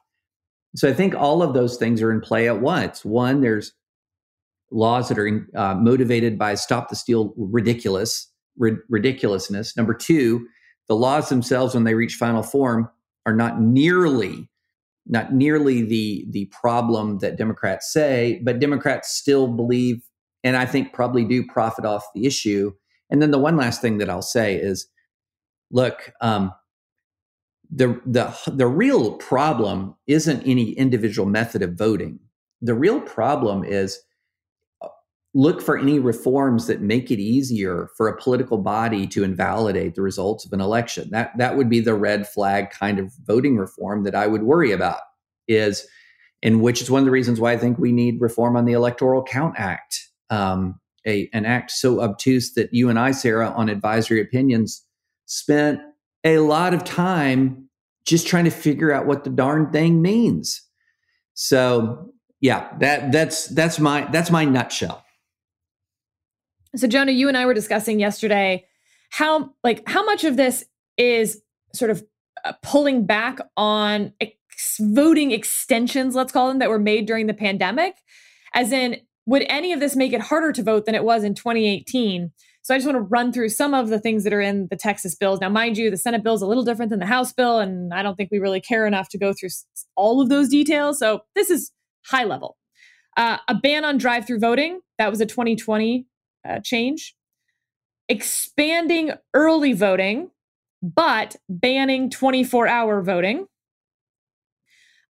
so 0.75 0.89
I 0.89 0.93
think 0.93 1.15
all 1.15 1.41
of 1.41 1.53
those 1.53 1.77
things 1.77 2.01
are 2.01 2.11
in 2.11 2.21
play 2.21 2.47
at 2.47 2.61
once. 2.61 3.05
One, 3.05 3.41
there's 3.41 3.73
laws 4.71 5.07
that 5.09 5.19
are 5.19 5.47
uh, 5.55 5.75
motivated 5.75 6.37
by 6.37 6.55
stop 6.55 6.89
the 6.89 6.95
steal 6.95 7.33
ridiculous 7.37 8.29
ri- 8.57 8.77
ridiculousness. 8.89 9.77
Number 9.77 9.93
two, 9.93 10.47
the 10.87 10.95
laws 10.95 11.29
themselves, 11.29 11.73
when 11.73 11.83
they 11.83 11.93
reach 11.93 12.15
final 12.15 12.43
form, 12.43 12.89
are 13.25 13.35
not 13.35 13.61
nearly 13.61 14.49
not 15.05 15.33
nearly 15.33 15.81
the 15.81 16.25
the 16.29 16.45
problem 16.45 17.19
that 17.19 17.37
Democrats 17.37 17.91
say, 17.91 18.41
but 18.43 18.59
Democrats 18.59 19.11
still 19.11 19.47
believe, 19.47 20.01
and 20.43 20.55
I 20.55 20.65
think 20.65 20.93
probably 20.93 21.25
do 21.25 21.45
profit 21.45 21.85
off 21.85 22.05
the 22.15 22.25
issue. 22.25 22.71
And 23.09 23.21
then 23.21 23.31
the 23.31 23.39
one 23.39 23.57
last 23.57 23.81
thing 23.81 23.97
that 23.97 24.09
I'll 24.09 24.21
say 24.21 24.55
is, 24.55 24.87
look, 25.71 26.11
um, 26.21 26.51
the 27.75 27.99
the 28.05 28.35
the 28.51 28.67
real 28.67 29.13
problem 29.13 29.95
isn't 30.07 30.43
any 30.43 30.71
individual 30.71 31.27
method 31.27 31.61
of 31.61 31.73
voting. 31.73 32.19
The 32.61 32.75
real 32.75 33.01
problem 33.01 33.63
is 33.63 33.99
uh, 34.81 34.89
look 35.33 35.61
for 35.61 35.77
any 35.77 35.99
reforms 35.99 36.67
that 36.67 36.81
make 36.81 37.09
it 37.09 37.19
easier 37.19 37.89
for 37.97 38.07
a 38.07 38.17
political 38.17 38.59
body 38.59 39.07
to 39.07 39.23
invalidate 39.23 39.95
the 39.95 40.01
results 40.01 40.45
of 40.45 40.53
an 40.53 40.61
election. 40.61 41.09
That 41.11 41.31
that 41.37 41.57
would 41.57 41.69
be 41.69 41.79
the 41.79 41.95
red 41.95 42.27
flag 42.27 42.69
kind 42.69 42.99
of 42.99 43.11
voting 43.25 43.57
reform 43.57 44.03
that 44.03 44.15
I 44.15 44.27
would 44.27 44.43
worry 44.43 44.71
about. 44.71 45.01
Is 45.47 45.87
and 46.43 46.61
which 46.61 46.81
is 46.81 46.91
one 46.91 46.99
of 46.99 47.05
the 47.05 47.11
reasons 47.11 47.39
why 47.39 47.53
I 47.53 47.57
think 47.57 47.79
we 47.79 47.91
need 47.91 48.21
reform 48.21 48.55
on 48.55 48.65
the 48.65 48.73
Electoral 48.73 49.23
Count 49.23 49.55
Act, 49.57 50.09
um, 50.29 50.79
a 51.07 51.27
an 51.33 51.45
act 51.45 51.71
so 51.71 52.01
obtuse 52.01 52.53
that 52.53 52.71
you 52.71 52.89
and 52.89 52.99
I, 52.99 53.11
Sarah, 53.11 53.49
on 53.49 53.67
advisory 53.67 54.21
opinions, 54.21 54.85
spent 55.25 55.79
a 56.23 56.37
lot 56.39 56.73
of 56.73 56.83
time 56.83 57.62
just 58.05 58.27
trying 58.27 58.45
to 58.45 58.51
figure 58.51 58.91
out 58.91 59.05
what 59.05 59.23
the 59.23 59.29
darn 59.29 59.71
thing 59.71 60.01
means. 60.01 60.61
So 61.33 62.13
yeah, 62.41 62.69
that 62.79 63.11
that's 63.11 63.47
that's 63.47 63.79
my 63.79 64.05
that's 64.11 64.29
my 64.29 64.45
nutshell. 64.45 65.03
So 66.75 66.87
Jonah, 66.87 67.11
you 67.11 67.27
and 67.27 67.37
I 67.37 67.45
were 67.45 67.53
discussing 67.53 67.99
yesterday 67.99 68.65
how 69.11 69.51
like 69.63 69.87
how 69.87 70.03
much 70.05 70.23
of 70.23 70.37
this 70.37 70.65
is 70.97 71.41
sort 71.73 71.91
of 71.91 72.03
uh, 72.43 72.53
pulling 72.61 73.05
back 73.05 73.39
on 73.55 74.13
ex- 74.19 74.77
voting 74.79 75.31
extensions, 75.31 76.15
let's 76.15 76.31
call 76.31 76.47
them, 76.47 76.59
that 76.59 76.69
were 76.69 76.79
made 76.79 77.05
during 77.05 77.27
the 77.27 77.33
pandemic. 77.33 77.95
As 78.53 78.71
in, 78.71 78.97
would 79.25 79.45
any 79.47 79.71
of 79.71 79.79
this 79.79 79.95
make 79.95 80.13
it 80.13 80.21
harder 80.21 80.51
to 80.51 80.63
vote 80.63 80.85
than 80.85 80.95
it 80.95 81.03
was 81.03 81.23
in 81.23 81.33
2018? 81.33 82.31
So 82.63 82.73
I 82.73 82.77
just 82.77 82.87
want 82.87 82.95
to 82.95 83.01
run 83.01 83.33
through 83.33 83.49
some 83.49 83.73
of 83.73 83.89
the 83.89 83.99
things 83.99 84.23
that 84.23 84.31
are 84.31 84.39
in 84.39 84.67
the 84.69 84.77
Texas 84.77 85.15
bills. 85.15 85.41
Now, 85.41 85.49
mind 85.49 85.77
you, 85.77 85.91
the 85.91 85.97
Senate 85.97 86.23
bill 86.23 86.33
is 86.33 86.41
a 86.41 86.47
little 86.47 86.63
different 86.63 86.91
than 86.91 86.99
the 86.99 87.05
House 87.05 87.33
bill, 87.33 87.59
and 87.59 87.93
I 87.93 88.01
don't 88.01 88.15
think 88.15 88.31
we 88.31 88.39
really 88.39 88.61
care 88.61 88.87
enough 88.87 89.09
to 89.09 89.17
go 89.17 89.33
through 89.33 89.49
all 89.97 90.21
of 90.21 90.29
those 90.29 90.47
details. 90.47 90.97
So 90.97 91.21
this 91.35 91.49
is 91.49 91.73
high 92.05 92.23
level. 92.23 92.57
Uh, 93.17 93.37
a 93.49 93.53
ban 93.53 93.83
on 93.83 93.97
drive 93.97 94.25
through 94.25 94.39
voting, 94.39 94.79
that 94.97 95.09
was 95.09 95.19
a 95.19 95.25
2020 95.25 96.07
uh, 96.47 96.59
change. 96.63 97.15
Expanding 98.07 99.11
early 99.33 99.73
voting, 99.73 100.31
but 100.81 101.35
banning 101.49 102.09
24 102.09 102.67
hour 102.67 103.01
voting. 103.01 103.45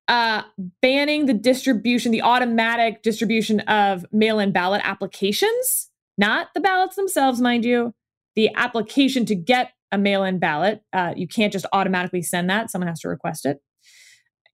Uh, 0.08 0.42
banning 0.82 1.28
the 1.28 1.34
distribution, 1.36 2.12
the 2.12 2.24
automatic 2.24 3.04
distribution 3.04 3.60
of 3.62 4.08
mail 4.12 4.40
in 4.40 4.52
ballot 4.52 4.82
applications 4.84 5.92
not 6.18 6.50
the 6.54 6.60
ballots 6.60 6.96
themselves, 6.96 7.42
mind 7.42 7.66
you, 7.66 7.94
the 8.36 8.50
application 8.56 9.26
to 9.26 9.36
get 9.36 9.72
a 9.92 9.98
mail 9.98 10.24
in 10.24 10.40
ballot. 10.40 10.82
Uh, 10.92 11.14
you 11.16 11.28
can't 11.28 11.54
just 11.54 11.66
automatically 11.72 12.22
send 12.22 12.50
that, 12.50 12.72
someone 12.72 12.88
has 12.88 13.00
to 13.02 13.10
request 13.10 13.46
it. 13.46 13.60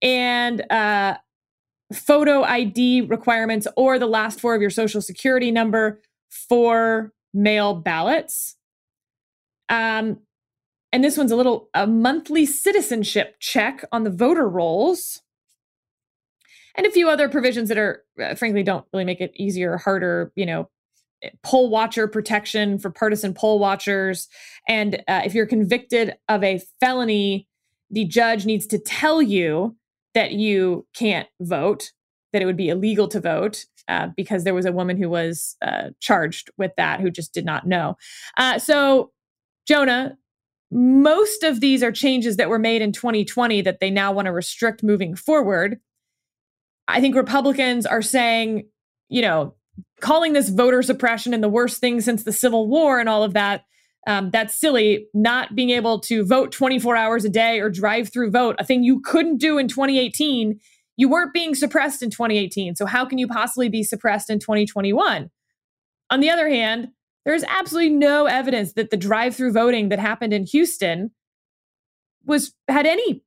And 0.02 0.70
uh, 0.70 1.16
photo 1.92 2.42
ID 2.42 3.02
requirements 3.02 3.66
or 3.76 3.98
the 3.98 4.06
last 4.06 4.40
four 4.40 4.54
of 4.54 4.60
your 4.60 4.70
social 4.70 5.00
security 5.00 5.50
number 5.50 6.00
for 6.28 7.12
mail 7.34 7.74
ballots. 7.74 8.56
Um, 9.68 10.18
and 10.92 11.04
this 11.04 11.16
one's 11.16 11.32
a 11.32 11.36
little 11.36 11.68
a 11.74 11.86
monthly 11.86 12.46
citizenship 12.46 13.36
check 13.40 13.84
on 13.92 14.04
the 14.04 14.10
voter 14.10 14.48
rolls 14.48 15.22
and 16.76 16.86
a 16.86 16.90
few 16.90 17.08
other 17.08 17.28
provisions 17.28 17.68
that 17.68 17.78
are 17.78 18.04
uh, 18.20 18.34
frankly 18.34 18.62
don't 18.62 18.84
really 18.92 19.04
make 19.04 19.20
it 19.20 19.32
easier 19.36 19.72
or 19.72 19.78
harder 19.78 20.32
you 20.34 20.46
know 20.46 20.68
poll 21.42 21.70
watcher 21.70 22.06
protection 22.08 22.78
for 22.78 22.90
partisan 22.90 23.34
poll 23.34 23.58
watchers. 23.58 24.28
And 24.68 24.96
uh, 25.08 25.22
if 25.24 25.34
you're 25.34 25.46
convicted 25.46 26.14
of 26.28 26.42
a 26.42 26.60
felony, 26.80 27.46
the 27.90 28.04
judge 28.04 28.46
needs 28.46 28.66
to 28.68 28.78
tell 28.78 29.20
you 29.20 29.76
that 30.14 30.32
you 30.32 30.86
can't 30.94 31.28
vote, 31.40 31.92
that 32.32 32.42
it 32.42 32.46
would 32.46 32.56
be 32.56 32.68
illegal 32.68 33.08
to 33.08 33.20
vote. 33.20 33.66
Uh, 33.88 34.08
because 34.16 34.44
there 34.44 34.54
was 34.54 34.66
a 34.66 34.72
woman 34.72 34.96
who 34.96 35.08
was 35.08 35.56
uh, 35.62 35.88
charged 35.98 36.48
with 36.56 36.70
that 36.76 37.00
who 37.00 37.10
just 37.10 37.34
did 37.34 37.44
not 37.44 37.66
know. 37.66 37.96
Uh, 38.36 38.56
so, 38.56 39.10
Jonah, 39.66 40.16
most 40.70 41.42
of 41.42 41.60
these 41.60 41.82
are 41.82 41.90
changes 41.90 42.36
that 42.36 42.48
were 42.48 42.58
made 42.58 42.82
in 42.82 42.92
2020 42.92 43.62
that 43.62 43.80
they 43.80 43.90
now 43.90 44.12
want 44.12 44.26
to 44.26 44.32
restrict 44.32 44.84
moving 44.84 45.16
forward. 45.16 45.80
I 46.86 47.00
think 47.00 47.16
Republicans 47.16 47.84
are 47.84 48.02
saying, 48.02 48.68
you 49.08 49.22
know, 49.22 49.54
calling 50.00 50.32
this 50.32 50.48
voter 50.48 50.82
suppression 50.82 51.34
and 51.34 51.42
the 51.42 51.48
worst 51.48 51.80
thing 51.80 52.00
since 52.00 52.24
the 52.24 52.32
Civil 52.32 52.68
War 52.68 52.98
and 52.98 53.08
all 53.08 53.22
of 53.22 53.34
that. 53.34 53.64
Um, 54.06 54.30
that's 54.30 54.54
silly. 54.54 55.06
Not 55.12 55.54
being 55.54 55.70
able 55.70 56.00
to 56.00 56.24
vote 56.24 56.52
24 56.52 56.96
hours 56.96 57.24
a 57.24 57.28
day 57.28 57.60
or 57.60 57.68
drive 57.68 58.12
through 58.12 58.30
vote, 58.30 58.56
a 58.58 58.64
thing 58.64 58.82
you 58.82 59.00
couldn't 59.00 59.36
do 59.36 59.58
in 59.58 59.68
2018. 59.68 60.58
You 60.96 61.08
weren't 61.08 61.34
being 61.34 61.54
suppressed 61.54 62.02
in 62.02 62.10
2018. 62.10 62.76
So, 62.76 62.86
how 62.86 63.04
can 63.04 63.18
you 63.18 63.28
possibly 63.28 63.68
be 63.68 63.82
suppressed 63.82 64.30
in 64.30 64.38
2021? 64.38 65.30
On 66.10 66.20
the 66.20 66.30
other 66.30 66.48
hand, 66.48 66.88
there's 67.24 67.44
absolutely 67.44 67.94
no 67.94 68.26
evidence 68.26 68.72
that 68.72 68.90
the 68.90 68.96
drive 68.96 69.36
through 69.36 69.52
voting 69.52 69.90
that 69.90 69.98
happened 69.98 70.32
in 70.32 70.46
Houston 70.46 71.10
was 72.24 72.52
had 72.68 72.86
any 72.86 73.22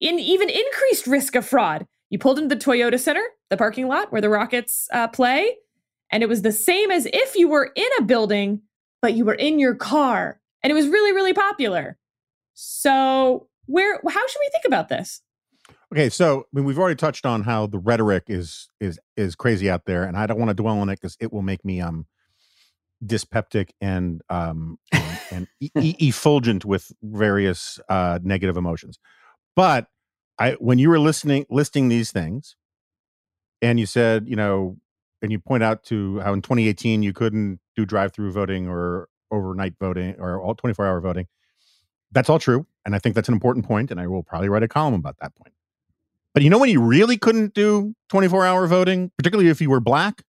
in 0.00 0.18
even 0.18 0.50
increased 0.50 1.06
risk 1.06 1.34
of 1.34 1.46
fraud 1.46 1.86
You 2.10 2.18
pulled 2.18 2.38
into 2.38 2.54
the 2.54 2.60
Toyota 2.60 2.98
Center, 2.98 3.24
the 3.50 3.56
parking 3.56 3.88
lot 3.88 4.12
where 4.12 4.20
the 4.20 4.28
Rockets 4.28 4.88
uh, 4.92 5.08
play, 5.08 5.56
and 6.14 6.22
it 6.22 6.28
was 6.28 6.42
the 6.42 6.52
same 6.52 6.92
as 6.92 7.08
if 7.12 7.34
you 7.34 7.48
were 7.48 7.72
in 7.74 7.88
a 7.98 8.02
building, 8.02 8.62
but 9.02 9.14
you 9.14 9.24
were 9.24 9.34
in 9.34 9.58
your 9.58 9.74
car, 9.74 10.40
and 10.62 10.70
it 10.70 10.74
was 10.74 10.86
really, 10.86 11.12
really 11.12 11.34
popular. 11.34 11.98
So, 12.54 13.48
where? 13.66 14.00
How 14.06 14.26
should 14.28 14.40
we 14.40 14.48
think 14.52 14.64
about 14.64 14.88
this? 14.88 15.22
Okay, 15.92 16.08
so 16.08 16.42
I 16.42 16.44
mean, 16.52 16.66
we've 16.66 16.78
already 16.78 16.94
touched 16.94 17.26
on 17.26 17.42
how 17.42 17.66
the 17.66 17.80
rhetoric 17.80 18.24
is 18.28 18.68
is 18.80 19.00
is 19.16 19.34
crazy 19.34 19.68
out 19.68 19.86
there, 19.86 20.04
and 20.04 20.16
I 20.16 20.26
don't 20.26 20.38
want 20.38 20.50
to 20.50 20.54
dwell 20.54 20.78
on 20.78 20.88
it 20.88 21.00
because 21.00 21.16
it 21.18 21.32
will 21.32 21.42
make 21.42 21.64
me 21.64 21.80
um 21.80 22.06
dyspeptic 23.04 23.74
and 23.80 24.22
um 24.30 24.78
and, 24.92 25.18
and 25.32 25.48
e- 25.58 25.70
e- 25.76 25.96
effulgent 25.98 26.64
with 26.64 26.92
various 27.02 27.80
uh 27.88 28.20
negative 28.22 28.56
emotions. 28.56 29.00
But 29.56 29.88
I 30.38 30.52
when 30.60 30.78
you 30.78 30.90
were 30.90 31.00
listening 31.00 31.44
listing 31.50 31.88
these 31.88 32.12
things, 32.12 32.54
and 33.60 33.80
you 33.80 33.86
said 33.86 34.28
you 34.28 34.36
know, 34.36 34.76
and 35.24 35.32
you 35.32 35.38
point 35.38 35.62
out 35.62 35.82
to 35.84 36.20
how 36.20 36.34
in 36.34 36.42
2018 36.42 37.02
you 37.02 37.14
couldn't 37.14 37.58
do 37.74 37.86
drive-through 37.86 38.30
voting 38.30 38.68
or 38.68 39.08
overnight 39.32 39.72
voting 39.80 40.14
or 40.18 40.40
all 40.40 40.54
24 40.54 40.86
hour 40.86 41.00
voting. 41.00 41.26
That's 42.12 42.28
all 42.28 42.38
true, 42.38 42.66
and 42.84 42.94
I 42.94 42.98
think 42.98 43.14
that's 43.14 43.28
an 43.28 43.34
important 43.34 43.66
point, 43.66 43.90
and 43.90 43.98
I 43.98 44.06
will 44.06 44.22
probably 44.22 44.48
write 44.48 44.62
a 44.62 44.68
column 44.68 44.94
about 44.94 45.16
that 45.20 45.34
point. 45.34 45.54
But 46.34 46.42
you 46.42 46.50
know 46.50 46.58
when 46.58 46.68
you 46.68 46.80
really 46.80 47.16
couldn't 47.16 47.54
do 47.54 47.94
24 48.10 48.44
hour 48.44 48.66
voting, 48.66 49.10
particularly 49.16 49.50
if 49.50 49.60
you 49.60 49.70
were 49.70 49.80
black? 49.80 50.22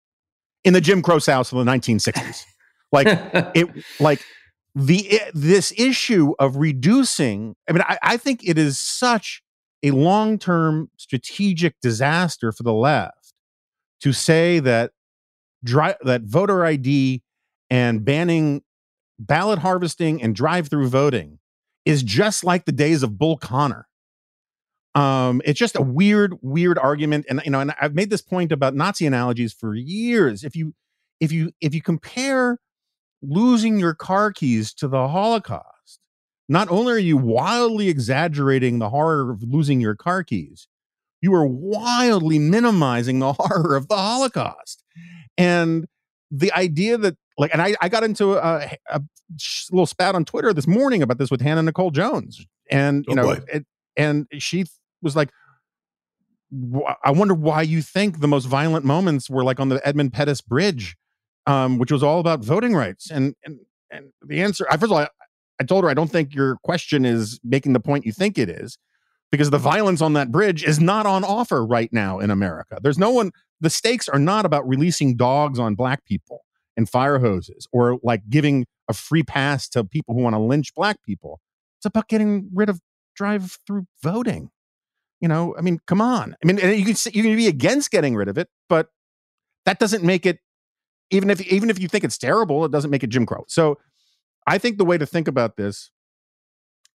In 0.65 0.75
the 0.75 0.81
Jim 0.81 1.03
Crow 1.03 1.19
South 1.19 1.53
of 1.53 1.65
the 1.65 1.69
1960s. 1.69 2.45
like 2.93 3.09
it 3.57 3.69
like 4.01 4.23
the 4.77 5.11
eh, 5.11 5.31
this 5.35 5.73
issue 5.77 6.35
of 6.39 6.57
reducing, 6.57 7.57
I 7.69 7.73
mean, 7.73 7.83
I, 7.83 7.99
I 8.03 8.17
think 8.17 8.47
it 8.47 8.59
is 8.59 8.79
such 8.79 9.43
a 9.83 9.91
long-term 9.91 10.91
strategic 10.99 11.81
disaster 11.81 12.53
for 12.53 12.63
the 12.63 12.73
left 12.73 13.22
to 14.03 14.13
say 14.13 14.59
that 14.61 14.93
dri- 15.65 15.95
that 16.03 16.23
voter 16.23 16.65
ID 16.65 17.23
and 17.71 18.05
banning 18.05 18.63
ballot 19.19 19.61
harvesting 19.61 20.23
and 20.23 20.35
drive-through 20.35 20.89
voting 20.89 21.39
is 21.85 22.03
just 22.03 22.45
like 22.45 22.65
the 22.65 22.73
days 22.73 23.03
of 23.03 23.19
Bull 23.19 23.37
Connor. 23.37 23.87
Um 24.95 25.41
it's 25.45 25.59
just 25.59 25.77
a 25.77 25.83
weird 25.83 26.35
weird 26.43 26.79
argument 26.79 27.25
and 27.31 27.41
you 27.47 27.51
know 27.51 27.61
and 27.61 27.73
i've 27.81 27.95
made 27.95 28.11
this 28.11 28.21
point 28.21 28.53
about 28.53 28.75
nazi 28.75 29.07
analogies 29.07 29.53
for 29.55 29.75
years. 29.75 30.45
If 30.45 30.55
you 30.55 30.75
if 31.21 31.33
you 31.33 31.53
if 31.63 31.75
you 31.75 31.81
compare 31.81 32.59
losing 33.23 33.79
your 33.79 33.95
car 33.95 34.33
keys 34.33 34.75
to 34.75 34.89
the 34.89 35.09
holocaust 35.09 36.01
not 36.49 36.69
only 36.71 36.93
are 36.93 36.99
you 36.99 37.17
wildly 37.17 37.89
exaggerating 37.89 38.81
the 38.81 38.91
horror 38.91 39.31
of 39.31 39.43
losing 39.45 39.81
your 39.81 39.95
car 39.95 40.23
keys 40.25 40.69
you 41.23 41.33
are 41.35 41.47
wildly 41.47 42.39
minimizing 42.39 43.21
the 43.21 43.33
horror 43.39 43.77
of 43.77 43.89
the 43.89 43.97
holocaust. 43.97 44.85
And 45.39 45.87
the 46.31 46.53
idea 46.53 46.99
that 46.99 47.17
like 47.39 47.53
and 47.53 47.63
i, 47.63 47.75
I 47.81 47.89
got 47.89 48.05
into 48.05 48.35
a, 48.35 48.77
a 48.91 49.03
little 49.71 49.87
spat 49.87 50.15
on 50.15 50.25
twitter 50.25 50.53
this 50.53 50.67
morning 50.67 51.03
about 51.03 51.19
this 51.19 51.31
with 51.31 51.41
hannah 51.41 51.63
nicole 51.63 51.91
jones. 51.91 52.45
And 52.71 53.05
you 53.07 53.13
oh, 53.13 53.23
know 53.23 53.31
it, 53.31 53.67
and 53.97 54.27
she 54.39 54.65
was 55.03 55.17
like, 55.17 55.31
I 57.05 57.11
wonder 57.11 57.35
why 57.35 57.63
you 57.63 57.83
think 57.83 58.21
the 58.21 58.29
most 58.29 58.45
violent 58.45 58.85
moments 58.85 59.31
were 59.31 59.45
like 59.45 59.59
on 59.59 59.69
the 59.69 59.87
Edmund 59.87 60.13
Pettus 60.13 60.41
Bridge, 60.41 60.97
um, 61.47 61.79
which 61.79 61.91
was 61.91 62.03
all 62.03 62.21
about 62.21 62.45
voting 62.45 62.75
rights. 62.75 63.11
And 63.11 63.35
and 63.45 63.59
and 63.91 64.13
the 64.23 64.43
answer, 64.43 64.67
I, 64.71 64.77
first 64.77 64.85
of 64.85 64.93
all, 64.93 64.99
I, 64.99 65.09
I 65.61 65.65
told 65.65 65.85
her 65.85 65.91
I 65.91 65.95
don't 65.95 66.11
think 66.11 66.35
your 66.35 66.57
question 66.63 67.05
is 67.05 67.41
making 67.43 67.73
the 67.73 67.81
point 67.81 68.05
you 68.05 68.13
think 68.13 68.39
it 68.39 68.49
is, 68.49 68.79
because 69.33 69.51
the 69.51 69.59
violence 69.59 70.01
on 70.01 70.13
that 70.13 70.31
bridge 70.31 70.63
is 70.63 70.79
not 70.79 71.07
on 71.07 71.25
offer 71.25 71.67
right 71.67 71.93
now 71.93 72.21
in 72.21 72.31
America. 72.31 72.79
There's 72.81 72.99
no 72.99 73.11
one. 73.11 73.33
The 73.61 73.71
stakes 73.71 74.09
are 74.09 74.19
not 74.19 74.45
about 74.45 74.69
releasing 74.69 75.17
dogs 75.17 75.59
on 75.59 75.75
black 75.75 76.05
people 76.05 76.45
and 76.77 76.89
fire 76.89 77.19
hoses, 77.19 77.67
or 77.73 77.99
like 78.03 78.23
giving 78.31 78.67
a 78.89 78.93
free 78.93 79.23
pass 79.23 79.69
to 79.71 79.85
people 79.85 80.15
who 80.15 80.21
want 80.21 80.35
to 80.35 80.41
lynch 80.41 80.75
black 80.75 81.03
people. 81.03 81.41
It's 81.79 81.87
about 81.87 82.09
getting 82.09 82.49
rid 82.55 82.69
of 82.69 82.81
drive-through 83.17 83.87
voting. 84.03 84.51
You 85.21 85.29
know, 85.29 85.55
I 85.57 85.63
mean, 85.63 85.79
come 85.87 86.01
on. 86.01 86.37
I 86.43 86.47
mean, 86.47 86.59
you 86.59 86.85
can 86.85 86.97
you 87.13 87.23
can 87.23 87.37
be 87.37 87.47
against 87.47 87.91
getting 87.91 88.15
rid 88.15 88.29
of 88.29 88.39
it, 88.39 88.49
but 88.69 88.89
that 89.65 89.79
doesn't 89.79 90.05
make 90.05 90.27
it 90.27 90.39
even 91.11 91.31
if 91.31 91.41
even 91.43 91.71
if 91.71 91.79
you 91.79 91.89
think 91.89 92.05
it's 92.05 92.19
terrible, 92.19 92.65
it 92.65 92.73
doesn't 92.73 92.91
make 92.91 93.05
it 93.05 93.09
Jim 93.09 93.25
Crow. 93.25 93.45
So 93.49 93.79
I 94.47 94.59
think 94.59 94.79
the 94.79 94.85
way 94.85 94.99
to 94.99 95.07
think 95.07 95.29
about 95.29 95.57
this 95.57 95.91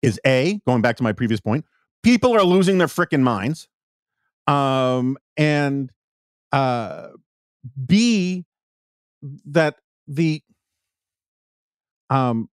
is 0.01 0.19
a 0.25 0.59
going 0.67 0.81
back 0.81 0.97
to 0.97 1.03
my 1.03 1.13
previous 1.13 1.39
point, 1.39 1.65
people 2.03 2.33
are 2.33 2.43
losing 2.43 2.77
their 2.77 2.87
freaking 2.87 3.21
minds. 3.21 3.67
Um 4.47 5.17
and 5.35 5.91
uh 6.51 7.09
B 7.85 8.45
that 9.45 9.75
the 10.07 10.41
um 12.09 12.49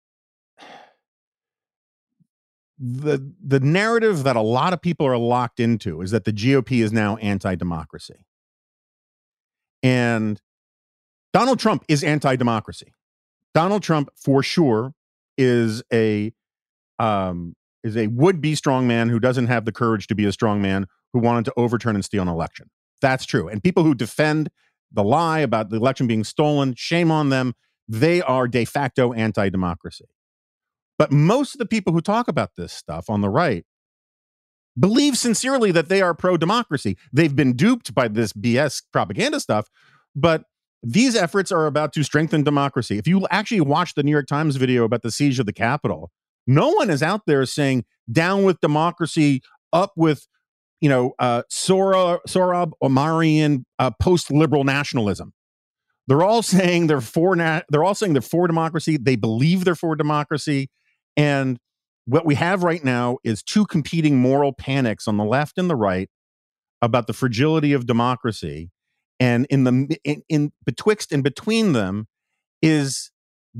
the 2.79 3.33
the 3.41 3.59
narrative 3.59 4.23
that 4.23 4.35
a 4.35 4.41
lot 4.41 4.73
of 4.73 4.81
people 4.81 5.05
are 5.05 5.17
locked 5.17 5.59
into 5.59 6.01
is 6.01 6.11
that 6.11 6.25
the 6.25 6.33
GOP 6.33 6.83
is 6.83 6.91
now 6.91 7.15
anti-democracy. 7.17 8.25
And 9.81 10.41
Donald 11.31 11.59
Trump 11.59 11.85
is 11.87 12.03
anti-democracy. 12.03 12.93
Donald 13.53 13.83
Trump 13.83 14.09
for 14.15 14.41
sure 14.41 14.93
is 15.37 15.83
a 15.93 16.33
um 16.99 17.55
is 17.83 17.97
a 17.97 18.07
would-be 18.07 18.55
strong 18.55 18.87
man 18.87 19.09
who 19.09 19.19
doesn't 19.19 19.47
have 19.47 19.65
the 19.65 19.71
courage 19.71 20.07
to 20.07 20.15
be 20.15 20.25
a 20.25 20.31
strong 20.31 20.61
man 20.61 20.87
who 21.11 21.19
wanted 21.19 21.45
to 21.45 21.53
overturn 21.57 21.95
and 21.95 22.05
steal 22.05 22.21
an 22.21 22.27
election. 22.27 22.69
That's 23.01 23.25
true. 23.25 23.47
And 23.47 23.61
people 23.61 23.83
who 23.83 23.93
defend 23.93 24.49
the 24.91 25.03
lie 25.03 25.39
about 25.39 25.69
the 25.69 25.77
election 25.77 26.07
being 26.07 26.23
stolen, 26.23 26.75
shame 26.75 27.11
on 27.11 27.29
them. 27.29 27.53
They 27.87 28.21
are 28.21 28.47
de 28.47 28.65
facto 28.65 29.11
anti-democracy. 29.11 30.05
But 30.97 31.11
most 31.11 31.55
of 31.55 31.59
the 31.59 31.65
people 31.65 31.91
who 31.91 32.01
talk 32.01 32.27
about 32.27 32.51
this 32.55 32.71
stuff 32.71 33.09
on 33.09 33.21
the 33.21 33.29
right 33.29 33.65
believe 34.79 35.17
sincerely 35.17 35.71
that 35.71 35.89
they 35.89 36.01
are 36.01 36.13
pro 36.13 36.37
democracy. 36.37 36.97
They've 37.11 37.35
been 37.35 37.55
duped 37.55 37.93
by 37.93 38.07
this 38.07 38.33
BS 38.33 38.83
propaganda 38.91 39.39
stuff, 39.39 39.69
but 40.15 40.45
these 40.81 41.15
efforts 41.15 41.51
are 41.51 41.65
about 41.65 41.93
to 41.93 42.03
strengthen 42.03 42.43
democracy. 42.43 42.97
If 42.97 43.07
you 43.07 43.27
actually 43.29 43.61
watch 43.61 43.95
the 43.95 44.03
New 44.03 44.11
York 44.11 44.27
Times 44.27 44.55
video 44.55 44.83
about 44.83 45.01
the 45.01 45.11
siege 45.11 45.39
of 45.39 45.45
the 45.45 45.53
Capitol, 45.53 46.11
no 46.47 46.69
one 46.69 46.89
is 46.89 47.03
out 47.03 47.21
there 47.25 47.45
saying 47.45 47.85
down 48.11 48.43
with 48.43 48.59
democracy, 48.59 49.41
up 49.71 49.91
with 49.95 50.27
you 50.81 50.89
know 50.89 51.13
uh, 51.19 51.43
Sora, 51.49 52.19
Sohrab 52.27 52.71
Ahmarian 52.81 53.65
uh, 53.79 53.91
post-liberal 53.99 54.63
nationalism. 54.63 55.33
They're 56.07 56.23
all 56.23 56.43
saying 56.43 56.87
they're 56.87 57.01
for 57.01 57.35
na- 57.35 57.61
they're 57.69 57.83
all 57.83 57.95
saying 57.95 58.13
they're 58.13 58.21
for 58.21 58.47
democracy. 58.47 58.97
They 58.97 59.15
believe 59.15 59.65
they're 59.65 59.75
for 59.75 59.95
democracy. 59.95 60.69
And 61.15 61.59
what 62.05 62.25
we 62.25 62.35
have 62.35 62.63
right 62.63 62.83
now 62.83 63.17
is 63.23 63.43
two 63.43 63.65
competing 63.65 64.17
moral 64.17 64.51
panics 64.51 65.07
on 65.07 65.17
the 65.17 65.23
left 65.23 65.57
and 65.57 65.69
the 65.69 65.75
right 65.75 66.09
about 66.81 67.07
the 67.07 67.13
fragility 67.13 67.71
of 67.71 67.85
democracy. 67.85 68.71
And 69.19 69.45
in 69.49 69.63
the 69.63 69.97
in, 70.03 70.23
in 70.27 70.51
betwixt 70.65 71.13
and 71.13 71.23
between 71.23 71.71
them 71.71 72.07
is 72.61 73.11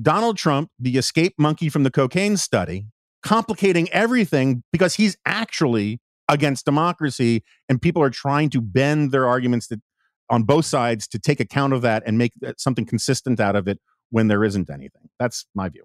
Donald 0.02 0.38
Trump, 0.38 0.70
the 0.80 0.98
escape 0.98 1.36
monkey 1.38 1.70
from 1.70 1.84
the 1.84 1.92
cocaine 1.92 2.38
study, 2.38 2.88
complicating 3.22 3.90
everything 3.92 4.64
because 4.72 4.96
he's 4.96 5.16
actually 5.26 6.00
against 6.30 6.66
democracy 6.66 7.44
and 7.70 7.82
people 7.82 8.02
are 8.02 8.10
trying 8.10 8.50
to 8.50 8.62
bend 8.62 9.12
their 9.12 9.28
arguments 9.28 9.68
that, 9.68 9.82
on 10.30 10.44
both 10.44 10.66
sides 10.66 11.08
to 11.08 11.20
take 11.20 11.40
account 11.40 11.74
of 11.74 11.82
that 11.82 12.04
and 12.06 12.18
make 12.18 12.34
something 12.58 12.86
consistent 12.86 13.40
out 13.40 13.56
of 13.56 13.68
it 13.68 13.80
when 14.10 14.28
there 14.28 14.44
isn't 14.44 14.70
anything. 14.70 15.10
That's 15.20 15.46
my 15.54 15.70
view. 15.70 15.84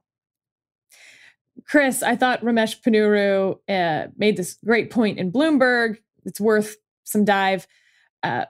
Chris, 1.66 2.02
I 2.02 2.14
thought 2.16 2.42
Ramesh 2.42 2.80
Ponnuru 2.80 3.58
uh, 3.68 4.08
made 4.16 4.36
this 4.36 4.58
great 4.64 4.90
point 4.90 5.18
in 5.18 5.32
Bloomberg. 5.32 5.98
It's 6.24 6.40
worth 6.40 6.76
some 7.04 7.24
dive. 7.24 7.66
Uh, 8.22 8.44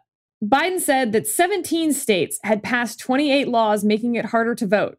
Biden 0.45 0.79
said 0.79 1.13
that 1.13 1.27
17 1.27 1.93
states 1.93 2.39
had 2.45 2.63
passed 2.63 3.01
28 3.01 3.49
laws 3.49 3.83
making 3.83 4.15
it 4.15 4.27
harder 4.27 4.55
to 4.55 4.67
vote. 4.67 4.99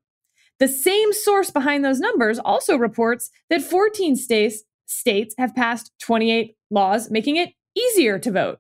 The 0.60 0.68
same 0.68 1.14
source 1.14 1.52
behind 1.52 1.84
those 1.84 2.00
numbers 2.00 2.38
also 2.40 2.78
reports 2.78 3.32
that 3.50 3.62
14 3.62 4.16
states 4.16 4.64
states 4.86 5.36
have 5.38 5.56
passed 5.56 5.92
28 6.02 6.56
laws 6.72 7.12
making 7.12 7.36
it 7.36 7.54
easier 7.76 8.20
to 8.20 8.32
vote. 8.32 8.60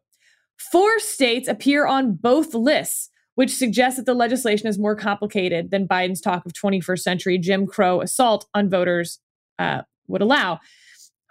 Four 0.71 0.99
states 0.99 1.47
appear 1.47 1.87
on 1.87 2.13
both 2.13 2.53
lists, 2.53 3.09
which 3.35 3.55
suggests 3.55 3.97
that 3.97 4.05
the 4.05 4.13
legislation 4.13 4.67
is 4.67 4.77
more 4.77 4.95
complicated 4.95 5.71
than 5.71 5.87
Biden's 5.87 6.21
talk 6.21 6.45
of 6.45 6.53
21st 6.53 6.99
century 6.99 7.37
Jim 7.37 7.65
Crow 7.65 8.01
assault 8.01 8.47
on 8.53 8.69
voters 8.69 9.19
uh, 9.57 9.81
would 10.07 10.21
allow. 10.21 10.59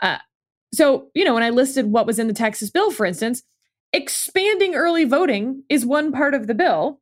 Uh, 0.02 0.18
so, 0.72 1.10
you 1.14 1.24
know, 1.24 1.34
when 1.34 1.42
I 1.42 1.50
listed 1.50 1.86
what 1.86 2.06
was 2.06 2.18
in 2.18 2.26
the 2.26 2.34
Texas 2.34 2.70
bill, 2.70 2.90
for 2.90 3.06
instance, 3.06 3.42
expanding 3.92 4.74
early 4.74 5.04
voting 5.04 5.62
is 5.68 5.86
one 5.86 6.12
part 6.12 6.34
of 6.34 6.46
the 6.46 6.54
bill 6.54 7.00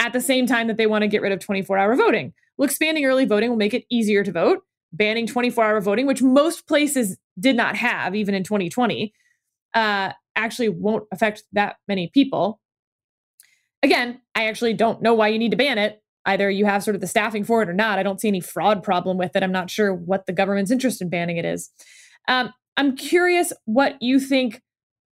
at 0.00 0.12
the 0.12 0.20
same 0.20 0.46
time 0.46 0.66
that 0.66 0.76
they 0.76 0.86
want 0.86 1.02
to 1.02 1.08
get 1.08 1.22
rid 1.22 1.32
of 1.32 1.40
24 1.40 1.78
hour 1.78 1.96
voting. 1.96 2.32
Well, 2.56 2.66
expanding 2.66 3.04
early 3.04 3.24
voting 3.24 3.50
will 3.50 3.56
make 3.56 3.74
it 3.74 3.84
easier 3.90 4.24
to 4.24 4.32
vote. 4.32 4.62
Banning 4.92 5.26
24 5.26 5.64
hour 5.64 5.80
voting, 5.80 6.06
which 6.06 6.22
most 6.22 6.68
places 6.68 7.16
did 7.38 7.56
not 7.56 7.76
have, 7.76 8.14
even 8.14 8.34
in 8.34 8.44
2020, 8.44 9.12
uh, 9.74 10.12
actually 10.36 10.68
won't 10.68 11.04
affect 11.12 11.42
that 11.52 11.76
many 11.88 12.10
people. 12.12 12.60
Again, 13.82 14.20
I 14.34 14.46
actually 14.46 14.74
don't 14.74 15.02
know 15.02 15.14
why 15.14 15.28
you 15.28 15.38
need 15.38 15.50
to 15.50 15.56
ban 15.56 15.78
it. 15.78 16.00
Either 16.26 16.48
you 16.48 16.64
have 16.64 16.82
sort 16.82 16.94
of 16.94 17.00
the 17.00 17.06
staffing 17.06 17.44
for 17.44 17.62
it 17.62 17.68
or 17.68 17.74
not. 17.74 17.98
I 17.98 18.02
don't 18.02 18.20
see 18.20 18.28
any 18.28 18.40
fraud 18.40 18.82
problem 18.82 19.18
with 19.18 19.36
it. 19.36 19.42
I'm 19.42 19.52
not 19.52 19.68
sure 19.68 19.92
what 19.92 20.26
the 20.26 20.32
government's 20.32 20.70
interest 20.70 21.02
in 21.02 21.10
banning 21.10 21.36
it 21.36 21.44
is. 21.44 21.70
Um, 22.28 22.52
I'm 22.76 22.96
curious 22.96 23.52
what 23.66 24.00
you 24.00 24.18
think 24.18 24.62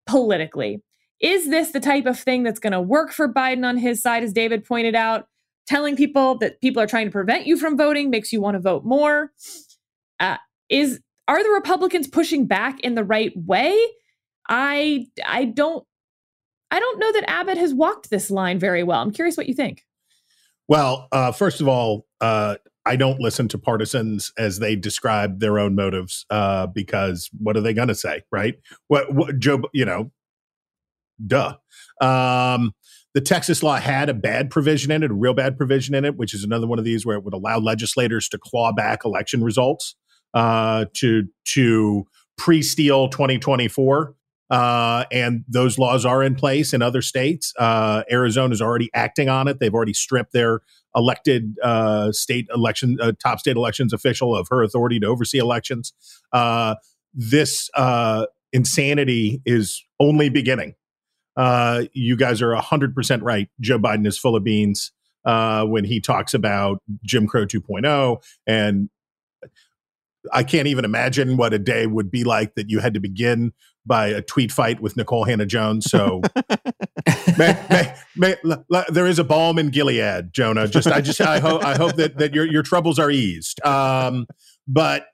politically. 0.06 0.82
Is 1.20 1.50
this 1.50 1.70
the 1.70 1.80
type 1.80 2.06
of 2.06 2.18
thing 2.18 2.42
that's 2.42 2.58
going 2.58 2.72
to 2.72 2.80
work 2.80 3.12
for 3.12 3.32
Biden 3.32 3.64
on 3.64 3.76
his 3.76 4.02
side, 4.02 4.24
as 4.24 4.32
David 4.32 4.64
pointed 4.64 4.94
out? 4.94 5.28
Telling 5.66 5.96
people 5.96 6.36
that 6.38 6.60
people 6.60 6.82
are 6.82 6.86
trying 6.86 7.06
to 7.06 7.12
prevent 7.12 7.46
you 7.46 7.56
from 7.56 7.76
voting 7.76 8.10
makes 8.10 8.32
you 8.32 8.40
want 8.40 8.54
to 8.54 8.60
vote 8.60 8.84
more. 8.84 9.32
Uh, 10.18 10.36
is 10.68 11.00
are 11.28 11.42
the 11.42 11.50
Republicans 11.50 12.08
pushing 12.08 12.46
back 12.46 12.80
in 12.80 12.94
the 12.94 13.04
right 13.04 13.32
way? 13.36 13.78
I 14.48 15.06
I 15.24 15.44
don't 15.44 15.86
I 16.70 16.80
don't 16.80 16.98
know 16.98 17.12
that 17.12 17.28
Abbott 17.28 17.58
has 17.58 17.74
walked 17.74 18.10
this 18.10 18.30
line 18.30 18.58
very 18.58 18.82
well. 18.82 19.00
I'm 19.00 19.12
curious 19.12 19.36
what 19.36 19.46
you 19.46 19.54
think. 19.54 19.84
Well, 20.68 21.08
uh, 21.12 21.32
first 21.32 21.60
of 21.60 21.68
all, 21.68 22.06
uh, 22.20 22.56
I 22.86 22.96
don't 22.96 23.20
listen 23.20 23.46
to 23.48 23.58
partisans 23.58 24.32
as 24.38 24.58
they 24.58 24.74
describe 24.74 25.40
their 25.40 25.58
own 25.58 25.74
motives 25.74 26.24
uh, 26.30 26.66
because 26.66 27.28
what 27.38 27.56
are 27.56 27.60
they 27.60 27.74
going 27.74 27.88
to 27.88 27.94
say, 27.94 28.22
right? 28.32 28.54
What, 28.88 29.12
what 29.14 29.38
Joe, 29.38 29.62
you 29.72 29.84
know, 29.84 30.10
duh. 31.24 31.56
Um, 32.00 32.74
the 33.14 33.20
Texas 33.20 33.62
law 33.62 33.76
had 33.76 34.08
a 34.08 34.14
bad 34.14 34.50
provision 34.50 34.90
in 34.90 35.02
it, 35.02 35.10
a 35.10 35.14
real 35.14 35.34
bad 35.34 35.56
provision 35.56 35.94
in 35.94 36.04
it, 36.04 36.16
which 36.16 36.34
is 36.34 36.44
another 36.44 36.66
one 36.66 36.78
of 36.78 36.84
these 36.84 37.04
where 37.04 37.16
it 37.16 37.24
would 37.24 37.34
allow 37.34 37.58
legislators 37.58 38.28
to 38.30 38.38
claw 38.38 38.72
back 38.72 39.04
election 39.04 39.44
results 39.44 39.96
uh, 40.34 40.86
to 40.94 41.24
to 41.44 42.04
pre-steal 42.38 43.08
2024. 43.08 44.14
Uh, 44.50 45.04
and 45.10 45.44
those 45.48 45.78
laws 45.78 46.04
are 46.04 46.22
in 46.22 46.34
place 46.34 46.74
in 46.74 46.82
other 46.82 47.00
states. 47.00 47.54
Uh, 47.58 48.02
Arizona 48.10 48.52
is 48.52 48.60
already 48.60 48.90
acting 48.92 49.30
on 49.30 49.48
it. 49.48 49.58
They've 49.60 49.72
already 49.72 49.94
stripped 49.94 50.34
their 50.34 50.60
elected 50.94 51.56
uh, 51.62 52.12
state 52.12 52.48
election, 52.54 52.98
uh, 53.00 53.12
top 53.22 53.38
state 53.38 53.56
elections 53.56 53.94
official 53.94 54.36
of 54.36 54.48
her 54.50 54.62
authority 54.62 55.00
to 55.00 55.06
oversee 55.06 55.38
elections. 55.38 55.94
Uh, 56.32 56.74
this 57.14 57.70
uh, 57.74 58.26
insanity 58.52 59.40
is 59.46 59.82
only 59.98 60.28
beginning. 60.28 60.74
You 61.36 62.16
guys 62.16 62.42
are 62.42 62.54
100% 62.54 63.22
right. 63.22 63.48
Joe 63.60 63.78
Biden 63.78 64.06
is 64.06 64.18
full 64.18 64.36
of 64.36 64.44
beans 64.44 64.92
uh, 65.24 65.64
when 65.64 65.84
he 65.84 66.00
talks 66.00 66.34
about 66.34 66.82
Jim 67.04 67.26
Crow 67.26 67.46
2.0 67.46 68.22
and 68.46 68.88
I 70.32 70.44
can't 70.44 70.68
even 70.68 70.84
imagine 70.84 71.36
what 71.36 71.52
a 71.52 71.58
day 71.58 71.86
would 71.86 72.10
be 72.10 72.24
like 72.24 72.54
that 72.54 72.70
you 72.70 72.78
had 72.78 72.94
to 72.94 73.00
begin 73.00 73.52
by 73.84 74.08
a 74.08 74.22
tweet 74.22 74.52
fight 74.52 74.80
with 74.80 74.94
Nikole 74.94 75.26
Hannah-Jones. 75.26 75.90
So 75.90 76.20
may, 77.38 77.58
may, 77.68 77.94
may, 78.16 78.36
l- 78.44 78.84
there 78.90 79.06
is 79.06 79.18
a 79.18 79.24
balm 79.24 79.58
in 79.58 79.70
Gilead, 79.70 80.32
Jonah. 80.32 80.68
Just 80.68 80.86
I 80.86 81.00
just 81.00 81.20
I 81.20 81.40
hope 81.40 81.64
I 81.64 81.74
hope 81.74 81.96
that 81.96 82.18
that 82.18 82.34
your 82.34 82.46
your 82.46 82.62
troubles 82.62 82.98
are 82.98 83.10
eased. 83.10 83.64
Um, 83.66 84.26
but 84.68 85.06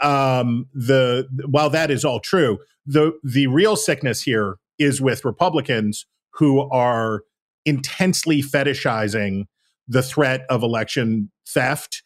um, 0.00 0.66
the 0.72 1.28
while 1.46 1.68
that 1.70 1.90
is 1.90 2.04
all 2.04 2.20
true, 2.20 2.58
the 2.86 3.12
the 3.22 3.46
real 3.48 3.76
sickness 3.76 4.22
here 4.22 4.56
is 4.78 5.00
with 5.00 5.24
Republicans 5.24 6.06
who 6.34 6.68
are 6.70 7.22
intensely 7.64 8.42
fetishizing 8.42 9.44
the 9.86 10.02
threat 10.02 10.44
of 10.48 10.62
election 10.62 11.30
theft 11.48 12.02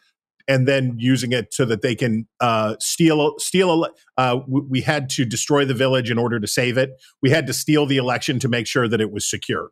and 0.47 0.67
then 0.67 0.95
using 0.97 1.31
it 1.31 1.53
so 1.53 1.63
that 1.63 1.81
they 1.81 1.95
can 1.95 2.27
uh, 2.39 2.75
steal 2.79 3.35
steal. 3.37 3.87
Uh, 4.17 4.39
we 4.47 4.81
had 4.81 5.09
to 5.11 5.23
destroy 5.23 5.63
the 5.63 5.75
village 5.75 6.09
in 6.09 6.17
order 6.17 6.39
to 6.39 6.47
save 6.47 6.77
it. 6.77 6.91
We 7.21 7.29
had 7.29 7.45
to 7.47 7.53
steal 7.53 7.85
the 7.85 7.97
election 7.97 8.39
to 8.39 8.49
make 8.49 8.65
sure 8.65 8.87
that 8.87 8.99
it 8.99 9.11
was 9.11 9.29
secure. 9.29 9.69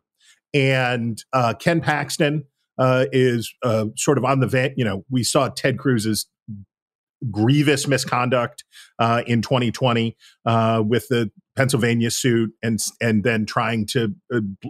And 0.54 1.22
uh, 1.32 1.54
Ken 1.58 1.80
Paxton 1.80 2.44
uh, 2.78 3.06
is 3.12 3.52
uh, 3.64 3.86
sort 3.96 4.18
of 4.18 4.24
on 4.24 4.38
the 4.38 4.46
van. 4.46 4.72
You 4.76 4.84
know, 4.84 5.04
we 5.10 5.24
saw 5.24 5.48
Ted 5.48 5.78
Cruz's 5.78 6.26
grievous 7.30 7.88
misconduct 7.88 8.62
uh, 9.00 9.22
in 9.26 9.42
2020 9.42 10.16
with 10.86 11.08
the 11.08 11.30
Pennsylvania 11.58 12.08
suit 12.08 12.52
and 12.62 12.78
and 13.00 13.24
then 13.24 13.44
trying 13.44 13.84
to 13.84 14.14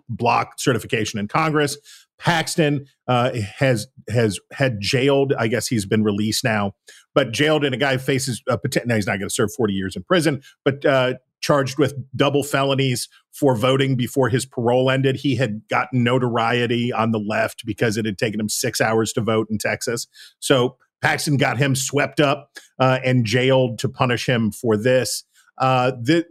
block 0.09 0.55
certification 0.59 1.21
in 1.21 1.29
Congress. 1.29 1.77
Paxton 2.19 2.87
uh, 3.07 3.33
has 3.59 3.89
has 4.09 4.41
had 4.53 4.81
jailed. 4.81 5.35
I 5.39 5.49
guess 5.49 5.67
he's 5.69 5.85
been 5.85 6.03
released 6.03 6.45
now, 6.45 6.73
but 7.15 7.31
jailed 7.31 7.63
and 7.63 7.75
a 7.75 7.79
guy 7.79 7.99
faces 7.99 8.43
a 8.49 8.57
potential. 8.57 8.89
Now 8.89 8.95
he's 8.95 9.07
not 9.07 9.19
going 9.19 9.29
to 9.29 9.35
serve 9.35 9.53
forty 9.53 9.75
years 9.75 9.97
in 9.97 10.03
prison, 10.03 10.41
but 10.65 10.83
uh, 10.87 11.15
charged 11.43 11.79
with 11.79 11.95
double 12.17 12.43
felonies 12.43 13.07
for 13.33 13.55
voting 13.55 13.95
before 13.95 14.31
his 14.31 14.47
parole 14.47 14.91
ended. 14.91 15.17
He 15.17 15.37
had 15.37 15.61
gotten 15.69 16.03
notoriety 16.03 16.91
on 16.91 17.13
the 17.13 17.21
left 17.21 17.67
because 17.67 17.99
it 17.99 18.07
had 18.07 18.17
taken 18.17 18.41
him 18.41 18.49
six 18.49 18.81
hours 18.81 19.13
to 19.13 19.21
vote 19.21 19.47
in 19.51 19.59
Texas. 19.59 20.07
So 20.41 20.79
Paxton 21.03 21.37
got 21.37 21.59
him 21.59 21.77
swept 21.77 22.19
up 22.19 22.51
uh, 22.79 22.99
and 23.05 23.27
jailed 23.27 23.79
to 23.81 23.91
punish 23.91 24.27
him 24.27 24.51
for 24.51 24.77
this. 24.77 25.25
Uh, 25.59 25.93
the, 26.01 26.25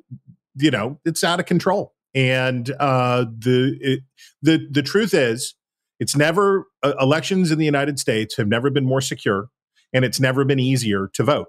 you 0.58 0.72
know, 0.72 1.00
it's 1.06 1.24
out 1.24 1.40
of 1.40 1.46
control. 1.46 1.94
And 2.16 2.72
uh, 2.80 3.26
the 3.38 3.78
it, 3.80 4.00
the 4.42 4.68
the 4.72 4.82
truth 4.82 5.14
is, 5.14 5.56
it's 6.00 6.16
never, 6.16 6.68
uh, 6.84 6.94
elections 7.00 7.52
in 7.52 7.60
the 7.60 7.66
United 7.66 8.00
States 8.00 8.38
have 8.38 8.48
never 8.48 8.70
been 8.70 8.86
more 8.86 9.02
secure 9.02 9.50
and 9.94 10.06
it's 10.06 10.20
never 10.20 10.46
been 10.46 10.60
easier 10.60 11.10
to 11.14 11.24
vote. 11.24 11.48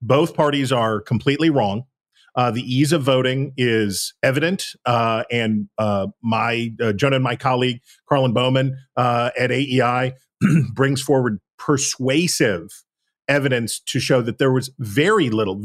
Both 0.00 0.34
parties 0.34 0.72
are 0.72 1.00
completely 1.00 1.50
wrong. 1.50 1.84
Uh, 2.34 2.50
the 2.50 2.60
ease 2.60 2.92
of 2.92 3.02
voting 3.02 3.54
is 3.56 4.12
evident, 4.22 4.74
uh, 4.84 5.24
and 5.30 5.68
uh, 5.78 6.08
my 6.22 6.70
uh, 6.82 6.92
Jonah 6.92 7.16
and 7.16 7.24
my 7.24 7.34
colleague 7.34 7.80
Karlyn 8.10 8.34
Bowman 8.34 8.76
uh, 8.94 9.30
at 9.38 9.50
AEI 9.50 10.12
brings 10.74 11.00
forward 11.00 11.40
persuasive 11.58 12.68
evidence 13.26 13.80
to 13.80 13.98
show 13.98 14.20
that 14.20 14.36
there 14.36 14.52
was 14.52 14.70
very 14.78 15.30
little, 15.30 15.58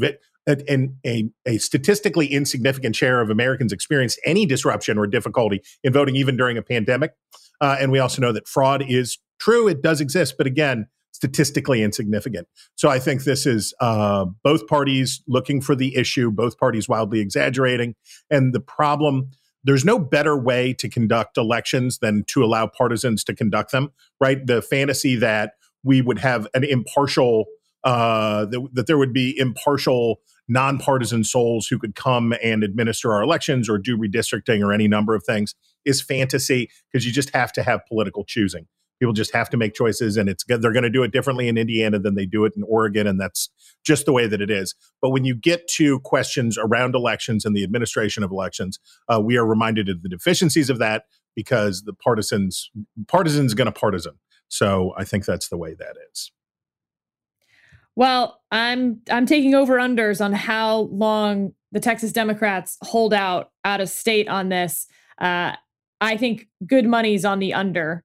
and 0.46 0.96
a, 1.06 1.30
a 1.46 1.58
statistically 1.58 2.26
insignificant 2.26 2.96
share 2.96 3.20
of 3.20 3.30
Americans 3.30 3.72
experienced 3.72 4.20
any 4.24 4.46
disruption 4.46 4.98
or 4.98 5.06
difficulty 5.06 5.62
in 5.82 5.92
voting, 5.92 6.16
even 6.16 6.36
during 6.36 6.58
a 6.58 6.62
pandemic. 6.62 7.12
Uh, 7.60 7.76
and 7.80 7.92
we 7.92 7.98
also 7.98 8.20
know 8.20 8.32
that 8.32 8.48
fraud 8.48 8.82
is 8.86 9.18
true; 9.38 9.68
it 9.68 9.82
does 9.82 10.00
exist, 10.00 10.34
but 10.36 10.46
again, 10.46 10.88
statistically 11.12 11.82
insignificant. 11.82 12.48
So 12.74 12.88
I 12.88 12.98
think 12.98 13.24
this 13.24 13.46
is 13.46 13.72
uh, 13.80 14.26
both 14.42 14.66
parties 14.66 15.22
looking 15.28 15.60
for 15.60 15.76
the 15.76 15.94
issue, 15.94 16.30
both 16.30 16.58
parties 16.58 16.88
wildly 16.88 17.20
exaggerating, 17.20 17.94
and 18.30 18.52
the 18.52 18.60
problem. 18.60 19.30
There's 19.64 19.84
no 19.84 20.00
better 20.00 20.36
way 20.36 20.72
to 20.74 20.88
conduct 20.88 21.38
elections 21.38 21.98
than 21.98 22.24
to 22.28 22.42
allow 22.42 22.66
partisans 22.66 23.22
to 23.24 23.34
conduct 23.34 23.70
them. 23.70 23.92
Right? 24.20 24.44
The 24.44 24.60
fantasy 24.60 25.14
that 25.16 25.52
we 25.84 26.02
would 26.02 26.18
have 26.18 26.48
an 26.54 26.64
impartial 26.64 27.46
uh, 27.84 28.44
that, 28.46 28.68
that, 28.72 28.86
there 28.86 28.98
would 28.98 29.12
be 29.12 29.36
impartial 29.36 30.20
nonpartisan 30.48 31.24
souls 31.24 31.66
who 31.66 31.78
could 31.78 31.94
come 31.94 32.34
and 32.42 32.62
administer 32.62 33.12
our 33.12 33.22
elections 33.22 33.68
or 33.68 33.78
do 33.78 33.96
redistricting 33.96 34.62
or 34.62 34.72
any 34.72 34.88
number 34.88 35.14
of 35.14 35.24
things 35.24 35.54
is 35.84 36.02
fantasy 36.02 36.70
because 36.90 37.06
you 37.06 37.12
just 37.12 37.30
have 37.34 37.52
to 37.52 37.62
have 37.62 37.80
political 37.86 38.24
choosing. 38.24 38.66
People 39.00 39.12
just 39.12 39.34
have 39.34 39.50
to 39.50 39.56
make 39.56 39.74
choices, 39.74 40.16
and 40.16 40.28
it's 40.28 40.44
they're 40.46 40.72
going 40.72 40.84
to 40.84 40.90
do 40.90 41.02
it 41.02 41.10
differently 41.10 41.48
in 41.48 41.58
Indiana 41.58 41.98
than 41.98 42.14
they 42.14 42.24
do 42.24 42.44
it 42.44 42.52
in 42.56 42.62
Oregon, 42.62 43.08
and 43.08 43.20
that's 43.20 43.50
just 43.84 44.06
the 44.06 44.12
way 44.12 44.28
that 44.28 44.40
it 44.40 44.48
is. 44.48 44.76
But 45.00 45.10
when 45.10 45.24
you 45.24 45.34
get 45.34 45.66
to 45.70 45.98
questions 46.00 46.56
around 46.56 46.94
elections 46.94 47.44
and 47.44 47.56
the 47.56 47.64
administration 47.64 48.22
of 48.22 48.30
elections, 48.30 48.78
uh, 49.12 49.20
we 49.20 49.36
are 49.36 49.44
reminded 49.44 49.88
of 49.88 50.02
the 50.02 50.08
deficiencies 50.08 50.70
of 50.70 50.78
that 50.78 51.06
because 51.34 51.82
the 51.82 51.92
partisans 51.92 52.70
partisans 53.08 53.54
going 53.54 53.66
to 53.66 53.72
partisan. 53.72 54.20
So 54.46 54.92
I 54.96 55.02
think 55.02 55.24
that's 55.24 55.48
the 55.48 55.56
way 55.56 55.74
that 55.74 55.96
is. 56.12 56.30
Well, 57.96 58.40
I'm 58.50 59.00
I'm 59.10 59.26
taking 59.26 59.54
over 59.54 59.76
unders 59.76 60.24
on 60.24 60.32
how 60.32 60.88
long 60.92 61.52
the 61.72 61.80
Texas 61.80 62.12
Democrats 62.12 62.78
hold 62.82 63.12
out 63.12 63.50
out 63.64 63.80
of 63.80 63.88
state 63.88 64.28
on 64.28 64.48
this. 64.48 64.86
Uh, 65.20 65.52
I 66.00 66.16
think 66.16 66.48
good 66.66 66.86
money's 66.86 67.24
on 67.24 67.38
the 67.38 67.54
under. 67.54 68.04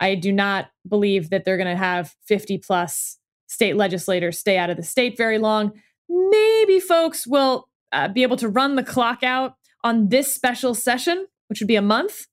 I 0.00 0.14
do 0.14 0.32
not 0.32 0.70
believe 0.88 1.30
that 1.30 1.44
they're 1.44 1.56
going 1.56 1.68
to 1.68 1.76
have 1.76 2.14
50 2.26 2.58
plus 2.58 3.18
state 3.48 3.76
legislators 3.76 4.38
stay 4.38 4.58
out 4.58 4.70
of 4.70 4.76
the 4.76 4.82
state 4.82 5.16
very 5.16 5.38
long. 5.38 5.72
Maybe 6.08 6.78
folks 6.78 7.26
will 7.26 7.68
uh, 7.92 8.08
be 8.08 8.22
able 8.22 8.36
to 8.36 8.48
run 8.48 8.76
the 8.76 8.82
clock 8.82 9.22
out 9.22 9.54
on 9.82 10.08
this 10.08 10.32
special 10.32 10.74
session, 10.74 11.26
which 11.48 11.60
would 11.60 11.68
be 11.68 11.76
a 11.76 11.82
month. 11.82 12.26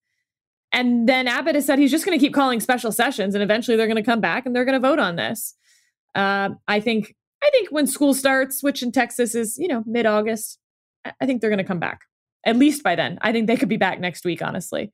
And 0.71 1.07
then 1.07 1.27
Abbott 1.27 1.55
has 1.55 1.65
said 1.65 1.79
he's 1.79 1.91
just 1.91 2.05
going 2.05 2.17
to 2.17 2.23
keep 2.23 2.33
calling 2.33 2.59
special 2.59 2.91
sessions, 2.91 3.33
and 3.33 3.43
eventually 3.43 3.77
they're 3.77 3.87
going 3.87 3.95
to 3.95 4.03
come 4.03 4.19
back 4.19 4.45
and 4.45 4.55
they're 4.55 4.65
going 4.65 4.79
to 4.79 4.87
vote 4.87 4.99
on 4.99 5.15
this. 5.15 5.55
Uh, 6.15 6.49
I 6.67 6.79
think 6.79 7.13
I 7.43 7.49
think 7.51 7.69
when 7.69 7.85
school 7.85 8.13
starts, 8.13 8.63
which 8.63 8.81
in 8.81 8.91
Texas 8.91 9.35
is 9.35 9.57
you 9.59 9.67
know 9.67 9.83
mid 9.85 10.05
August, 10.05 10.57
I 11.05 11.25
think 11.25 11.41
they're 11.41 11.49
going 11.49 11.57
to 11.57 11.63
come 11.63 11.79
back 11.79 12.01
at 12.45 12.55
least 12.55 12.83
by 12.83 12.95
then. 12.95 13.17
I 13.21 13.31
think 13.31 13.47
they 13.47 13.57
could 13.57 13.69
be 13.69 13.77
back 13.77 13.99
next 13.99 14.23
week, 14.23 14.41
honestly. 14.41 14.93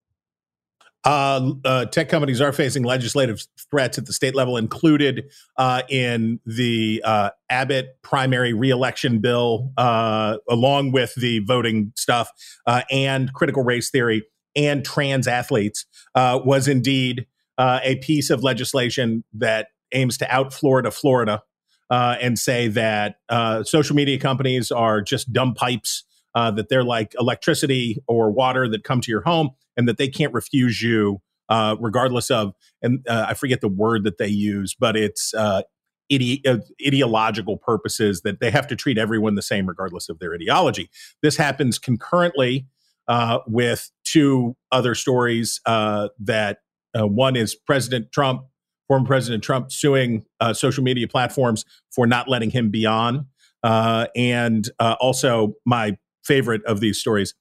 Uh, 1.03 1.53
uh, 1.65 1.85
tech 1.85 2.09
companies 2.09 2.39
are 2.41 2.51
facing 2.51 2.83
legislative 2.83 3.45
threats 3.71 3.97
at 3.97 4.05
the 4.05 4.13
state 4.13 4.35
level, 4.35 4.57
included 4.57 5.25
uh, 5.57 5.81
in 5.89 6.39
the 6.45 7.01
uh, 7.03 7.31
Abbott 7.49 7.97
primary 8.03 8.53
reelection 8.53 9.19
bill, 9.19 9.71
uh, 9.77 10.37
along 10.47 10.91
with 10.91 11.15
the 11.15 11.39
voting 11.39 11.91
stuff 11.95 12.29
uh, 12.67 12.83
and 12.91 13.33
critical 13.33 13.63
race 13.63 13.89
theory 13.89 14.23
and 14.55 14.85
trans 14.85 15.27
athletes, 15.27 15.85
was 16.15 16.67
indeed 16.67 17.25
a 17.57 17.95
piece 18.01 18.29
of 18.29 18.43
legislation 18.43 19.23
that 19.33 19.67
aims 19.93 20.17
to 20.17 20.33
out 20.33 20.53
Florida, 20.53 20.91
Florida, 20.91 21.41
and 21.89 22.37
say 22.37 22.67
that 22.67 23.15
social 23.63 23.95
media 23.95 24.19
companies 24.19 24.71
are 24.71 25.01
just 25.01 25.31
dumb 25.31 25.53
pipes. 25.53 26.03
that 26.35 26.67
they're 26.69 26.83
like 26.83 27.15
electricity 27.17 28.03
or 28.07 28.29
water 28.29 28.67
that 28.67 28.83
come 28.83 28.99
to 28.99 29.09
your 29.09 29.21
home, 29.21 29.51
and 29.77 29.87
that 29.87 29.97
they 29.97 30.07
can't 30.07 30.33
refuse 30.33 30.81
you 30.81 31.21
uh, 31.51 31.75
regardless 31.79 32.31
of 32.31 32.53
and 32.81 33.05
uh, 33.09 33.25
I 33.27 33.33
forget 33.33 33.59
the 33.59 33.67
word 33.67 34.05
that 34.05 34.17
they 34.17 34.27
use, 34.27 34.73
but 34.73 34.95
it's 34.95 35.33
uh, 35.33 35.63
ide- 36.11 36.47
uh, 36.47 36.59
ideological 36.85 37.57
purposes 37.57 38.21
that 38.21 38.39
they 38.39 38.49
have 38.51 38.67
to 38.67 38.75
treat 38.75 38.97
everyone 38.97 39.35
the 39.35 39.41
same 39.41 39.67
regardless 39.67 40.07
of 40.07 40.19
their 40.19 40.33
ideology. 40.33 40.89
This 41.21 41.35
happens 41.35 41.77
concurrently 41.77 42.67
uh, 43.09 43.39
with 43.47 43.91
two 44.05 44.55
other 44.71 44.95
stories 44.95 45.59
uh, 45.65 46.07
that 46.19 46.59
one 46.95 47.35
is 47.35 47.53
President 47.53 48.13
Trump, 48.13 48.43
former 48.87 49.05
President 49.05 49.43
Trump, 49.43 49.71
suing 49.71 50.23
social 50.53 50.83
media 50.83 51.07
platforms 51.07 51.65
for 51.93 52.07
not 52.07 52.29
letting 52.29 52.49
him 52.49 52.69
be 52.69 52.85
on, 52.85 53.27
and 53.63 54.69
also 54.79 55.55
my 55.65 55.97
favorite 56.23 56.63
of 56.65 56.79
these 56.79 56.97
stories 56.97 57.33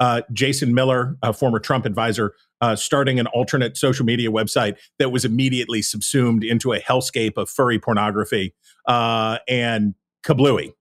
uh, 0.00 0.22
Jason 0.32 0.74
Miller, 0.74 1.16
a 1.22 1.32
former 1.32 1.58
Trump 1.58 1.86
advisor, 1.86 2.34
uh, 2.60 2.76
starting 2.76 3.18
an 3.20 3.26
alternate 3.28 3.76
social 3.76 4.04
media 4.04 4.30
website 4.30 4.76
that 4.98 5.10
was 5.10 5.24
immediately 5.24 5.82
subsumed 5.82 6.44
into 6.44 6.72
a 6.72 6.80
hellscape 6.80 7.36
of 7.36 7.48
furry 7.48 7.78
pornography 7.78 8.54
uh, 8.86 9.38
and 9.48 9.94
kablooey. 10.24 10.72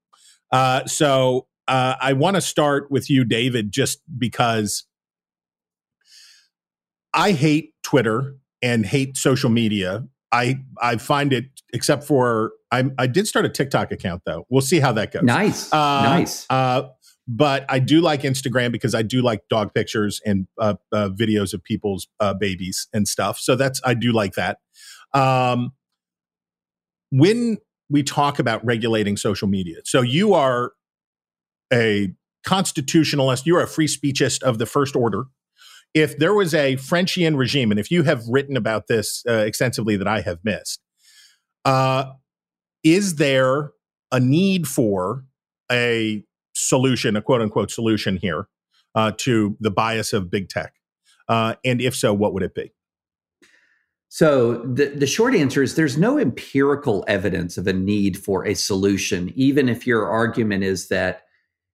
Uh, 0.51 0.85
so 0.85 1.47
uh, 1.67 1.95
I 1.99 2.13
want 2.13 2.35
to 2.35 2.41
start 2.41 2.91
with 2.91 3.09
you, 3.09 3.23
David, 3.23 3.71
just 3.71 4.01
because 4.17 4.85
I 7.13 7.31
hate 7.31 7.73
Twitter 7.83 8.35
and 8.61 8.85
hate 8.85 9.17
social 9.17 9.49
media. 9.49 10.05
I 10.31 10.59
I 10.81 10.97
find 10.97 11.31
it, 11.31 11.45
except 11.73 12.03
for 12.03 12.51
I, 12.71 12.85
I 12.97 13.07
did 13.07 13.27
start 13.27 13.45
a 13.45 13.49
TikTok 13.49 13.91
account 13.91 14.23
though. 14.25 14.45
We'll 14.49 14.61
see 14.61 14.79
how 14.79 14.91
that 14.93 15.11
goes. 15.11 15.23
Nice, 15.23 15.71
uh, 15.71 16.01
nice. 16.03 16.45
But 17.27 17.65
I 17.69 17.79
do 17.79 18.01
like 18.01 18.21
Instagram 18.21 18.71
because 18.71 18.93
I 18.93 19.01
do 19.01 19.21
like 19.21 19.41
dog 19.49 19.73
pictures 19.73 20.21
and 20.25 20.47
uh, 20.59 20.75
uh, 20.91 21.09
videos 21.09 21.53
of 21.53 21.63
people's 21.63 22.07
uh, 22.19 22.35
babies 22.35 22.87
and 22.93 23.07
stuff. 23.07 23.39
So 23.39 23.55
that's 23.55 23.81
I 23.83 23.95
do 23.95 24.11
like 24.11 24.33
that. 24.33 24.59
Um, 25.13 25.71
when 27.11 27.57
we 27.89 28.03
talk 28.03 28.37
about 28.39 28.63
regulating 28.65 29.17
social 29.17 29.47
media, 29.47 29.77
so 29.85 30.01
you 30.01 30.33
are 30.33 30.73
a 31.73 32.13
constitutionalist, 32.45 33.47
you 33.47 33.57
are 33.57 33.63
a 33.63 33.67
free 33.67 33.87
speechist 33.87 34.43
of 34.43 34.59
the 34.59 34.65
first 34.65 34.95
order. 34.95 35.25
If 35.93 36.17
there 36.17 36.33
was 36.33 36.53
a 36.53 36.75
Frenchian 36.75 37.37
regime, 37.37 37.71
and 37.71 37.79
if 37.79 37.89
you 37.89 38.03
have 38.03 38.27
written 38.27 38.57
about 38.57 38.87
this 38.87 39.23
uh, 39.27 39.33
extensively 39.33 39.95
that 39.95 40.07
I 40.07 40.21
have 40.21 40.39
missed, 40.43 40.81
uh, 41.63 42.11
is 42.83 43.15
there 43.15 43.71
a 44.11 44.19
need 44.19 44.67
for 44.67 45.23
a 45.71 46.23
solution, 46.55 47.15
a 47.15 47.21
quote 47.21 47.41
unquote 47.41 47.69
solution 47.69 48.17
here 48.17 48.47
uh, 48.95 49.11
to 49.17 49.55
the 49.59 49.71
bias 49.71 50.13
of 50.13 50.31
big 50.31 50.49
tech? 50.49 50.73
Uh, 51.27 51.55
and 51.63 51.81
if 51.81 51.95
so, 51.95 52.13
what 52.13 52.33
would 52.33 52.43
it 52.43 52.55
be? 52.55 52.71
So 54.09 54.59
the, 54.63 54.85
the 54.85 55.07
short 55.07 55.35
answer 55.35 55.61
is 55.61 55.75
there's 55.75 55.97
no 55.97 56.17
empirical 56.17 57.03
evidence 57.07 57.57
of 57.57 57.67
a 57.67 57.73
need 57.73 58.17
for 58.17 58.45
a 58.45 58.53
solution, 58.53 59.33
even 59.35 59.67
if 59.67 59.85
your 59.85 60.07
argument 60.07 60.63
is 60.63 60.87
that, 60.87 61.23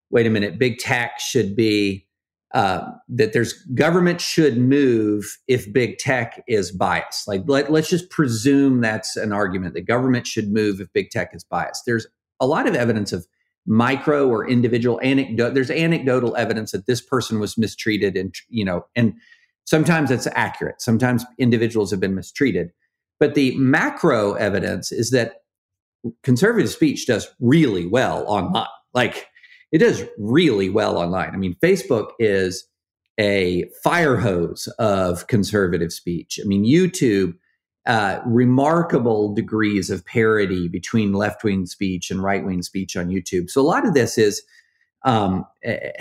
wait 0.09 0.25
a 0.25 0.29
minute, 0.29 0.57
big 0.57 0.79
tech 0.79 1.19
should 1.19 1.55
be 1.55 2.07
uh, 2.53 2.91
that 3.07 3.31
there's 3.31 3.53
government 3.75 4.19
should 4.19 4.57
move 4.57 5.37
if 5.47 5.71
big 5.71 5.99
tech 5.99 6.43
is 6.47 6.71
biased. 6.71 7.27
Like 7.27 7.43
let, 7.45 7.71
let's 7.71 7.89
just 7.89 8.09
presume 8.09 8.81
that's 8.81 9.15
an 9.15 9.31
argument 9.31 9.73
that 9.75 9.81
government 9.81 10.27
should 10.27 10.51
move 10.51 10.81
if 10.81 10.91
big 10.93 11.11
tech 11.11 11.33
is 11.33 11.43
biased. 11.43 11.83
There's 11.85 12.07
a 12.39 12.47
lot 12.47 12.67
of 12.67 12.75
evidence 12.75 13.13
of 13.13 13.25
micro 13.67 14.27
or 14.27 14.47
individual 14.49 14.99
anecdote 15.03 15.53
there's 15.53 15.69
anecdotal 15.69 16.35
evidence 16.35 16.71
that 16.71 16.87
this 16.87 16.99
person 16.99 17.39
was 17.39 17.57
mistreated 17.57 18.17
and 18.17 18.33
you 18.49 18.65
know 18.65 18.85
and 18.95 19.13
sometimes 19.65 20.11
it's 20.11 20.27
accurate. 20.35 20.81
Sometimes 20.81 21.25
individuals 21.37 21.91
have 21.91 21.99
been 21.99 22.15
mistreated. 22.15 22.71
But 23.19 23.35
the 23.35 23.55
macro 23.57 24.33
evidence 24.33 24.91
is 24.91 25.11
that 25.11 25.43
conservative 26.23 26.69
speech 26.69 27.05
does 27.05 27.29
really 27.39 27.85
well 27.85 28.25
online. 28.27 28.67
Like 28.93 29.27
it 29.71 29.77
does 29.77 30.03
really 30.17 30.69
well 30.69 30.97
online. 30.97 31.29
I 31.33 31.37
mean 31.37 31.55
facebook 31.63 32.11
is 32.19 32.67
a 33.19 33.69
fire 33.83 34.17
hose 34.17 34.67
of 34.79 35.27
conservative 35.27 35.93
speech. 35.93 36.39
I 36.43 36.47
mean 36.47 36.65
youtube 36.65 37.35
uh, 37.85 38.19
remarkable 38.25 39.33
degrees 39.33 39.89
of 39.89 40.05
parity 40.05 40.67
between 40.67 41.13
left 41.13 41.43
wing 41.43 41.65
speech 41.65 42.11
and 42.11 42.21
right 42.21 42.45
wing 42.45 42.61
speech 42.61 42.95
on 42.95 43.07
YouTube. 43.07 43.49
So 43.49 43.61
a 43.61 43.63
lot 43.63 43.87
of 43.87 43.93
this 43.93 44.17
is 44.17 44.43
um, 45.03 45.45
eh, 45.63 45.91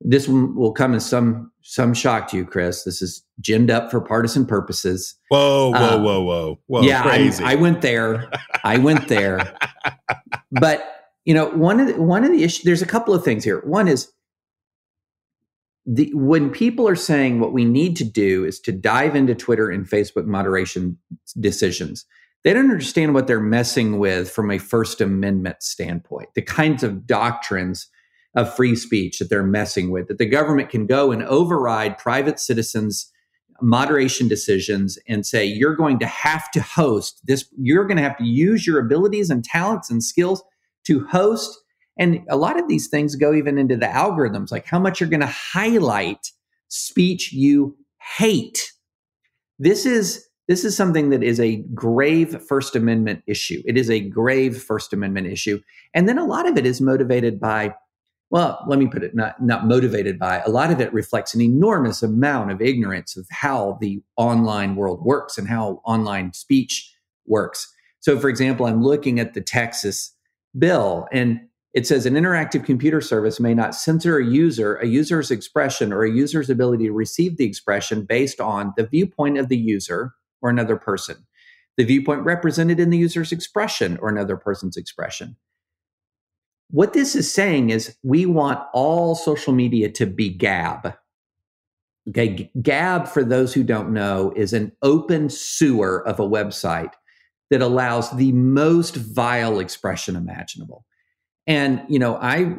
this 0.00 0.28
will 0.28 0.72
come 0.72 0.94
as 0.94 1.04
some 1.04 1.50
some 1.62 1.92
shock 1.92 2.28
to 2.28 2.36
you, 2.36 2.46
Chris. 2.46 2.84
This 2.84 3.02
is 3.02 3.22
ginned 3.42 3.70
up 3.70 3.90
for 3.90 4.00
partisan 4.00 4.46
purposes. 4.46 5.14
Whoa, 5.28 5.70
whoa, 5.70 5.96
um, 5.96 6.02
whoa, 6.04 6.22
whoa, 6.22 6.60
whoa! 6.66 6.82
Yeah, 6.82 7.02
I, 7.04 7.30
I, 7.42 7.54
went 7.54 7.82
there. 7.82 8.30
I 8.64 8.78
went 8.78 9.08
there. 9.08 9.54
but 10.52 11.10
you 11.24 11.34
know, 11.34 11.50
one 11.50 11.80
of 11.80 11.88
the, 11.88 12.00
one 12.00 12.24
of 12.24 12.32
the 12.32 12.44
issues. 12.44 12.64
There's 12.64 12.82
a 12.82 12.86
couple 12.86 13.14
of 13.14 13.22
things 13.24 13.44
here. 13.44 13.60
One 13.60 13.88
is 13.88 14.10
the 15.86 16.10
when 16.14 16.50
people 16.50 16.86
are 16.86 16.96
saying 16.96 17.40
what 17.40 17.52
we 17.52 17.64
need 17.64 17.96
to 17.96 18.04
do 18.04 18.44
is 18.44 18.60
to 18.60 18.72
dive 18.72 19.16
into 19.16 19.34
Twitter 19.34 19.70
and 19.70 19.88
Facebook 19.88 20.26
moderation 20.26 20.98
decisions, 21.38 22.04
they 22.44 22.52
don't 22.52 22.70
understand 22.70 23.14
what 23.14 23.26
they're 23.26 23.40
messing 23.40 23.98
with 23.98 24.30
from 24.30 24.50
a 24.50 24.58
First 24.58 25.00
Amendment 25.00 25.62
standpoint. 25.62 26.30
The 26.34 26.42
kinds 26.42 26.82
of 26.82 27.06
doctrines 27.06 27.88
of 28.34 28.54
free 28.54 28.76
speech 28.76 29.18
that 29.18 29.28
they're 29.28 29.42
messing 29.42 29.90
with, 29.90 30.08
that 30.08 30.18
the 30.18 30.26
government 30.26 30.70
can 30.70 30.86
go 30.86 31.10
and 31.10 31.22
override 31.24 31.98
private 31.98 32.38
citizens' 32.38 33.10
moderation 33.60 34.28
decisions 34.28 34.98
and 35.08 35.26
say, 35.26 35.44
you're 35.44 35.76
going 35.76 35.98
to 35.98 36.06
have 36.06 36.50
to 36.52 36.60
host 36.60 37.20
this, 37.24 37.44
you're 37.58 37.86
going 37.86 37.96
to 37.96 38.02
have 38.02 38.16
to 38.16 38.24
use 38.24 38.66
your 38.66 38.78
abilities 38.78 39.30
and 39.30 39.44
talents 39.44 39.90
and 39.90 40.02
skills 40.02 40.42
to 40.86 41.04
host. 41.06 41.58
And 42.00 42.24
a 42.30 42.36
lot 42.36 42.58
of 42.58 42.66
these 42.66 42.88
things 42.88 43.14
go 43.14 43.34
even 43.34 43.58
into 43.58 43.76
the 43.76 43.86
algorithms, 43.86 44.50
like 44.50 44.64
how 44.64 44.80
much 44.80 44.98
you're 44.98 45.10
going 45.10 45.20
to 45.20 45.26
highlight 45.26 46.30
speech 46.68 47.32
you 47.32 47.76
hate. 48.16 48.72
This 49.58 49.84
is 49.84 50.26
this 50.48 50.64
is 50.64 50.76
something 50.76 51.10
that 51.10 51.22
is 51.22 51.38
a 51.38 51.58
grave 51.74 52.42
First 52.48 52.74
Amendment 52.74 53.22
issue. 53.28 53.62
It 53.66 53.76
is 53.76 53.88
a 53.88 54.00
grave 54.00 54.60
First 54.60 54.92
Amendment 54.92 55.28
issue. 55.28 55.60
And 55.94 56.08
then 56.08 56.18
a 56.18 56.24
lot 56.24 56.48
of 56.48 56.56
it 56.56 56.66
is 56.66 56.80
motivated 56.80 57.38
by, 57.38 57.72
well, 58.30 58.64
let 58.66 58.80
me 58.80 58.88
put 58.88 59.04
it 59.04 59.14
not, 59.14 59.40
not 59.40 59.66
motivated 59.66 60.18
by, 60.18 60.40
a 60.40 60.48
lot 60.48 60.72
of 60.72 60.80
it 60.80 60.92
reflects 60.92 61.36
an 61.36 61.40
enormous 61.40 62.02
amount 62.02 62.50
of 62.50 62.60
ignorance 62.60 63.16
of 63.16 63.28
how 63.30 63.78
the 63.80 64.02
online 64.16 64.74
world 64.74 65.04
works 65.04 65.38
and 65.38 65.46
how 65.46 65.80
online 65.84 66.32
speech 66.32 66.92
works. 67.26 67.72
So, 68.00 68.18
for 68.18 68.28
example, 68.28 68.66
I'm 68.66 68.82
looking 68.82 69.20
at 69.20 69.34
the 69.34 69.40
Texas 69.40 70.12
bill 70.58 71.06
and 71.12 71.42
it 71.72 71.86
says 71.86 72.04
an 72.04 72.14
interactive 72.14 72.64
computer 72.64 73.00
service 73.00 73.38
may 73.38 73.54
not 73.54 73.74
censor 73.74 74.18
a 74.18 74.26
user, 74.26 74.76
a 74.76 74.86
user's 74.86 75.30
expression, 75.30 75.92
or 75.92 76.02
a 76.02 76.10
user's 76.10 76.50
ability 76.50 76.86
to 76.86 76.92
receive 76.92 77.36
the 77.36 77.44
expression 77.44 78.04
based 78.04 78.40
on 78.40 78.72
the 78.76 78.86
viewpoint 78.86 79.38
of 79.38 79.48
the 79.48 79.56
user 79.56 80.14
or 80.42 80.50
another 80.50 80.76
person, 80.76 81.26
the 81.76 81.84
viewpoint 81.84 82.24
represented 82.24 82.80
in 82.80 82.90
the 82.90 82.98
user's 82.98 83.30
expression 83.30 83.98
or 83.98 84.08
another 84.08 84.36
person's 84.36 84.76
expression. 84.76 85.36
What 86.70 86.92
this 86.92 87.14
is 87.14 87.32
saying 87.32 87.70
is 87.70 87.96
we 88.02 88.26
want 88.26 88.60
all 88.72 89.14
social 89.14 89.52
media 89.52 89.90
to 89.92 90.06
be 90.06 90.28
Gab. 90.28 90.94
Okay, 92.08 92.50
Gab, 92.62 93.06
for 93.06 93.22
those 93.22 93.54
who 93.54 93.62
don't 93.62 93.92
know, 93.92 94.32
is 94.34 94.52
an 94.52 94.72
open 94.82 95.28
sewer 95.28 96.06
of 96.06 96.18
a 96.18 96.28
website 96.28 96.92
that 97.50 97.62
allows 97.62 98.10
the 98.12 98.32
most 98.32 98.96
vile 98.96 99.60
expression 99.60 100.16
imaginable. 100.16 100.84
And, 101.46 101.82
you 101.88 101.98
know, 101.98 102.16
I, 102.16 102.54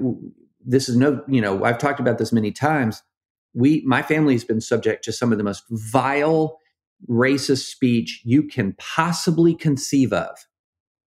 this 0.65 0.89
is 0.89 0.95
no, 0.95 1.23
you 1.27 1.41
know, 1.41 1.63
I've 1.63 1.77
talked 1.77 1.99
about 1.99 2.17
this 2.17 2.31
many 2.33 2.51
times. 2.51 3.01
We, 3.53 3.83
my 3.85 4.01
family 4.01 4.33
has 4.33 4.43
been 4.43 4.61
subject 4.61 5.03
to 5.05 5.11
some 5.11 5.31
of 5.31 5.37
the 5.37 5.43
most 5.43 5.63
vile 5.69 6.57
racist 7.09 7.65
speech 7.69 8.21
you 8.23 8.43
can 8.43 8.73
possibly 8.77 9.55
conceive 9.55 10.13
of. 10.13 10.37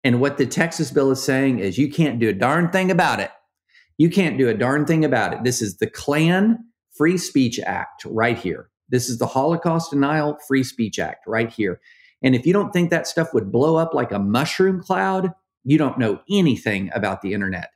And 0.04 0.20
what 0.20 0.38
the 0.38 0.46
Texas 0.46 0.92
bill 0.92 1.12
is 1.12 1.24
saying 1.24 1.60
is 1.60 1.78
you 1.78 1.90
can't 1.90 2.20
do 2.20 2.30
a 2.30 2.34
darn 2.34 2.70
thing 2.70 2.92
about 2.92 3.20
it. 3.20 3.32
You 3.98 4.10
can't 4.10 4.38
do 4.38 4.50
a 4.50 4.54
darn 4.54 4.86
thing 4.86 5.06
about 5.06 5.34
it. 5.34 5.44
This 5.44 5.62
is 5.62 5.78
the 5.78 5.88
Klan 5.88 6.60
Free 6.98 7.18
Speech 7.18 7.60
Act 7.66 8.06
right 8.06 8.38
here. 8.38 8.70
This 8.90 9.10
is 9.10 9.18
the 9.18 9.28
Holocaust 9.28 9.92
Denial 9.92 10.38
Free 10.48 10.64
Speech 10.64 11.00
Act 11.00 11.26
right 11.28 11.52
here. 11.52 11.80
And 12.22 12.36
if 12.36 12.46
you 12.46 12.54
don't 12.54 12.72
think 12.72 12.90
that 12.90 13.08
stuff 13.08 13.34
would 13.34 13.52
blow 13.52 13.76
up 13.76 13.94
like 13.94 14.12
a 14.12 14.20
mushroom 14.20 14.82
cloud, 14.82 15.32
you 15.64 15.78
don't 15.78 15.98
know 15.98 16.20
anything 16.30 16.90
about 16.94 17.22
the 17.22 17.34
internet. 17.34 17.70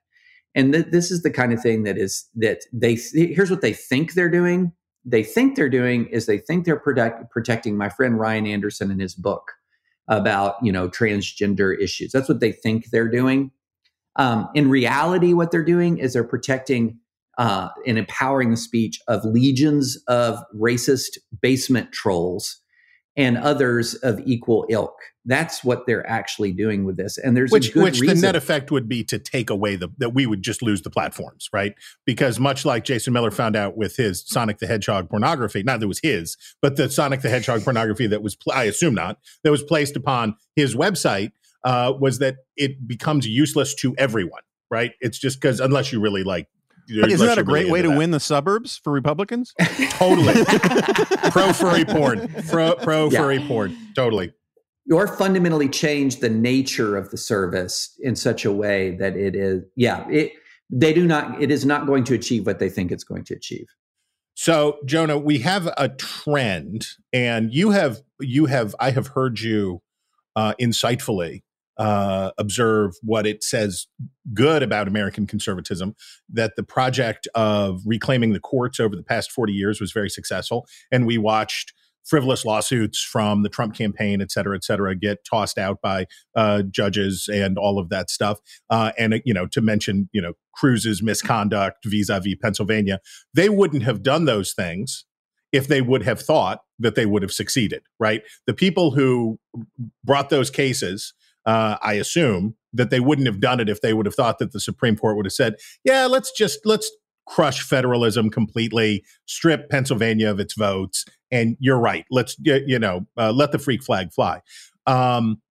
And 0.55 0.73
th- 0.73 0.87
this 0.91 1.11
is 1.11 1.21
the 1.23 1.31
kind 1.31 1.53
of 1.53 1.61
thing 1.61 1.83
that 1.83 1.97
is 1.97 2.27
that 2.35 2.61
they 2.73 2.95
here's 2.95 3.51
what 3.51 3.61
they 3.61 3.73
think 3.73 4.13
they're 4.13 4.29
doing 4.29 4.73
they 5.07 5.23
think 5.23 5.55
they're 5.55 5.69
doing 5.69 6.05
is 6.07 6.25
they 6.25 6.37
think 6.37 6.65
they're 6.65 6.79
protect, 6.79 7.31
protecting 7.31 7.77
my 7.77 7.87
friend 7.87 8.19
Ryan 8.19 8.45
Anderson 8.45 8.91
in 8.91 8.99
his 8.99 9.15
book 9.15 9.53
about 10.09 10.55
you 10.61 10.71
know 10.71 10.89
transgender 10.89 11.77
issues. 11.79 12.11
That's 12.11 12.29
what 12.29 12.41
they 12.41 12.51
think 12.51 12.89
they're 12.91 13.09
doing. 13.09 13.51
Um, 14.17 14.49
in 14.53 14.69
reality, 14.69 15.33
what 15.33 15.51
they're 15.51 15.63
doing 15.63 15.97
is 15.97 16.13
they're 16.13 16.23
protecting 16.23 16.99
uh, 17.37 17.69
and 17.85 17.97
empowering 17.97 18.51
the 18.51 18.57
speech 18.57 18.99
of 19.07 19.23
legions 19.23 19.97
of 20.07 20.39
racist 20.55 21.17
basement 21.41 21.91
trolls 21.93 22.59
and 23.15 23.37
others 23.37 23.93
of 23.95 24.19
equal 24.25 24.65
ilk. 24.69 24.95
That's 25.27 25.61
what 25.63 25.85
they're 25.85 26.07
actually 26.09 26.53
doing 26.53 26.85
with 26.85 26.95
this. 26.95 27.17
And 27.17 27.35
there's 27.35 27.51
which, 27.51 27.75
which 27.75 27.99
reason. 27.99 28.15
the 28.15 28.21
net 28.21 28.35
effect 28.35 28.71
would 28.71 28.87
be 28.87 29.03
to 29.03 29.19
take 29.19 29.49
away 29.49 29.75
the 29.75 29.89
that 29.97 30.11
we 30.11 30.25
would 30.25 30.41
just 30.41 30.61
lose 30.61 30.81
the 30.81 30.89
platforms, 30.89 31.49
right? 31.51 31.75
Because 32.05 32.39
much 32.39 32.65
like 32.65 32.85
Jason 32.85 33.13
Miller 33.13 33.29
found 33.29 33.55
out 33.55 33.75
with 33.75 33.97
his 33.97 34.23
Sonic 34.25 34.59
the 34.59 34.67
Hedgehog 34.67 35.09
pornography, 35.09 35.63
not 35.63 35.81
that 35.81 35.85
it 35.85 35.89
was 35.89 35.99
his, 36.01 36.37
but 36.61 36.77
the 36.77 36.89
Sonic 36.89 37.21
the 37.21 37.29
Hedgehog 37.29 37.63
pornography 37.63 38.07
that 38.07 38.23
was 38.23 38.37
I 38.51 38.63
assume 38.63 38.95
not 38.95 39.19
that 39.43 39.51
was 39.51 39.61
placed 39.61 39.97
upon 39.97 40.35
his 40.55 40.75
website 40.75 41.33
uh, 41.65 41.93
was 41.99 42.19
that 42.19 42.37
it 42.55 42.87
becomes 42.87 43.27
useless 43.27 43.75
to 43.75 43.93
everyone, 43.97 44.41
right? 44.71 44.93
It's 45.01 45.19
just 45.19 45.41
because 45.41 45.59
unless 45.59 45.91
you 45.91 45.99
really 45.99 46.23
like 46.23 46.47
but 47.01 47.11
isn't 47.11 47.27
that 47.27 47.37
a 47.37 47.43
great 47.43 47.69
way 47.69 47.81
to 47.81 47.89
that. 47.89 47.97
win 47.97 48.11
the 48.11 48.19
suburbs 48.19 48.77
for 48.77 48.93
Republicans? 48.93 49.53
totally. 49.89 50.33
pro 51.31 51.51
furry 51.51 51.83
porn. 51.83 52.29
Pro, 52.47 52.75
pro 52.75 53.09
yeah. 53.09 53.19
furry 53.19 53.39
porn. 53.39 53.75
Totally. 53.93 54.31
Or 54.91 55.07
fundamentally 55.07 55.67
change 55.67 56.17
the 56.17 56.29
nature 56.29 56.95
of 56.95 57.11
the 57.11 57.17
service 57.17 57.97
in 57.99 58.15
such 58.15 58.45
a 58.45 58.51
way 58.51 58.91
that 58.97 59.17
it 59.17 59.35
is, 59.35 59.63
yeah, 59.75 60.07
it, 60.09 60.33
they 60.69 60.93
do 60.93 61.05
not, 61.05 61.41
it 61.41 61.51
is 61.51 61.65
not 61.65 61.85
going 61.85 62.03
to 62.05 62.13
achieve 62.13 62.45
what 62.45 62.59
they 62.59 62.69
think 62.69 62.91
it's 62.91 63.03
going 63.03 63.25
to 63.25 63.33
achieve. 63.33 63.67
So, 64.33 64.77
Jonah, 64.85 65.17
we 65.17 65.39
have 65.39 65.67
a 65.77 65.89
trend, 65.89 66.85
and 67.11 67.51
you 67.51 67.71
have, 67.71 68.01
you 68.19 68.45
have, 68.45 68.75
I 68.79 68.91
have 68.91 69.07
heard 69.07 69.39
you 69.39 69.81
uh, 70.35 70.53
insightfully 70.61 71.41
uh, 71.77 72.31
observe 72.37 72.95
what 73.01 73.25
it 73.25 73.43
says 73.43 73.87
good 74.33 74.63
about 74.63 74.87
American 74.87 75.27
conservatism, 75.27 75.95
that 76.29 76.55
the 76.55 76.63
project 76.63 77.27
of 77.35 77.81
reclaiming 77.85 78.33
the 78.33 78.39
courts 78.39 78.79
over 78.79 78.95
the 78.95 79.03
past 79.03 79.31
40 79.31 79.53
years 79.53 79.79
was 79.79 79.91
very 79.91 80.09
successful. 80.09 80.67
And 80.91 81.05
we 81.05 81.17
watched 81.17 81.73
frivolous 82.07 82.45
lawsuits 82.45 83.03
from 83.03 83.43
the 83.43 83.49
Trump 83.49 83.75
campaign, 83.75 84.21
et 84.21 84.31
cetera, 84.31 84.55
et 84.55 84.63
cetera, 84.63 84.95
get 84.95 85.25
tossed 85.25 85.57
out 85.57 85.81
by 85.81 86.05
uh, 86.35 86.63
judges 86.63 87.29
and 87.31 87.57
all 87.57 87.77
of 87.77 87.89
that 87.89 88.09
stuff. 88.09 88.39
Uh, 88.69 88.91
and, 88.97 89.21
you 89.25 89.33
know, 89.33 89.45
to 89.47 89.61
mention, 89.61 90.09
you 90.13 90.21
know, 90.21 90.33
Cruz's 90.55 91.03
misconduct 91.03 91.85
vis-a-vis 91.85 92.35
Pennsylvania, 92.41 92.99
they 93.33 93.49
wouldn't 93.49 93.83
have 93.83 94.01
done 94.01 94.25
those 94.25 94.53
things 94.53 95.05
if 95.51 95.67
they 95.67 95.81
would 95.81 96.03
have 96.03 96.21
thought 96.21 96.61
that 96.79 96.95
they 96.95 97.05
would 97.05 97.21
have 97.21 97.31
succeeded, 97.31 97.83
right? 97.99 98.21
The 98.45 98.53
people 98.53 98.91
who 98.91 99.39
brought 100.03 100.29
those 100.29 100.49
cases 100.49 101.13
uh, 101.47 101.77
I 101.81 101.93
assume 101.93 102.55
that 102.73 102.89
they 102.89 102.99
wouldn't 102.99 103.25
have 103.25 103.39
done 103.39 103.61
it 103.61 103.69
if 103.69 103.79
they 103.81 103.93
would 103.93 104.05
have 104.05 104.13
thought 104.13 104.37
that 104.39 104.51
the 104.51 104.59
Supreme 104.59 104.97
Court 104.97 105.15
would 105.15 105.25
have 105.25 105.33
said, 105.33 105.55
"Yeah, 105.83 106.05
let's 106.05 106.31
just 106.33 106.59
let's 106.65 106.91
crush 107.27 107.61
federalism 107.61 108.29
completely, 108.29 109.03
strip 109.25 109.69
Pennsylvania 109.69 110.29
of 110.29 110.39
its 110.39 110.53
votes." 110.53 111.05
And 111.31 111.57
you're 111.59 111.79
right. 111.79 112.05
Let's 112.09 112.35
you 112.43 112.79
know 112.79 113.05
uh, 113.17 113.31
let 113.31 113.51
the 113.51 113.59
freak 113.59 113.83
flag 113.83 114.13
fly. 114.13 114.41
Um, 114.85 115.41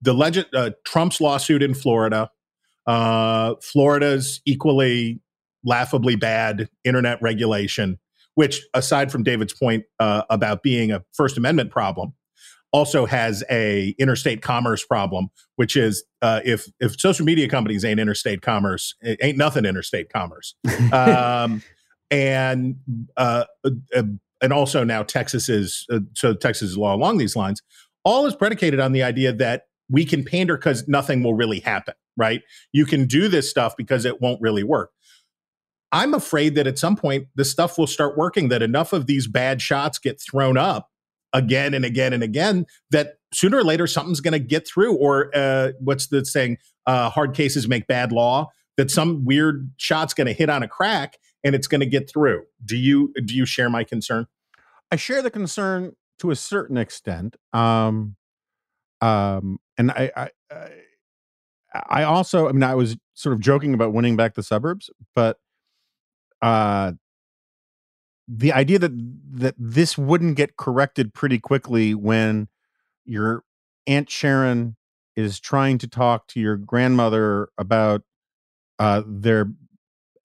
the 0.00 0.14
legend 0.14 0.46
uh, 0.54 0.70
Trump's 0.84 1.20
lawsuit 1.20 1.62
in 1.62 1.74
Florida, 1.74 2.30
uh, 2.86 3.54
Florida's 3.62 4.40
equally 4.46 5.20
laughably 5.64 6.16
bad 6.16 6.68
internet 6.84 7.20
regulation, 7.20 7.98
which 8.34 8.62
aside 8.72 9.10
from 9.10 9.22
David's 9.22 9.52
point 9.52 9.84
uh, 9.98 10.22
about 10.30 10.62
being 10.62 10.92
a 10.92 11.04
First 11.12 11.36
Amendment 11.36 11.70
problem, 11.70 12.14
also 12.72 13.06
has 13.06 13.44
a 13.50 13.94
interstate 13.98 14.42
commerce 14.42 14.84
problem, 14.84 15.28
which 15.56 15.76
is 15.76 16.04
uh, 16.22 16.40
if 16.44 16.68
if 16.80 16.98
social 17.00 17.24
media 17.24 17.48
companies 17.48 17.84
ain't 17.84 18.00
interstate 18.00 18.42
commerce, 18.42 18.94
it 19.00 19.18
ain't 19.22 19.38
nothing 19.38 19.64
interstate 19.64 20.12
commerce. 20.12 20.54
um, 20.92 21.62
and 22.10 22.76
uh, 23.16 23.44
uh, 23.64 24.02
and 24.42 24.52
also 24.52 24.84
now 24.84 25.02
Texas 25.02 25.48
is 25.48 25.86
uh, 25.90 26.00
so 26.14 26.34
Texas 26.34 26.76
law 26.76 26.94
along 26.94 27.18
these 27.18 27.36
lines. 27.36 27.62
All 28.04 28.26
is 28.26 28.36
predicated 28.36 28.78
on 28.78 28.92
the 28.92 29.02
idea 29.02 29.32
that 29.32 29.64
we 29.88 30.04
can 30.04 30.24
pander 30.24 30.56
because 30.56 30.86
nothing 30.86 31.22
will 31.22 31.34
really 31.34 31.60
happen. 31.60 31.94
Right? 32.16 32.42
You 32.72 32.86
can 32.86 33.06
do 33.06 33.28
this 33.28 33.48
stuff 33.48 33.76
because 33.76 34.04
it 34.04 34.20
won't 34.20 34.40
really 34.40 34.64
work. 34.64 34.90
I'm 35.92 36.14
afraid 36.14 36.56
that 36.56 36.66
at 36.66 36.78
some 36.78 36.96
point 36.96 37.28
this 37.36 37.50
stuff 37.50 37.78
will 37.78 37.86
start 37.86 38.16
working. 38.16 38.48
That 38.48 38.62
enough 38.62 38.92
of 38.92 39.06
these 39.06 39.26
bad 39.26 39.62
shots 39.62 39.98
get 39.98 40.20
thrown 40.20 40.56
up 40.56 40.90
again 41.36 41.74
and 41.74 41.84
again 41.84 42.12
and 42.12 42.22
again 42.22 42.66
that 42.90 43.18
sooner 43.32 43.58
or 43.58 43.64
later 43.64 43.86
something's 43.86 44.20
going 44.20 44.32
to 44.32 44.38
get 44.38 44.66
through 44.66 44.96
or 44.96 45.30
uh, 45.34 45.72
what's 45.80 46.06
the 46.06 46.24
saying 46.24 46.56
uh, 46.86 47.10
hard 47.10 47.34
cases 47.34 47.68
make 47.68 47.86
bad 47.86 48.10
law 48.12 48.50
that 48.76 48.90
some 48.90 49.24
weird 49.24 49.70
shot's 49.76 50.14
going 50.14 50.26
to 50.26 50.32
hit 50.32 50.48
on 50.48 50.62
a 50.62 50.68
crack 50.68 51.18
and 51.44 51.54
it's 51.54 51.66
going 51.66 51.80
to 51.80 51.86
get 51.86 52.10
through. 52.10 52.44
Do 52.64 52.76
you 52.76 53.12
do 53.24 53.34
you 53.34 53.46
share 53.46 53.68
my 53.68 53.84
concern? 53.84 54.26
I 54.90 54.96
share 54.96 55.22
the 55.22 55.30
concern 55.30 55.92
to 56.18 56.30
a 56.30 56.36
certain 56.36 56.76
extent 56.76 57.36
um 57.52 58.16
um 59.00 59.58
and 59.76 59.90
i 59.90 60.10
i 60.16 60.30
i 61.90 62.02
also 62.04 62.48
i 62.48 62.52
mean 62.52 62.62
i 62.62 62.74
was 62.74 62.96
sort 63.14 63.32
of 63.32 63.40
joking 63.40 63.74
about 63.74 63.92
winning 63.92 64.16
back 64.16 64.34
the 64.34 64.42
suburbs 64.42 64.88
but 65.14 65.38
uh 66.40 66.92
the 68.28 68.52
idea 68.52 68.78
that 68.78 68.92
that 69.32 69.54
this 69.58 69.96
wouldn't 69.96 70.36
get 70.36 70.56
corrected 70.56 71.14
pretty 71.14 71.38
quickly 71.38 71.94
when 71.94 72.48
your 73.04 73.44
aunt 73.86 74.10
Sharon 74.10 74.76
is 75.14 75.38
trying 75.40 75.78
to 75.78 75.86
talk 75.88 76.26
to 76.28 76.40
your 76.40 76.56
grandmother 76.56 77.48
about 77.56 78.02
uh, 78.78 79.02
their 79.06 79.46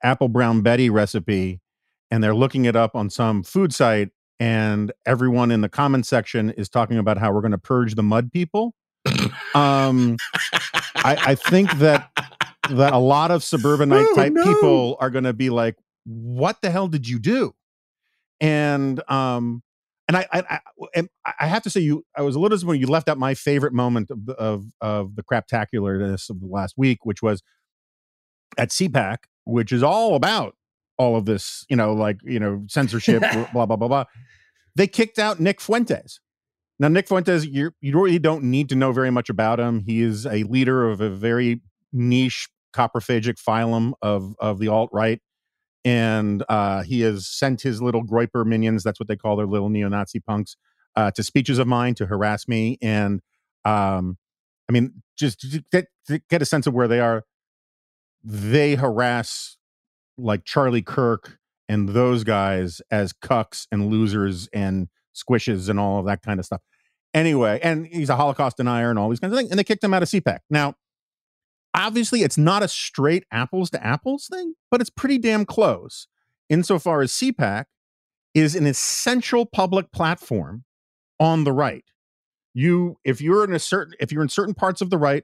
apple 0.04 0.28
brown 0.30 0.62
Betty 0.62 0.90
recipe, 0.90 1.62
and 2.10 2.24
they're 2.24 2.36
looking 2.36 2.66
it 2.66 2.76
up 2.76 2.96
on 2.96 3.10
some 3.10 3.44
food 3.44 3.74
site, 3.74 4.10
and 4.40 4.92
everyone 5.06 5.52
in 5.52 5.62
the 5.62 5.70
comment 5.70 6.06
section 6.06 6.50
is 6.52 6.68
talking 6.70 6.98
about 6.98 7.18
how 7.18 7.32
we're 7.32 7.42
going 7.42 7.52
to 7.52 7.58
purge 7.58 7.96
the 7.96 8.04
mud 8.04 8.32
people. 8.32 8.74
um, 9.56 10.18
I, 10.96 11.16
I 11.28 11.36
think 11.36 11.72
that 11.78 12.10
that 12.70 12.94
a 12.94 12.98
lot 12.98 13.32
of 13.32 13.44
suburbanite 13.44 14.06
Oh, 14.12 14.16
type 14.16 14.34
no. 14.34 14.44
people 14.44 14.98
are 15.00 15.10
going 15.10 15.24
to 15.24 15.34
be 15.34 15.50
like, 15.50 15.76
"What 16.06 16.62
the 16.62 16.72
hell 16.72 16.88
did 16.88 17.08
you 17.08 17.20
do?" 17.20 17.54
And 18.42 19.02
um, 19.10 19.64
and 20.08 20.18
I, 20.18 20.28
I, 20.34 20.44
I 20.50 20.60
and 20.94 21.10
I 21.40 21.48
have 21.48 21.64
to 21.64 21.70
say, 21.70 21.80
you, 21.80 22.04
I 22.18 22.22
was 22.22 22.36
a 22.36 22.40
little 22.40 22.56
disappointed. 22.56 22.82
You 22.82 22.88
left 22.88 23.08
out 23.08 23.18
my 23.18 23.34
favorite 23.34 23.72
moment 23.72 24.12
of 24.12 24.26
the, 24.26 24.34
of 24.34 24.66
of 24.82 25.16
the 25.16 25.24
craptacularness 25.24 26.30
of 26.30 26.42
the 26.42 26.48
last 26.48 26.74
week, 26.76 27.06
which 27.06 27.22
was 27.22 27.44
at 28.58 28.70
CPAC, 28.70 29.20
which 29.46 29.72
is 29.72 29.84
all 29.84 30.16
about 30.16 30.56
all 30.98 31.16
of 31.16 31.26
this, 31.26 31.66
you 31.70 31.76
know, 31.76 31.94
like 31.94 32.18
you 32.24 32.40
know, 32.40 32.64
censorship, 32.68 33.22
blah 33.54 33.66
blah 33.66 33.78
blah 33.78 33.88
blah. 33.88 34.06
They 34.76 34.88
kicked 34.88 35.20
out 35.20 35.40
Nick 35.40 35.62
Fuentes. 35.62 36.20
Now, 36.80 36.88
Nick 36.88 37.08
Fuentes, 37.08 37.46
you 37.46 37.72
you 37.80 37.94
really 37.94 38.20
don't 38.20 38.44
need 38.46 38.70
to 38.70 38.76
know 38.76 38.92
very 38.92 39.12
much 39.12 39.30
about 39.30 39.60
him. 39.60 39.84
He 39.86 40.02
is 40.02 40.26
a 40.26 40.44
leader 40.44 40.90
of 40.90 41.00
a 41.00 41.10
very 41.10 41.62
niche 41.94 42.50
coprophagic 42.76 43.36
phylum 43.40 43.94
of 44.02 44.36
of 44.40 44.60
the 44.60 44.68
alt 44.68 44.90
right, 44.92 45.22
and 45.84 46.44
uh, 46.50 46.84
he 46.84 47.02
has 47.02 47.28
sent 47.28 47.62
his 47.62 47.82
little 47.82 48.04
Groyper 48.04 48.46
minions. 48.46 48.84
That's 48.84 49.00
what 49.00 49.08
they 49.08 49.16
call 49.16 49.36
their 49.36 49.48
little 49.48 49.70
neo-Nazi 49.70 50.20
punks 50.20 50.56
uh, 50.96 51.12
to 51.12 51.24
speeches 51.24 51.58
of 51.58 51.68
mine 51.68 51.96
to 51.96 52.06
harass 52.06 52.48
me. 52.48 52.78
And 52.82 53.22
um, 53.66 54.18
I 54.70 54.74
mean, 54.74 55.02
just 55.18 55.40
to 55.42 55.64
get 55.72 55.88
to 56.08 56.22
get 56.30 56.42
a 56.42 56.46
sense 56.46 56.68
of 56.68 56.74
where 56.74 56.88
they 56.88 57.00
are. 57.00 57.24
They 58.24 58.76
harass 58.76 59.58
like 60.18 60.46
Charlie 60.46 60.84
Kirk 60.84 61.40
and 61.68 61.90
those 61.90 62.24
guys 62.24 62.82
as 62.92 63.14
cucks 63.14 63.66
and 63.72 63.90
losers 63.90 64.48
and 64.54 64.90
squishes 65.16 65.70
and 65.70 65.80
all 65.80 66.00
of 66.00 66.06
that 66.06 66.22
kind 66.22 66.40
of 66.40 66.46
stuff. 66.46 66.62
Anyway, 67.14 67.60
and 67.64 67.88
he's 67.88 68.10
a 68.10 68.16
Holocaust 68.16 68.58
denier 68.58 68.90
and 68.90 69.00
all 69.00 69.10
these 69.10 69.20
kinds 69.20 69.34
of 69.34 69.40
things. 69.40 69.50
And 69.50 69.60
they 69.60 69.64
kicked 69.64 69.84
him 69.84 69.94
out 69.94 70.04
of 70.04 70.10
CPAC. 70.10 70.40
Now, 70.50 70.76
obviously, 71.74 72.24
it's 72.24 72.38
not 72.38 72.64
a 72.64 72.68
straight 72.68 73.26
apples 73.32 73.70
to 73.72 73.86
apples 73.86 74.28
thing, 74.32 74.56
but 74.70 74.82
it's 74.82 74.90
pretty 74.90 75.18
damn 75.18 75.46
close 75.46 76.08
insofar 76.50 77.02
as 77.02 77.12
CPAC 77.12 77.66
is 78.34 78.56
an 78.56 78.66
essential 78.66 79.46
public 79.46 79.92
platform 79.92 80.64
on 81.20 81.44
the 81.44 81.52
right. 81.52 81.86
You, 82.54 82.98
if 83.04 83.22
you're 83.22 83.44
in 83.44 83.54
a 83.54 83.60
certain, 83.60 83.94
if 84.00 84.12
you're 84.12 84.24
in 84.24 84.30
certain 84.30 84.54
parts 84.54 84.82
of 84.82 84.90
the 84.90 84.98
right, 84.98 85.24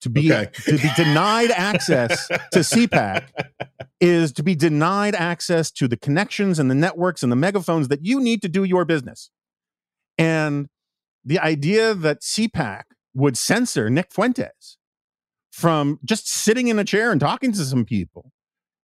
to 0.00 0.10
be 0.10 0.30
Okay. 0.32 0.50
to 0.66 0.76
be 0.76 0.88
denied 0.96 1.50
access 1.50 2.26
to 2.28 2.58
CPAC 2.60 3.28
is 4.00 4.32
to 4.32 4.42
be 4.42 4.54
denied 4.54 5.14
access 5.14 5.70
to 5.70 5.88
the 5.88 5.96
connections 5.96 6.58
and 6.58 6.70
the 6.70 6.74
networks 6.74 7.22
and 7.22 7.32
the 7.32 7.36
megaphones 7.36 7.88
that 7.88 8.04
you 8.04 8.20
need 8.20 8.42
to 8.42 8.48
do 8.48 8.64
your 8.64 8.84
business. 8.84 9.30
And 10.18 10.68
the 11.24 11.38
idea 11.38 11.94
that 11.94 12.20
CPAC 12.20 12.82
would 13.14 13.38
censor 13.38 13.88
Nick 13.88 14.12
Fuentes 14.12 14.76
from 15.54 16.00
just 16.04 16.28
sitting 16.28 16.66
in 16.66 16.80
a 16.80 16.84
chair 16.84 17.12
and 17.12 17.20
talking 17.20 17.52
to 17.52 17.64
some 17.64 17.84
people 17.84 18.32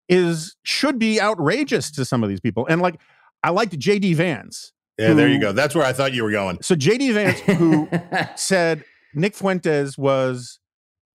is 0.09 0.55
should 0.62 1.01
be 1.01 1.21
outrageous 1.21 1.91
to 1.91 2.05
some 2.05 2.23
of 2.23 2.29
these 2.29 2.39
people. 2.39 2.64
And 2.71 2.81
like 2.81 3.01
I 3.43 3.51
liked 3.51 3.77
JD 3.77 4.14
Vance. 4.14 4.73
Yeah, 4.97 5.14
there 5.14 5.27
you 5.27 5.41
go. 5.41 5.51
That's 5.51 5.75
where 5.75 5.85
I 5.85 5.93
thought 5.93 6.12
you 6.12 6.23
were 6.23 6.31
going. 6.31 6.62
So 6.62 6.77
JD 6.77 7.12
Vance 7.12 7.41
who 7.41 7.89
said 8.37 8.85
Nick 9.14 9.35
Fuentes 9.35 9.99
was 9.99 10.61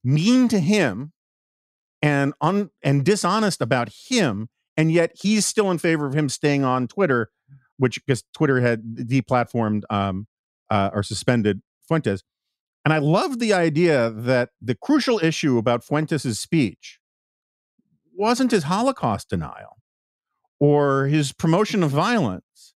mean 0.04 0.50
to 0.50 0.60
him 0.60 1.14
and 2.02 2.34
un, 2.42 2.70
and 2.84 3.06
dishonest 3.06 3.62
about 3.62 3.90
him, 4.10 4.50
and 4.76 4.92
yet 4.92 5.12
he's 5.16 5.46
still 5.46 5.72
in 5.72 5.78
favor 5.78 6.06
of 6.06 6.14
him 6.14 6.28
staying 6.28 6.66
on 6.66 6.90
Twitter, 6.90 7.30
which 7.78 8.06
because 8.06 8.26
Twitter 8.34 8.60
had 8.60 8.84
deplatformed 8.98 9.84
um, 9.90 10.28
uh, 10.70 10.90
or 10.92 11.02
suspended 11.02 11.62
Fuentes. 11.88 12.24
And 12.86 12.94
I 12.94 13.00
love 13.00 13.40
the 13.40 13.52
idea 13.52 14.12
that 14.12 14.50
the 14.62 14.76
crucial 14.76 15.20
issue 15.24 15.58
about 15.58 15.84
Fuentes' 15.84 16.40
speech 16.40 17.00
wasn't 18.16 18.52
his 18.52 18.64
Holocaust 18.64 19.30
denial 19.30 19.78
or 20.60 21.08
his 21.08 21.34
promotion 21.34 21.82
of 21.82 21.90
violence 21.90 22.76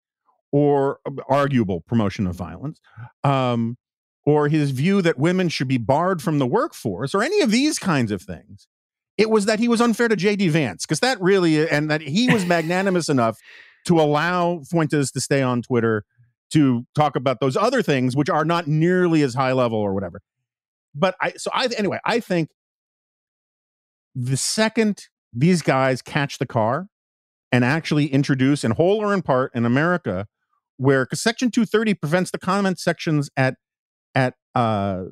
or 0.52 1.00
uh, 1.04 1.10
arguable 1.28 1.80
promotion 1.80 2.26
of 2.28 2.36
violence 2.36 2.80
um, 3.24 3.76
or 4.24 4.48
his 4.48 4.70
view 4.70 5.02
that 5.02 5.18
women 5.18 5.48
should 5.48 5.68
be 5.68 5.76
barred 5.76 6.22
from 6.22 6.38
the 6.38 6.46
workforce 6.46 7.12
or 7.12 7.22
any 7.22 7.40
of 7.40 7.50
these 7.50 7.78
kinds 7.78 8.12
of 8.12 8.22
things. 8.22 8.68
It 9.18 9.28
was 9.28 9.46
that 9.46 9.58
he 9.58 9.66
was 9.66 9.80
unfair 9.80 10.08
to 10.08 10.16
JD 10.16 10.50
Vance 10.50 10.86
because 10.86 11.00
that 11.00 11.20
really, 11.20 11.68
and 11.68 11.90
that 11.90 12.00
he 12.00 12.32
was 12.32 12.46
magnanimous 12.46 13.08
enough 13.08 13.38
to 13.86 14.00
allow 14.00 14.60
Fuentes 14.60 15.10
to 15.12 15.20
stay 15.20 15.42
on 15.42 15.62
Twitter 15.62 16.04
to 16.52 16.86
talk 16.94 17.16
about 17.16 17.40
those 17.40 17.56
other 17.56 17.82
things, 17.82 18.16
which 18.16 18.30
are 18.30 18.44
not 18.44 18.66
nearly 18.66 19.22
as 19.22 19.34
high 19.34 19.52
level 19.52 19.78
or 19.78 19.94
whatever. 19.94 20.20
But 20.94 21.16
I, 21.20 21.32
so 21.32 21.50
I, 21.52 21.68
anyway, 21.76 21.98
I 22.04 22.20
think 22.20 22.50
the 24.14 24.36
second 24.36 25.08
these 25.32 25.62
guys 25.62 26.00
catch 26.00 26.38
the 26.38 26.46
car 26.46 26.86
and 27.52 27.64
actually 27.64 28.06
introduce, 28.06 28.64
in 28.64 28.72
whole 28.72 29.02
or 29.02 29.12
in 29.12 29.22
part, 29.22 29.52
in 29.54 29.64
America, 29.66 30.26
where 30.78 31.06
Section 31.12 31.50
230 31.50 31.94
prevents 31.94 32.30
the 32.30 32.38
comment 32.38 32.78
sections 32.78 33.28
at 33.36 33.54
at 34.14 34.34
uh, 34.54 35.04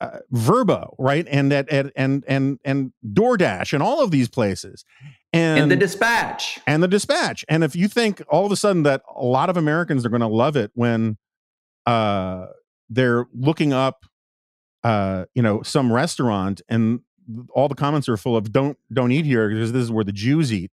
uh, 0.00 0.18
Vrbo, 0.32 0.94
right, 0.98 1.26
and 1.30 1.52
at, 1.52 1.68
at 1.70 1.92
and 1.96 2.24
and 2.28 2.58
and 2.64 2.92
DoorDash 3.06 3.72
and 3.72 3.82
all 3.82 4.00
of 4.02 4.10
these 4.10 4.28
places, 4.28 4.84
and 5.32 5.58
in 5.64 5.68
the 5.68 5.76
dispatch. 5.76 6.58
and 6.66 6.82
the 6.82 6.88
dispatch. 6.88 7.44
And 7.48 7.64
if 7.64 7.74
you 7.74 7.88
think 7.88 8.22
all 8.28 8.46
of 8.46 8.52
a 8.52 8.56
sudden 8.56 8.84
that 8.84 9.02
a 9.14 9.24
lot 9.24 9.50
of 9.50 9.56
Americans 9.56 10.06
are 10.06 10.08
going 10.08 10.20
to 10.20 10.26
love 10.28 10.56
it 10.56 10.70
when 10.74 11.18
uh, 11.86 12.46
they're 12.88 13.26
looking 13.34 13.72
up, 13.72 14.04
uh, 14.84 15.24
you 15.34 15.42
know, 15.42 15.62
some 15.62 15.92
restaurant 15.92 16.60
and 16.68 17.00
all 17.50 17.68
the 17.68 17.74
comments 17.74 18.08
are 18.08 18.16
full 18.16 18.36
of 18.36 18.52
"don't 18.52 18.78
don't 18.92 19.12
eat 19.12 19.24
here" 19.24 19.48
because 19.48 19.72
this 19.72 19.82
is 19.82 19.90
where 19.90 20.04
the 20.04 20.12
Jews 20.12 20.52
eat. 20.52 20.70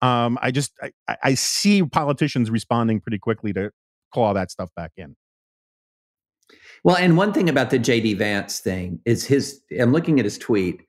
Um, 0.00 0.38
I 0.42 0.50
just 0.50 0.72
I- 0.82 1.16
I 1.22 1.34
see 1.34 1.82
politicians 1.84 2.50
responding 2.50 3.00
pretty 3.00 3.18
quickly 3.18 3.52
to 3.52 3.70
claw 4.12 4.32
that 4.34 4.50
stuff 4.50 4.70
back 4.74 4.92
in. 4.96 5.14
Well, 6.84 6.96
and 6.96 7.16
one 7.16 7.32
thing 7.32 7.48
about 7.48 7.70
the 7.70 7.78
JD 7.78 8.18
Vance 8.18 8.58
thing 8.58 9.00
is 9.04 9.24
his. 9.24 9.60
I'm 9.78 9.92
looking 9.92 10.18
at 10.18 10.24
his 10.24 10.38
tweet. 10.38 10.82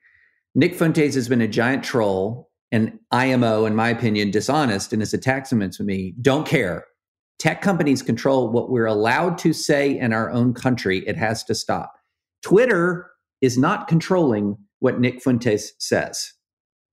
Nick 0.56 0.76
Fuentes 0.76 1.16
has 1.16 1.28
been 1.28 1.42
a 1.42 1.48
giant 1.48 1.84
troll 1.84 2.50
and 2.72 3.00
IMO, 3.12 3.66
in 3.66 3.76
my 3.76 3.90
opinion, 3.90 4.32
dishonest 4.32 4.94
in 4.94 5.00
his 5.00 5.14
attacks 5.14 5.52
against 5.52 5.80
me. 5.80 6.16
Don't 6.22 6.48
care. 6.48 6.86
Tech 7.40 7.62
companies 7.62 8.02
control 8.02 8.50
what 8.50 8.70
we're 8.70 8.86
allowed 8.86 9.38
to 9.40 9.54
say 9.54 9.98
in 9.98 10.14
our 10.14 10.32
own 10.32 10.54
country. 10.54 11.04
It 11.08 11.18
has 11.18 11.44
to 11.46 11.56
stop. 11.56 11.94
Twitter 12.42 13.12
is 13.42 13.58
not 13.58 13.88
controlling 13.88 14.58
what 14.80 15.00
Nick 15.00 15.22
Fuentes 15.22 15.74
says. 15.80 16.34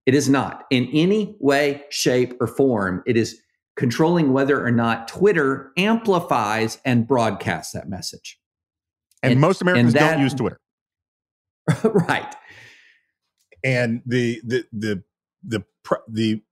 It 0.07 0.15
is 0.15 0.29
not 0.29 0.65
in 0.71 0.89
any 0.93 1.37
way, 1.41 1.85
shape, 1.91 2.35
or 2.41 2.47
form. 2.47 3.03
It 3.07 3.17
is 3.17 3.41
controlling 3.77 4.33
whether 4.33 4.65
or 4.65 4.73
not 4.73 5.09
Twitter 5.09 5.73
amplifies 5.77 6.79
and 6.85 7.07
broadcasts 7.07 7.73
that 7.73 7.89
message. 7.89 8.40
And, 9.23 9.33
And- 9.33 9.41
most 9.41 9.63
Americans 9.63 9.95
and 9.95 10.03
that- 10.03 10.13
don't 10.13 10.23
use 10.23 10.35
Twitter. 10.35 10.61
right. 11.85 12.35
and 13.63 14.03
the 14.07 14.41
the 14.45 14.65
the 14.73 15.03
the 15.45 15.65
the 16.09 16.43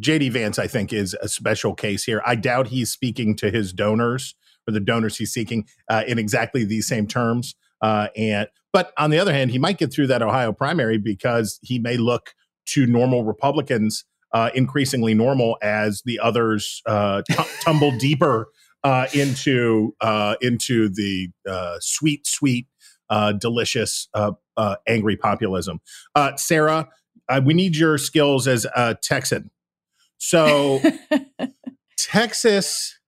JD 0.00 0.32
Vance, 0.32 0.58
I 0.58 0.66
think, 0.66 0.92
is 0.92 1.14
a 1.20 1.28
special 1.28 1.74
case 1.74 2.04
here. 2.04 2.22
I 2.24 2.34
doubt 2.36 2.68
he's 2.68 2.90
speaking 2.90 3.34
to 3.36 3.50
his 3.50 3.72
donors 3.72 4.34
or 4.66 4.72
the 4.72 4.80
donors 4.80 5.16
he's 5.16 5.32
seeking 5.32 5.66
uh, 5.90 6.04
in 6.06 6.18
exactly 6.18 6.64
these 6.64 6.86
same 6.86 7.06
terms. 7.06 7.54
Uh, 7.82 8.08
and 8.16 8.48
but 8.72 8.92
on 8.96 9.10
the 9.10 9.18
other 9.18 9.32
hand, 9.32 9.50
he 9.50 9.58
might 9.58 9.78
get 9.78 9.92
through 9.92 10.06
that 10.08 10.22
Ohio 10.22 10.52
primary 10.52 10.98
because 10.98 11.58
he 11.62 11.78
may 11.78 11.96
look 11.96 12.34
to 12.66 12.86
normal 12.86 13.24
Republicans 13.24 14.04
uh, 14.32 14.50
increasingly 14.54 15.14
normal 15.14 15.56
as 15.62 16.02
the 16.04 16.18
others 16.20 16.82
uh, 16.86 17.22
t- 17.28 17.34
tumble 17.62 17.90
deeper 17.98 18.48
uh, 18.84 19.06
into 19.12 19.94
uh, 20.00 20.36
into 20.40 20.88
the 20.88 21.28
uh, 21.48 21.76
sweet, 21.80 22.26
sweet, 22.26 22.66
uh, 23.10 23.32
delicious, 23.32 24.08
uh, 24.14 24.32
uh, 24.56 24.76
angry 24.86 25.16
populism. 25.16 25.80
Uh, 26.14 26.36
Sarah, 26.36 26.88
uh, 27.28 27.40
we 27.44 27.54
need 27.54 27.76
your 27.76 27.98
skills 27.98 28.46
as 28.46 28.66
a 28.76 28.94
Texan. 28.94 29.50
So 30.18 30.80
Texas 31.98 32.98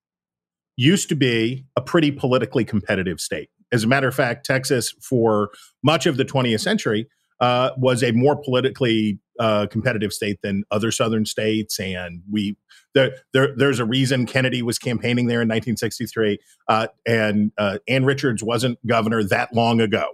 used 0.76 1.08
to 1.10 1.16
be 1.16 1.66
a 1.76 1.80
pretty 1.80 2.10
politically 2.10 2.64
competitive 2.64 3.20
state. 3.20 3.50
As 3.72 3.84
a 3.84 3.86
matter 3.86 4.08
of 4.08 4.14
fact, 4.14 4.44
Texas, 4.44 4.94
for 5.00 5.50
much 5.82 6.06
of 6.06 6.16
the 6.16 6.24
20th 6.24 6.60
century, 6.60 7.08
uh, 7.40 7.70
was 7.76 8.02
a 8.02 8.12
more 8.12 8.36
politically 8.36 9.18
uh, 9.38 9.66
competitive 9.68 10.12
state 10.12 10.38
than 10.42 10.64
other 10.70 10.90
southern 10.90 11.24
states. 11.24 11.80
And 11.80 12.22
we 12.30 12.56
there, 12.94 13.16
there 13.32 13.54
there's 13.56 13.78
a 13.78 13.84
reason 13.84 14.26
Kennedy 14.26 14.62
was 14.62 14.78
campaigning 14.78 15.26
there 15.26 15.40
in 15.40 15.48
1963, 15.48 16.38
uh, 16.68 16.88
and 17.06 17.52
uh, 17.56 17.78
Ann 17.88 18.04
Richards 18.04 18.42
wasn't 18.42 18.84
governor 18.86 19.22
that 19.24 19.54
long 19.54 19.80
ago. 19.80 20.10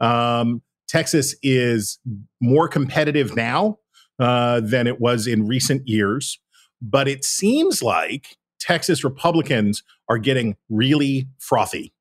Um, 0.00 0.62
Texas 0.88 1.34
is 1.42 1.98
more 2.40 2.68
competitive 2.68 3.36
now 3.36 3.78
uh, 4.18 4.60
than 4.60 4.86
it 4.86 5.00
was 5.00 5.26
in 5.26 5.46
recent 5.46 5.86
years, 5.86 6.38
but 6.80 7.08
it 7.08 7.24
seems 7.24 7.82
like 7.82 8.36
Texas 8.58 9.04
Republicans 9.04 9.82
are 10.08 10.18
getting 10.18 10.56
really 10.68 11.28
frothy. 11.38 11.92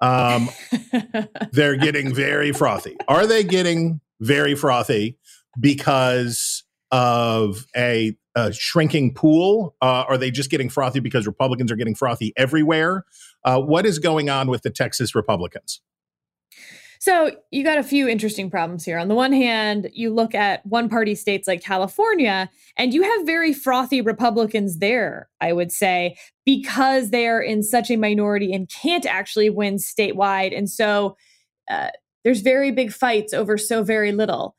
Um, 0.00 0.48
they're 1.52 1.76
getting 1.76 2.14
very 2.14 2.52
frothy. 2.52 2.96
Are 3.08 3.26
they 3.26 3.44
getting 3.44 4.00
very 4.20 4.54
frothy 4.54 5.18
because 5.58 6.64
of 6.90 7.66
a, 7.76 8.16
a 8.34 8.52
shrinking 8.52 9.14
pool? 9.14 9.74
Uh, 9.80 10.04
are 10.08 10.18
they 10.18 10.30
just 10.30 10.50
getting 10.50 10.68
frothy 10.68 11.00
because 11.00 11.26
Republicans 11.26 11.70
are 11.70 11.76
getting 11.76 11.94
frothy 11.94 12.32
everywhere? 12.36 13.04
Uh, 13.44 13.60
what 13.60 13.86
is 13.86 13.98
going 13.98 14.28
on 14.28 14.48
with 14.48 14.62
the 14.62 14.70
Texas 14.70 15.14
Republicans? 15.14 15.80
So 17.00 17.30
you 17.50 17.64
got 17.64 17.78
a 17.78 17.82
few 17.82 18.06
interesting 18.06 18.50
problems 18.50 18.84
here. 18.84 18.98
On 18.98 19.08
the 19.08 19.14
one 19.14 19.32
hand, 19.32 19.88
you 19.94 20.12
look 20.12 20.34
at 20.34 20.64
one 20.66 20.90
party 20.90 21.14
states 21.14 21.48
like 21.48 21.62
California, 21.62 22.50
and 22.76 22.92
you 22.92 23.02
have 23.02 23.24
very 23.24 23.54
frothy 23.54 24.02
Republicans 24.02 24.80
there, 24.80 25.30
I 25.40 25.54
would 25.54 25.72
say, 25.72 26.16
because 26.44 27.08
they 27.08 27.26
are 27.26 27.40
in 27.40 27.62
such 27.62 27.90
a 27.90 27.96
minority 27.96 28.52
and 28.52 28.68
can't 28.68 29.06
actually 29.06 29.48
win 29.48 29.76
statewide. 29.76 30.54
And 30.54 30.68
so 30.68 31.16
uh, 31.70 31.88
there's 32.24 32.40
very 32.40 32.70
big 32.70 32.92
fights 32.92 33.32
over 33.32 33.56
so 33.56 33.82
very 33.82 34.12
little. 34.12 34.56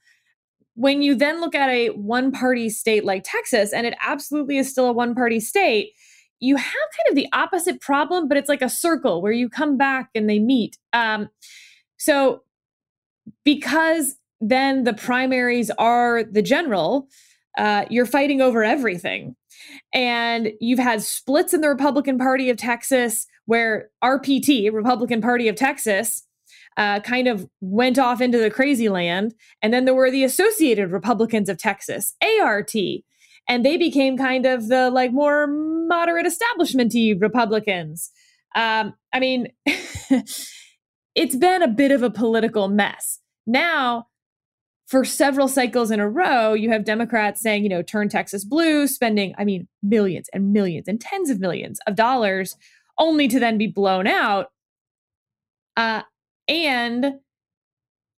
When 0.76 1.02
you 1.02 1.16
then 1.16 1.42
look 1.42 1.54
at 1.54 1.70
a 1.70 1.90
one 1.90 2.32
party 2.32 2.70
state 2.70 3.06
like 3.06 3.24
Texas, 3.26 3.74
and 3.74 3.86
it 3.86 3.94
absolutely 4.02 4.58
is 4.58 4.70
still 4.70 4.88
a 4.88 4.94
one 4.94 5.14
party 5.14 5.40
state, 5.40 5.92
you 6.40 6.56
have 6.56 6.66
kind 6.66 7.10
of 7.10 7.16
the 7.16 7.28
opposite 7.34 7.82
problem, 7.82 8.28
but 8.28 8.38
it's 8.38 8.50
like 8.50 8.62
a 8.62 8.70
circle 8.70 9.22
where 9.22 9.32
you 9.32 9.48
come 9.48 9.78
back 9.78 10.10
and 10.16 10.30
they 10.30 10.40
meet. 10.40 10.78
Um, 10.92 11.30
so, 11.98 12.42
because 13.46 14.16
then 14.40 14.84
the 14.84 14.94
primaries 14.94 15.70
are 15.78 16.24
the 16.24 16.42
general, 16.42 17.08
uh, 17.58 17.86
you're 17.90 18.08
fighting 18.08 18.42
over 18.42 18.64
everything. 18.64 19.36
And 19.94 20.52
you've 20.60 20.80
had 20.80 21.04
splits 21.04 21.54
in 21.54 21.62
the 21.62 21.70
Republican 21.70 22.18
Party 22.18 22.50
of 22.50 22.58
Texas 22.58 23.28
where 23.46 23.90
RPT, 24.04 24.74
Republican 24.74 25.22
Party 25.22 25.48
of 25.48 25.56
Texas, 25.56 26.26
uh, 26.78 27.00
kind 27.02 27.28
of 27.28 27.48
went 27.60 28.00
off 28.00 28.22
into 28.22 28.38
the 28.38 28.50
crazy 28.50 28.90
land. 28.90 29.34
And 29.62 29.74
then 29.74 29.86
there 29.86 29.94
were 29.94 30.12
the 30.12 30.24
Associated 30.24 30.92
Republicans 30.92 31.50
of 31.50 31.58
Texas, 31.58 32.16
ART, 32.42 32.74
and 33.48 33.66
they 33.66 33.78
became 33.78 34.18
kind 34.18 34.46
of 34.46 34.68
the 34.68 34.90
like 34.90 35.12
more 35.12 35.48
moderate 35.48 36.26
establishmenty 36.26 37.20
Republicans. 37.20 38.12
Um, 38.56 38.94
I 39.14 39.20
mean, 39.20 39.48
it's 41.16 41.36
been 41.36 41.62
a 41.62 41.68
bit 41.68 41.92
of 41.92 42.04
a 42.04 42.10
political 42.10 42.68
mess. 42.68 43.20
Now, 43.46 44.08
for 44.88 45.06
several 45.06 45.48
cycles 45.48 45.90
in 45.90 46.02
a 46.02 46.10
row, 46.10 46.54
you 46.54 46.70
have 46.70 46.84
Democrats 46.84 47.42
saying, 47.42 47.64
you 47.64 47.70
know, 47.70 47.82
turn 47.82 48.10
Texas 48.10 48.44
blue, 48.44 48.88
spending, 48.88 49.34
I 49.38 49.46
mean, 49.46 49.68
millions 49.82 50.28
and 50.34 50.52
millions 50.52 50.88
and 50.88 51.00
tens 51.00 51.30
of 51.30 51.40
millions 51.40 51.80
of 51.88 51.96
dollars, 51.96 52.58
only 52.98 53.30
to 53.30 53.40
then 53.40 53.58
be 53.58 53.68
blown 53.68 54.06
out. 54.06 54.48
Uh, 55.78 56.02
and 56.52 57.20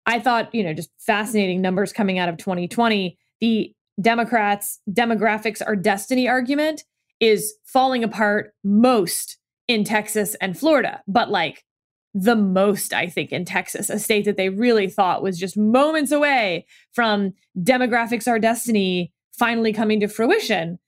I 0.05 0.19
thought, 0.19 0.53
you 0.53 0.63
know, 0.63 0.73
just 0.73 0.89
fascinating 0.99 1.61
numbers 1.61 1.93
coming 1.93 2.17
out 2.17 2.29
of 2.29 2.37
2020. 2.37 3.17
The 3.39 3.73
Democrats' 4.01 4.79
demographics 4.89 5.61
are 5.65 5.75
destiny 5.75 6.27
argument 6.27 6.83
is 7.19 7.53
falling 7.63 8.03
apart 8.03 8.53
most 8.63 9.37
in 9.67 9.83
Texas 9.83 10.35
and 10.41 10.57
Florida, 10.57 11.01
but 11.07 11.29
like 11.29 11.63
the 12.13 12.35
most, 12.35 12.93
I 12.93 13.07
think, 13.07 13.31
in 13.31 13.45
Texas, 13.45 13.89
a 13.89 13.97
state 13.97 14.25
that 14.25 14.37
they 14.37 14.49
really 14.49 14.89
thought 14.89 15.23
was 15.23 15.39
just 15.39 15.57
moments 15.57 16.11
away 16.11 16.65
from 16.91 17.33
demographics 17.57 18.27
are 18.27 18.39
destiny 18.39 19.11
finally 19.37 19.73
coming 19.73 19.99
to 19.99 20.07
fruition. 20.07 20.79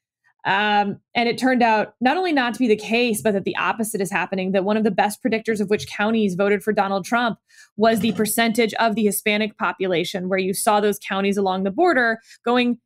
Um, 0.46 1.00
and 1.16 1.28
it 1.28 1.39
turned 1.39 1.64
out 1.64 1.96
not 2.00 2.18
only 2.18 2.32
not 2.32 2.54
to 2.54 2.60
be 2.60 2.68
the 2.68 2.76
case, 2.76 3.22
but 3.22 3.34
that 3.34 3.46
the 3.46 3.56
opposite 3.58 4.00
is 4.00 4.12
happening. 4.12 4.52
That 4.52 4.64
one 4.64 4.78
of 4.78 4.84
the 4.84 4.91
best 4.91 5.24
predictors 5.24 5.60
of 5.60 5.70
which 5.70 5.88
counties 5.88 6.36
voted 6.36 6.64
for 6.64 6.72
Donald 6.72 7.04
Trump 7.04 7.39
was 7.78 8.00
the 8.00 8.12
percentage 8.14 8.74
of 8.76 8.96
the 8.96 9.04
Hispanic 9.04 9.58
population, 9.58 10.30
where 10.30 10.39
you 10.39 10.54
saw 10.54 10.80
those 10.80 11.00
counties 11.00 11.38
along 11.38 11.64
the 11.64 11.72
border 11.72 12.20
going, 12.46 12.78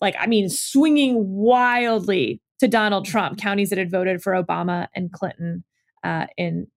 like, 0.00 0.14
I 0.20 0.26
mean, 0.26 0.48
swinging 0.48 1.26
wildly 1.28 2.40
to 2.60 2.68
Donald 2.68 3.06
Trump, 3.06 3.38
counties 3.38 3.70
that 3.70 3.78
had 3.78 3.90
voted 3.90 4.22
for 4.22 4.32
Obama 4.32 4.86
and 4.94 5.12
Clinton 5.12 5.64
uh, 6.04 6.26
in 6.36 6.68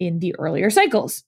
in 0.00 0.18
the 0.18 0.34
earlier 0.38 0.70
cycles. 0.70 1.22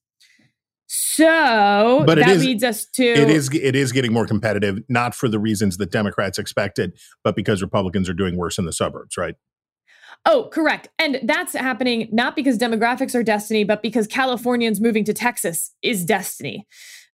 So 0.97 2.05
but 2.07 2.19
that 2.19 2.29
is, 2.37 2.45
leads 2.45 2.63
us 2.63 2.87
to 2.87 3.03
it 3.05 3.29
is 3.29 3.51
it 3.53 3.75
is 3.75 3.91
getting 3.91 4.13
more 4.13 4.27
competitive, 4.27 4.79
not 4.89 5.13
for 5.13 5.29
the 5.29 5.41
reasons 5.41 5.77
that 5.79 5.91
Democrats 5.91 6.39
expected, 6.39 6.97
but 7.25 7.35
because 7.35 7.63
Republicans 7.63 8.09
are 8.09 8.15
doing 8.15 8.37
worse 8.37 8.59
in 8.59 8.65
the 8.65 8.73
suburbs, 8.73 9.17
right? 9.17 9.35
Oh, 10.25 10.49
correct. 10.53 10.89
And 11.01 11.19
that's 11.25 11.53
happening 11.53 12.09
not 12.13 12.37
because 12.37 12.59
demographics 12.59 13.15
are 13.15 13.25
destiny, 13.25 13.65
but 13.65 13.83
because 13.83 14.07
Californians 14.07 14.81
moving 14.81 15.05
to 15.05 15.13
Texas 15.13 15.73
is 15.83 16.05
destiny. 16.05 16.65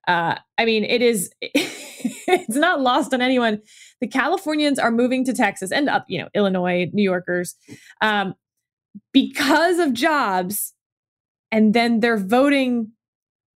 Uh, 0.06 0.36
I 0.58 0.66
mean, 0.66 0.84
it 0.84 1.00
is, 1.00 1.30
it's 1.40 2.56
not 2.56 2.80
lost 2.80 3.14
on 3.14 3.22
anyone. 3.22 3.62
The 4.02 4.08
Californians 4.08 4.78
are 4.78 4.90
moving 4.90 5.24
to 5.24 5.32
Texas 5.32 5.72
and 5.72 5.88
up, 5.88 6.04
you 6.06 6.20
know, 6.20 6.28
Illinois, 6.34 6.90
New 6.92 7.02
Yorkers, 7.02 7.54
um, 8.02 8.34
because 9.12 9.78
of 9.78 9.94
jobs 9.94 10.74
and 11.50 11.74
then 11.74 12.00
they're 12.00 12.16
voting 12.16 12.92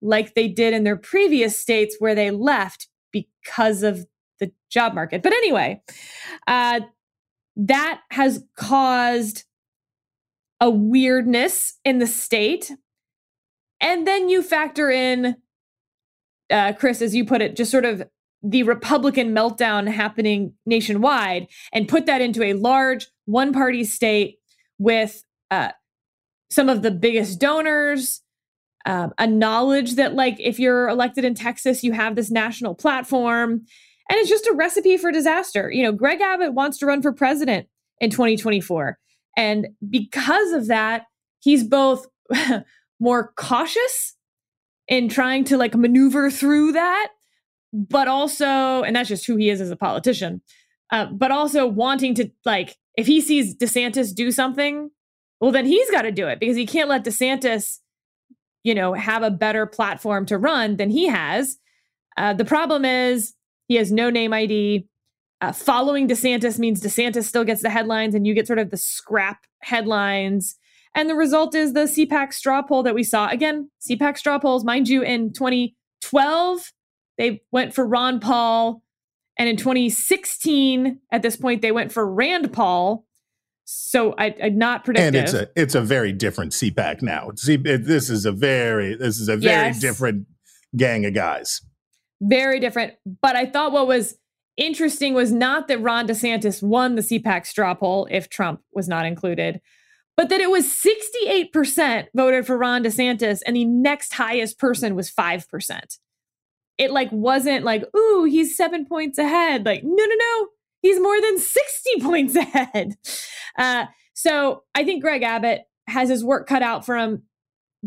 like 0.03 0.33
they 0.33 0.47
did 0.47 0.73
in 0.73 0.83
their 0.83 0.97
previous 0.97 1.57
states 1.57 1.95
where 1.99 2.13
they 2.13 2.29
left 2.29 2.87
because 3.11 3.83
of 3.83 4.05
the 4.39 4.51
job 4.69 4.93
market. 4.93 5.23
But 5.23 5.33
anyway, 5.33 5.81
uh, 6.47 6.81
that 7.55 8.01
has 8.11 8.43
caused 8.57 9.45
a 10.59 10.69
weirdness 10.69 11.79
in 11.83 11.99
the 11.99 12.07
state. 12.07 12.71
And 13.79 14.07
then 14.07 14.29
you 14.29 14.41
factor 14.41 14.89
in, 14.89 15.35
uh, 16.49 16.73
Chris, 16.73 17.01
as 17.01 17.15
you 17.15 17.25
put 17.25 17.41
it, 17.41 17.55
just 17.55 17.71
sort 17.71 17.85
of 17.85 18.03
the 18.41 18.63
Republican 18.63 19.33
meltdown 19.33 19.87
happening 19.87 20.53
nationwide 20.65 21.47
and 21.71 21.87
put 21.87 22.05
that 22.05 22.21
into 22.21 22.43
a 22.43 22.53
large 22.53 23.07
one 23.25 23.53
party 23.53 23.83
state 23.83 24.37
with 24.77 25.23
uh, 25.49 25.71
some 26.49 26.69
of 26.69 26.81
the 26.81 26.91
biggest 26.91 27.39
donors, 27.39 28.21
um, 28.85 29.13
a 29.17 29.27
knowledge 29.27 29.95
that, 29.95 30.13
like, 30.13 30.35
if 30.39 30.59
you're 30.59 30.89
elected 30.89 31.23
in 31.23 31.35
Texas, 31.35 31.83
you 31.83 31.93
have 31.93 32.15
this 32.15 32.31
national 32.31 32.75
platform. 32.75 33.65
And 34.09 34.19
it's 34.19 34.29
just 34.29 34.47
a 34.47 34.53
recipe 34.53 34.97
for 34.97 35.11
disaster. 35.11 35.71
You 35.71 35.83
know, 35.83 35.91
Greg 35.91 36.19
Abbott 36.19 36.53
wants 36.53 36.77
to 36.79 36.85
run 36.85 37.01
for 37.01 37.13
president 37.13 37.67
in 38.01 38.09
2024. 38.09 38.97
And 39.37 39.69
because 39.89 40.51
of 40.51 40.67
that, 40.67 41.05
he's 41.39 41.63
both 41.63 42.07
more 42.99 43.33
cautious 43.37 44.15
in 44.87 45.07
trying 45.07 45.45
to 45.45 45.57
like 45.57 45.75
maneuver 45.75 46.29
through 46.29 46.73
that, 46.73 47.09
but 47.71 48.07
also, 48.07 48.83
and 48.83 48.95
that's 48.95 49.09
just 49.09 49.25
who 49.25 49.37
he 49.37 49.49
is 49.49 49.61
as 49.61 49.71
a 49.71 49.75
politician, 49.77 50.41
uh, 50.91 51.05
but 51.05 51.31
also 51.31 51.65
wanting 51.65 52.13
to 52.15 52.29
like, 52.45 52.75
if 52.97 53.07
he 53.07 53.21
sees 53.21 53.55
DeSantis 53.55 54.13
do 54.13 54.31
something 54.31 54.91
well, 55.43 55.51
then 55.51 55.65
he's 55.65 55.91
got 55.91 56.03
to 56.03 56.11
do 56.11 56.29
it 56.29 56.39
because 56.39 56.55
he 56.55 56.65
can't 56.65 56.87
let 56.87 57.03
DeSantis, 57.03 57.79
you 58.63 58.73
know, 58.73 58.93
have 58.93 59.23
a 59.23 59.31
better 59.31 59.65
platform 59.65 60.25
to 60.25 60.37
run 60.37 60.77
than 60.77 60.89
he 60.89 61.07
has. 61.07 61.57
Uh, 62.17 62.33
the 62.33 62.45
problem 62.45 62.85
is 62.85 63.33
he 63.67 63.75
has 63.75 63.91
no 63.91 64.09
name 64.09 64.33
ID. 64.33 64.87
Uh, 65.41 65.51
following 65.51 66.07
DeSantis 66.07 66.57
means 66.57 66.81
DeSantis 66.81 67.25
still 67.25 67.43
gets 67.43 67.61
the 67.61 67.69
headlines 67.69 68.15
and 68.15 68.25
you 68.25 68.33
get 68.33 68.47
sort 68.47 68.59
of 68.59 68.71
the 68.71 68.77
scrap 68.77 69.45
headlines. 69.61 70.55
And 70.95 71.09
the 71.09 71.15
result 71.15 71.55
is 71.55 71.73
the 71.73 71.81
CPAC 71.81 72.33
straw 72.33 72.61
poll 72.61 72.83
that 72.83 72.95
we 72.95 73.03
saw. 73.03 73.27
Again, 73.27 73.69
CPAC 73.81 74.17
straw 74.17 74.39
polls, 74.39 74.63
mind 74.63 74.87
you, 74.87 75.01
in 75.01 75.33
2012, 75.33 76.71
they 77.17 77.41
went 77.51 77.73
for 77.73 77.85
Ron 77.85 78.19
Paul. 78.19 78.81
And 79.37 79.49
in 79.49 79.57
2016, 79.57 80.99
at 81.11 81.23
this 81.23 81.35
point, 81.35 81.61
they 81.61 81.71
went 81.71 81.91
for 81.91 82.07
Rand 82.07 82.53
Paul. 82.53 83.05
So 83.65 84.13
I, 84.17 84.27
am 84.39 84.57
not 84.57 84.83
predictive. 84.83 85.07
And 85.07 85.15
it's 85.15 85.33
a 85.33 85.49
it's 85.55 85.75
a 85.75 85.81
very 85.81 86.11
different 86.11 86.51
CPAC 86.51 87.01
now. 87.01 87.31
See, 87.35 87.55
this 87.55 88.09
is 88.09 88.25
a 88.25 88.31
very 88.31 88.95
this 88.95 89.19
is 89.19 89.29
a 89.29 89.37
very 89.37 89.67
yes. 89.67 89.79
different 89.79 90.27
gang 90.75 91.05
of 91.05 91.13
guys. 91.13 91.61
Very 92.21 92.59
different. 92.59 92.93
But 93.21 93.35
I 93.35 93.45
thought 93.45 93.71
what 93.71 93.87
was 93.87 94.15
interesting 94.57 95.13
was 95.13 95.31
not 95.31 95.67
that 95.67 95.81
Ron 95.81 96.07
DeSantis 96.07 96.61
won 96.61 96.95
the 96.95 97.01
CPAC 97.01 97.45
straw 97.45 97.73
poll 97.73 98.07
if 98.11 98.29
Trump 98.29 98.61
was 98.73 98.87
not 98.87 99.05
included, 99.05 99.61
but 100.15 100.29
that 100.29 100.41
it 100.41 100.49
was 100.49 100.65
68% 100.67 102.07
voted 102.15 102.45
for 102.45 102.57
Ron 102.57 102.83
DeSantis 102.83 103.41
and 103.45 103.55
the 103.55 103.65
next 103.65 104.13
highest 104.13 104.59
person 104.59 104.95
was 104.95 105.11
5%. 105.11 105.97
It 106.77 106.91
like 106.91 107.11
wasn't 107.11 107.65
like, 107.65 107.83
ooh, 107.95 108.25
he's 108.25 108.57
seven 108.57 108.85
points 108.85 109.17
ahead. 109.17 109.65
Like, 109.65 109.83
no, 109.83 109.91
no, 109.91 110.15
no 110.17 110.47
he's 110.83 110.99
more 110.99 111.19
than 111.19 111.39
60 111.39 111.89
points 112.01 112.35
ahead. 112.35 112.93
Uh, 113.57 113.85
so 114.13 114.63
I 114.75 114.83
think 114.83 115.01
Greg 115.01 115.23
Abbott 115.23 115.61
has 115.87 116.09
his 116.09 116.23
work 116.23 116.47
cut 116.47 116.61
out 116.61 116.85
from 116.85 117.23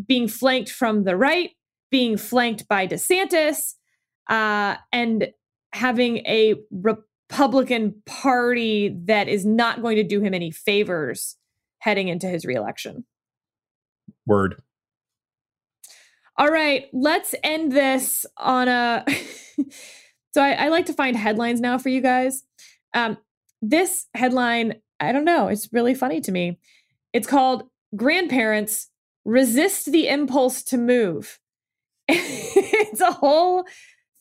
being 0.08 0.26
flanked 0.26 0.70
from 0.70 1.04
the 1.04 1.16
right, 1.16 1.50
being 1.90 2.16
flanked 2.16 2.66
by 2.66 2.88
DeSantis, 2.88 3.74
uh, 4.28 4.76
and 4.92 5.28
having 5.72 6.18
a 6.26 6.56
Republican 6.70 8.02
Party 8.06 8.96
that 9.04 9.28
is 9.28 9.46
not 9.46 9.82
going 9.82 9.96
to 9.96 10.02
do 10.02 10.20
him 10.20 10.34
any 10.34 10.50
favors 10.50 11.36
heading 11.78 12.08
into 12.08 12.26
his 12.26 12.44
reelection. 12.44 13.04
Word. 14.26 14.60
All 16.38 16.50
right, 16.50 16.86
let's 16.92 17.34
end 17.42 17.72
this 17.72 18.26
on 18.36 18.68
a 18.68 19.04
So 20.36 20.42
I, 20.42 20.66
I 20.66 20.68
like 20.68 20.84
to 20.84 20.92
find 20.92 21.16
headlines 21.16 21.62
now 21.62 21.78
for 21.78 21.88
you 21.88 22.02
guys. 22.02 22.42
Um, 22.96 23.18
this 23.62 24.06
headline, 24.14 24.74
I 24.98 25.12
don't 25.12 25.24
know, 25.24 25.46
it's 25.48 25.72
really 25.72 25.94
funny 25.94 26.20
to 26.22 26.32
me. 26.32 26.58
It's 27.12 27.26
called 27.28 27.64
Grandparents 27.94 28.88
Resist 29.24 29.92
the 29.92 30.08
Impulse 30.08 30.62
to 30.64 30.78
Move. 30.78 31.38
it's 32.08 33.00
a 33.00 33.12
whole 33.12 33.64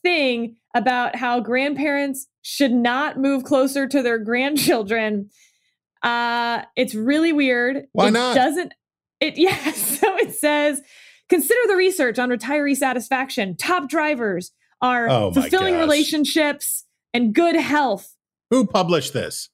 thing 0.04 0.58
about 0.76 1.16
how 1.16 1.40
grandparents 1.40 2.28
should 2.42 2.72
not 2.74 3.18
move 3.18 3.44
closer 3.44 3.88
to 3.88 4.02
their 4.04 4.20
grandchildren. 4.20 5.30
Uh, 6.04 6.64
it's 6.76 6.94
really 6.94 7.32
weird. 7.34 7.86
Why 7.94 8.08
it 8.10 8.12
not? 8.12 8.36
Doesn't 8.36 8.74
it? 9.22 9.38
Yeah. 9.38 9.72
So 9.72 10.18
it 10.18 10.34
says, 10.36 10.82
consider 11.30 11.60
the 11.68 11.76
research 11.76 12.20
on 12.20 12.30
retiree 12.30 12.76
satisfaction. 12.76 13.56
Top 13.56 13.90
drivers 13.90 14.52
are 14.82 15.10
Oh 15.10 15.32
fulfilling 15.32 15.76
gosh. 15.76 15.82
relationships 15.82 16.86
and 17.14 17.34
good 17.34 17.56
health. 17.56 18.15
Who 18.52 18.66
published 18.66 19.14
this? 19.14 19.50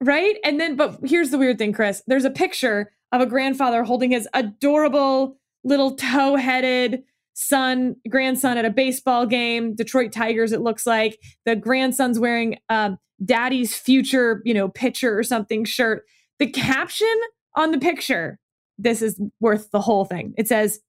Right. 0.00 0.36
And 0.44 0.60
then, 0.60 0.76
but 0.76 0.98
here's 1.04 1.30
the 1.30 1.38
weird 1.38 1.58
thing, 1.58 1.72
Chris. 1.72 2.02
There's 2.06 2.24
a 2.24 2.30
picture 2.30 2.92
of 3.12 3.20
a 3.20 3.26
grandfather 3.26 3.82
holding 3.82 4.10
his 4.10 4.28
adorable 4.34 5.38
little 5.64 5.96
tow 5.96 6.36
headed 6.36 7.02
son, 7.34 7.96
grandson 8.08 8.56
at 8.56 8.64
a 8.64 8.70
baseball 8.70 9.26
game, 9.26 9.74
Detroit 9.74 10.12
Tigers, 10.12 10.52
it 10.52 10.60
looks 10.60 10.86
like. 10.86 11.18
The 11.44 11.56
grandson's 11.56 12.18
wearing 12.18 12.58
um, 12.68 12.98
daddy's 13.24 13.76
future, 13.76 14.42
you 14.44 14.54
know, 14.54 14.68
pitcher 14.68 15.18
or 15.18 15.22
something 15.22 15.64
shirt. 15.64 16.04
The 16.38 16.46
caption 16.46 17.14
on 17.54 17.72
the 17.72 17.78
picture, 17.78 18.38
this 18.78 19.02
is 19.02 19.20
worth 19.40 19.70
the 19.70 19.80
whole 19.80 20.04
thing. 20.04 20.34
It 20.36 20.48
says, 20.48 20.80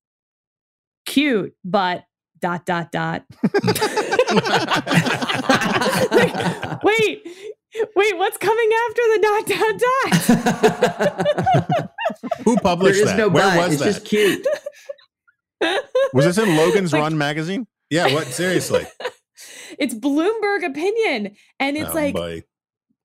cute, 1.06 1.54
but 1.64 2.04
dot, 2.40 2.66
dot, 2.66 2.92
dot. 2.92 3.24
Like, 6.12 6.84
wait, 6.84 7.28
wait, 7.96 8.18
what's 8.18 8.38
coming 8.38 8.70
after 8.88 9.02
the 9.14 9.20
dot, 9.22 9.46
dot, 9.48 11.18
dot? 11.18 11.90
Who 12.46 12.58
published 12.58 13.00
is 13.00 13.06
that? 13.06 13.18
no 13.18 13.30
Where 13.30 13.44
but. 13.44 13.58
was 13.58 13.74
It's 13.74 13.82
that? 13.84 13.94
just 13.94 14.06
cute. 14.06 14.46
Was 16.14 16.26
this 16.26 16.38
in 16.38 16.56
Logan's 16.56 16.94
Like- 16.94 17.02
Run 17.02 17.18
magazine? 17.18 17.68
yeah, 17.90 18.14
what? 18.14 18.28
Seriously. 18.28 18.86
it's 19.80 19.94
Bloomberg 19.94 20.66
opinion. 20.66 21.36
And 21.60 21.78
it's 21.78 21.92
Oh, 21.92 21.96
like, 21.96 22.16
boy. 22.16 22.44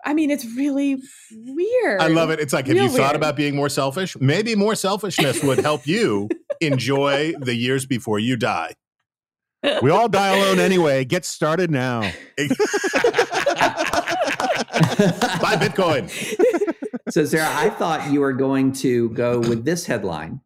I 0.05 0.14
mean, 0.14 0.31
it's 0.32 0.44
really 0.56 1.01
weird. 1.32 2.01
I 2.01 2.09
love 2.09 2.31
it. 2.31 2.40
It's 2.40 2.52
like, 2.52 2.66
have 2.66 2.74
Real 2.74 2.85
you 2.85 2.90
thought 2.90 3.12
weird. 3.12 3.16
about 3.16 3.36
being 3.36 3.55
more 3.55 3.69
selfish? 3.69 4.16
Maybe 4.20 4.56
more 4.56 4.74
selfishness 4.74 5.43
would 5.44 5.60
help 5.60 5.86
you 5.86 6.28
enjoy 6.60 7.35
the 7.39 7.55
years 7.55 7.86
before 7.86 8.19
you 8.19 8.36
die. 8.36 8.74
We 9.82 9.90
all 9.90 10.09
die 10.09 10.36
alone 10.36 10.59
anyway. 10.59 11.05
Get 11.05 11.24
started 11.24 11.70
now. 11.70 12.01
Buy 15.40 15.56
Bitcoin. 15.56 16.10
So, 17.10 17.24
Sarah, 17.24 17.48
I 17.51 17.70
thought 17.70 18.10
you 18.10 18.20
were 18.20 18.32
going 18.32 18.72
to 18.74 19.10
go 19.10 19.39
with 19.40 19.64
this 19.64 19.84
headline 19.86 20.40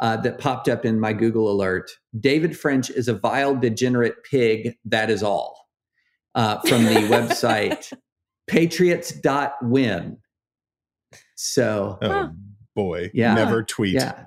uh, 0.00 0.16
that 0.18 0.38
popped 0.38 0.68
up 0.68 0.84
in 0.84 1.00
my 1.00 1.12
Google 1.12 1.50
alert 1.50 1.90
David 2.18 2.56
French 2.58 2.90
is 2.90 3.08
a 3.08 3.14
vile, 3.14 3.54
degenerate 3.54 4.22
pig. 4.24 4.76
That 4.84 5.10
is 5.10 5.22
all. 5.22 5.68
Uh, 6.34 6.60
from 6.62 6.84
the 6.84 6.90
website 7.10 7.92
patriots.win. 8.46 10.18
So, 11.34 11.98
Oh 12.02 12.08
Huh. 12.08 12.28
boy. 12.74 13.10
Yeah. 13.14 13.34
Never 13.34 13.62
tweet. 13.62 13.94
yeah. 13.94 14.26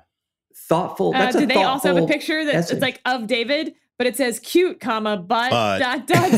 Thoughtful. 0.68 1.10
Uh, 1.15 1.19
That's 1.19 1.35
a 1.35 1.39
do 1.41 1.45
they 1.47 1.64
also 1.64 1.93
have 1.95 2.03
a 2.03 2.07
picture 2.07 2.43
that 2.45 2.53
essay. 2.56 2.73
it's 2.76 2.81
like 2.81 3.01
of 3.06 3.26
David, 3.27 3.73
but 4.00 4.08
it 4.08 4.16
says 4.16 4.40
cute, 4.40 4.80
comma, 4.80 5.18
but, 5.18 5.52
But. 5.52 5.80
dot, 5.80 6.08
dot, 6.08 6.32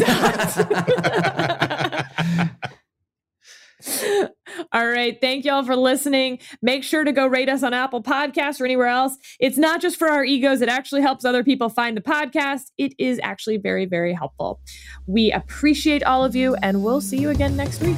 dot. 1.38 2.48
All 4.74 4.88
right. 4.88 5.18
Thank 5.22 5.46
y'all 5.46 5.64
for 5.64 5.76
listening. 5.76 6.40
Make 6.62 6.84
sure 6.84 7.04
to 7.04 7.12
go 7.12 7.26
rate 7.28 7.50
us 7.50 7.64
on 7.64 7.74
Apple 7.74 8.04
Podcasts 8.04 8.60
or 8.60 8.66
anywhere 8.66 8.88
else. 8.88 9.16
It's 9.40 9.58
not 9.58 9.80
just 9.82 9.98
for 9.98 10.10
our 10.10 10.24
egos, 10.24 10.62
it 10.62 10.70
actually 10.70 11.02
helps 11.02 11.24
other 11.24 11.44
people 11.44 11.70
find 11.70 11.96
the 11.96 12.02
podcast. 12.02 12.72
It 12.78 12.94
is 12.98 13.20
actually 13.24 13.58
very, 13.58 13.86
very 13.86 14.14
helpful. 14.14 14.60
We 15.08 15.32
appreciate 15.32 16.04
all 16.04 16.26
of 16.26 16.36
you, 16.36 16.56
and 16.56 16.84
we'll 16.84 17.02
see 17.02 17.18
you 17.18 17.30
again 17.30 17.56
next 17.56 17.82
week. 17.82 17.98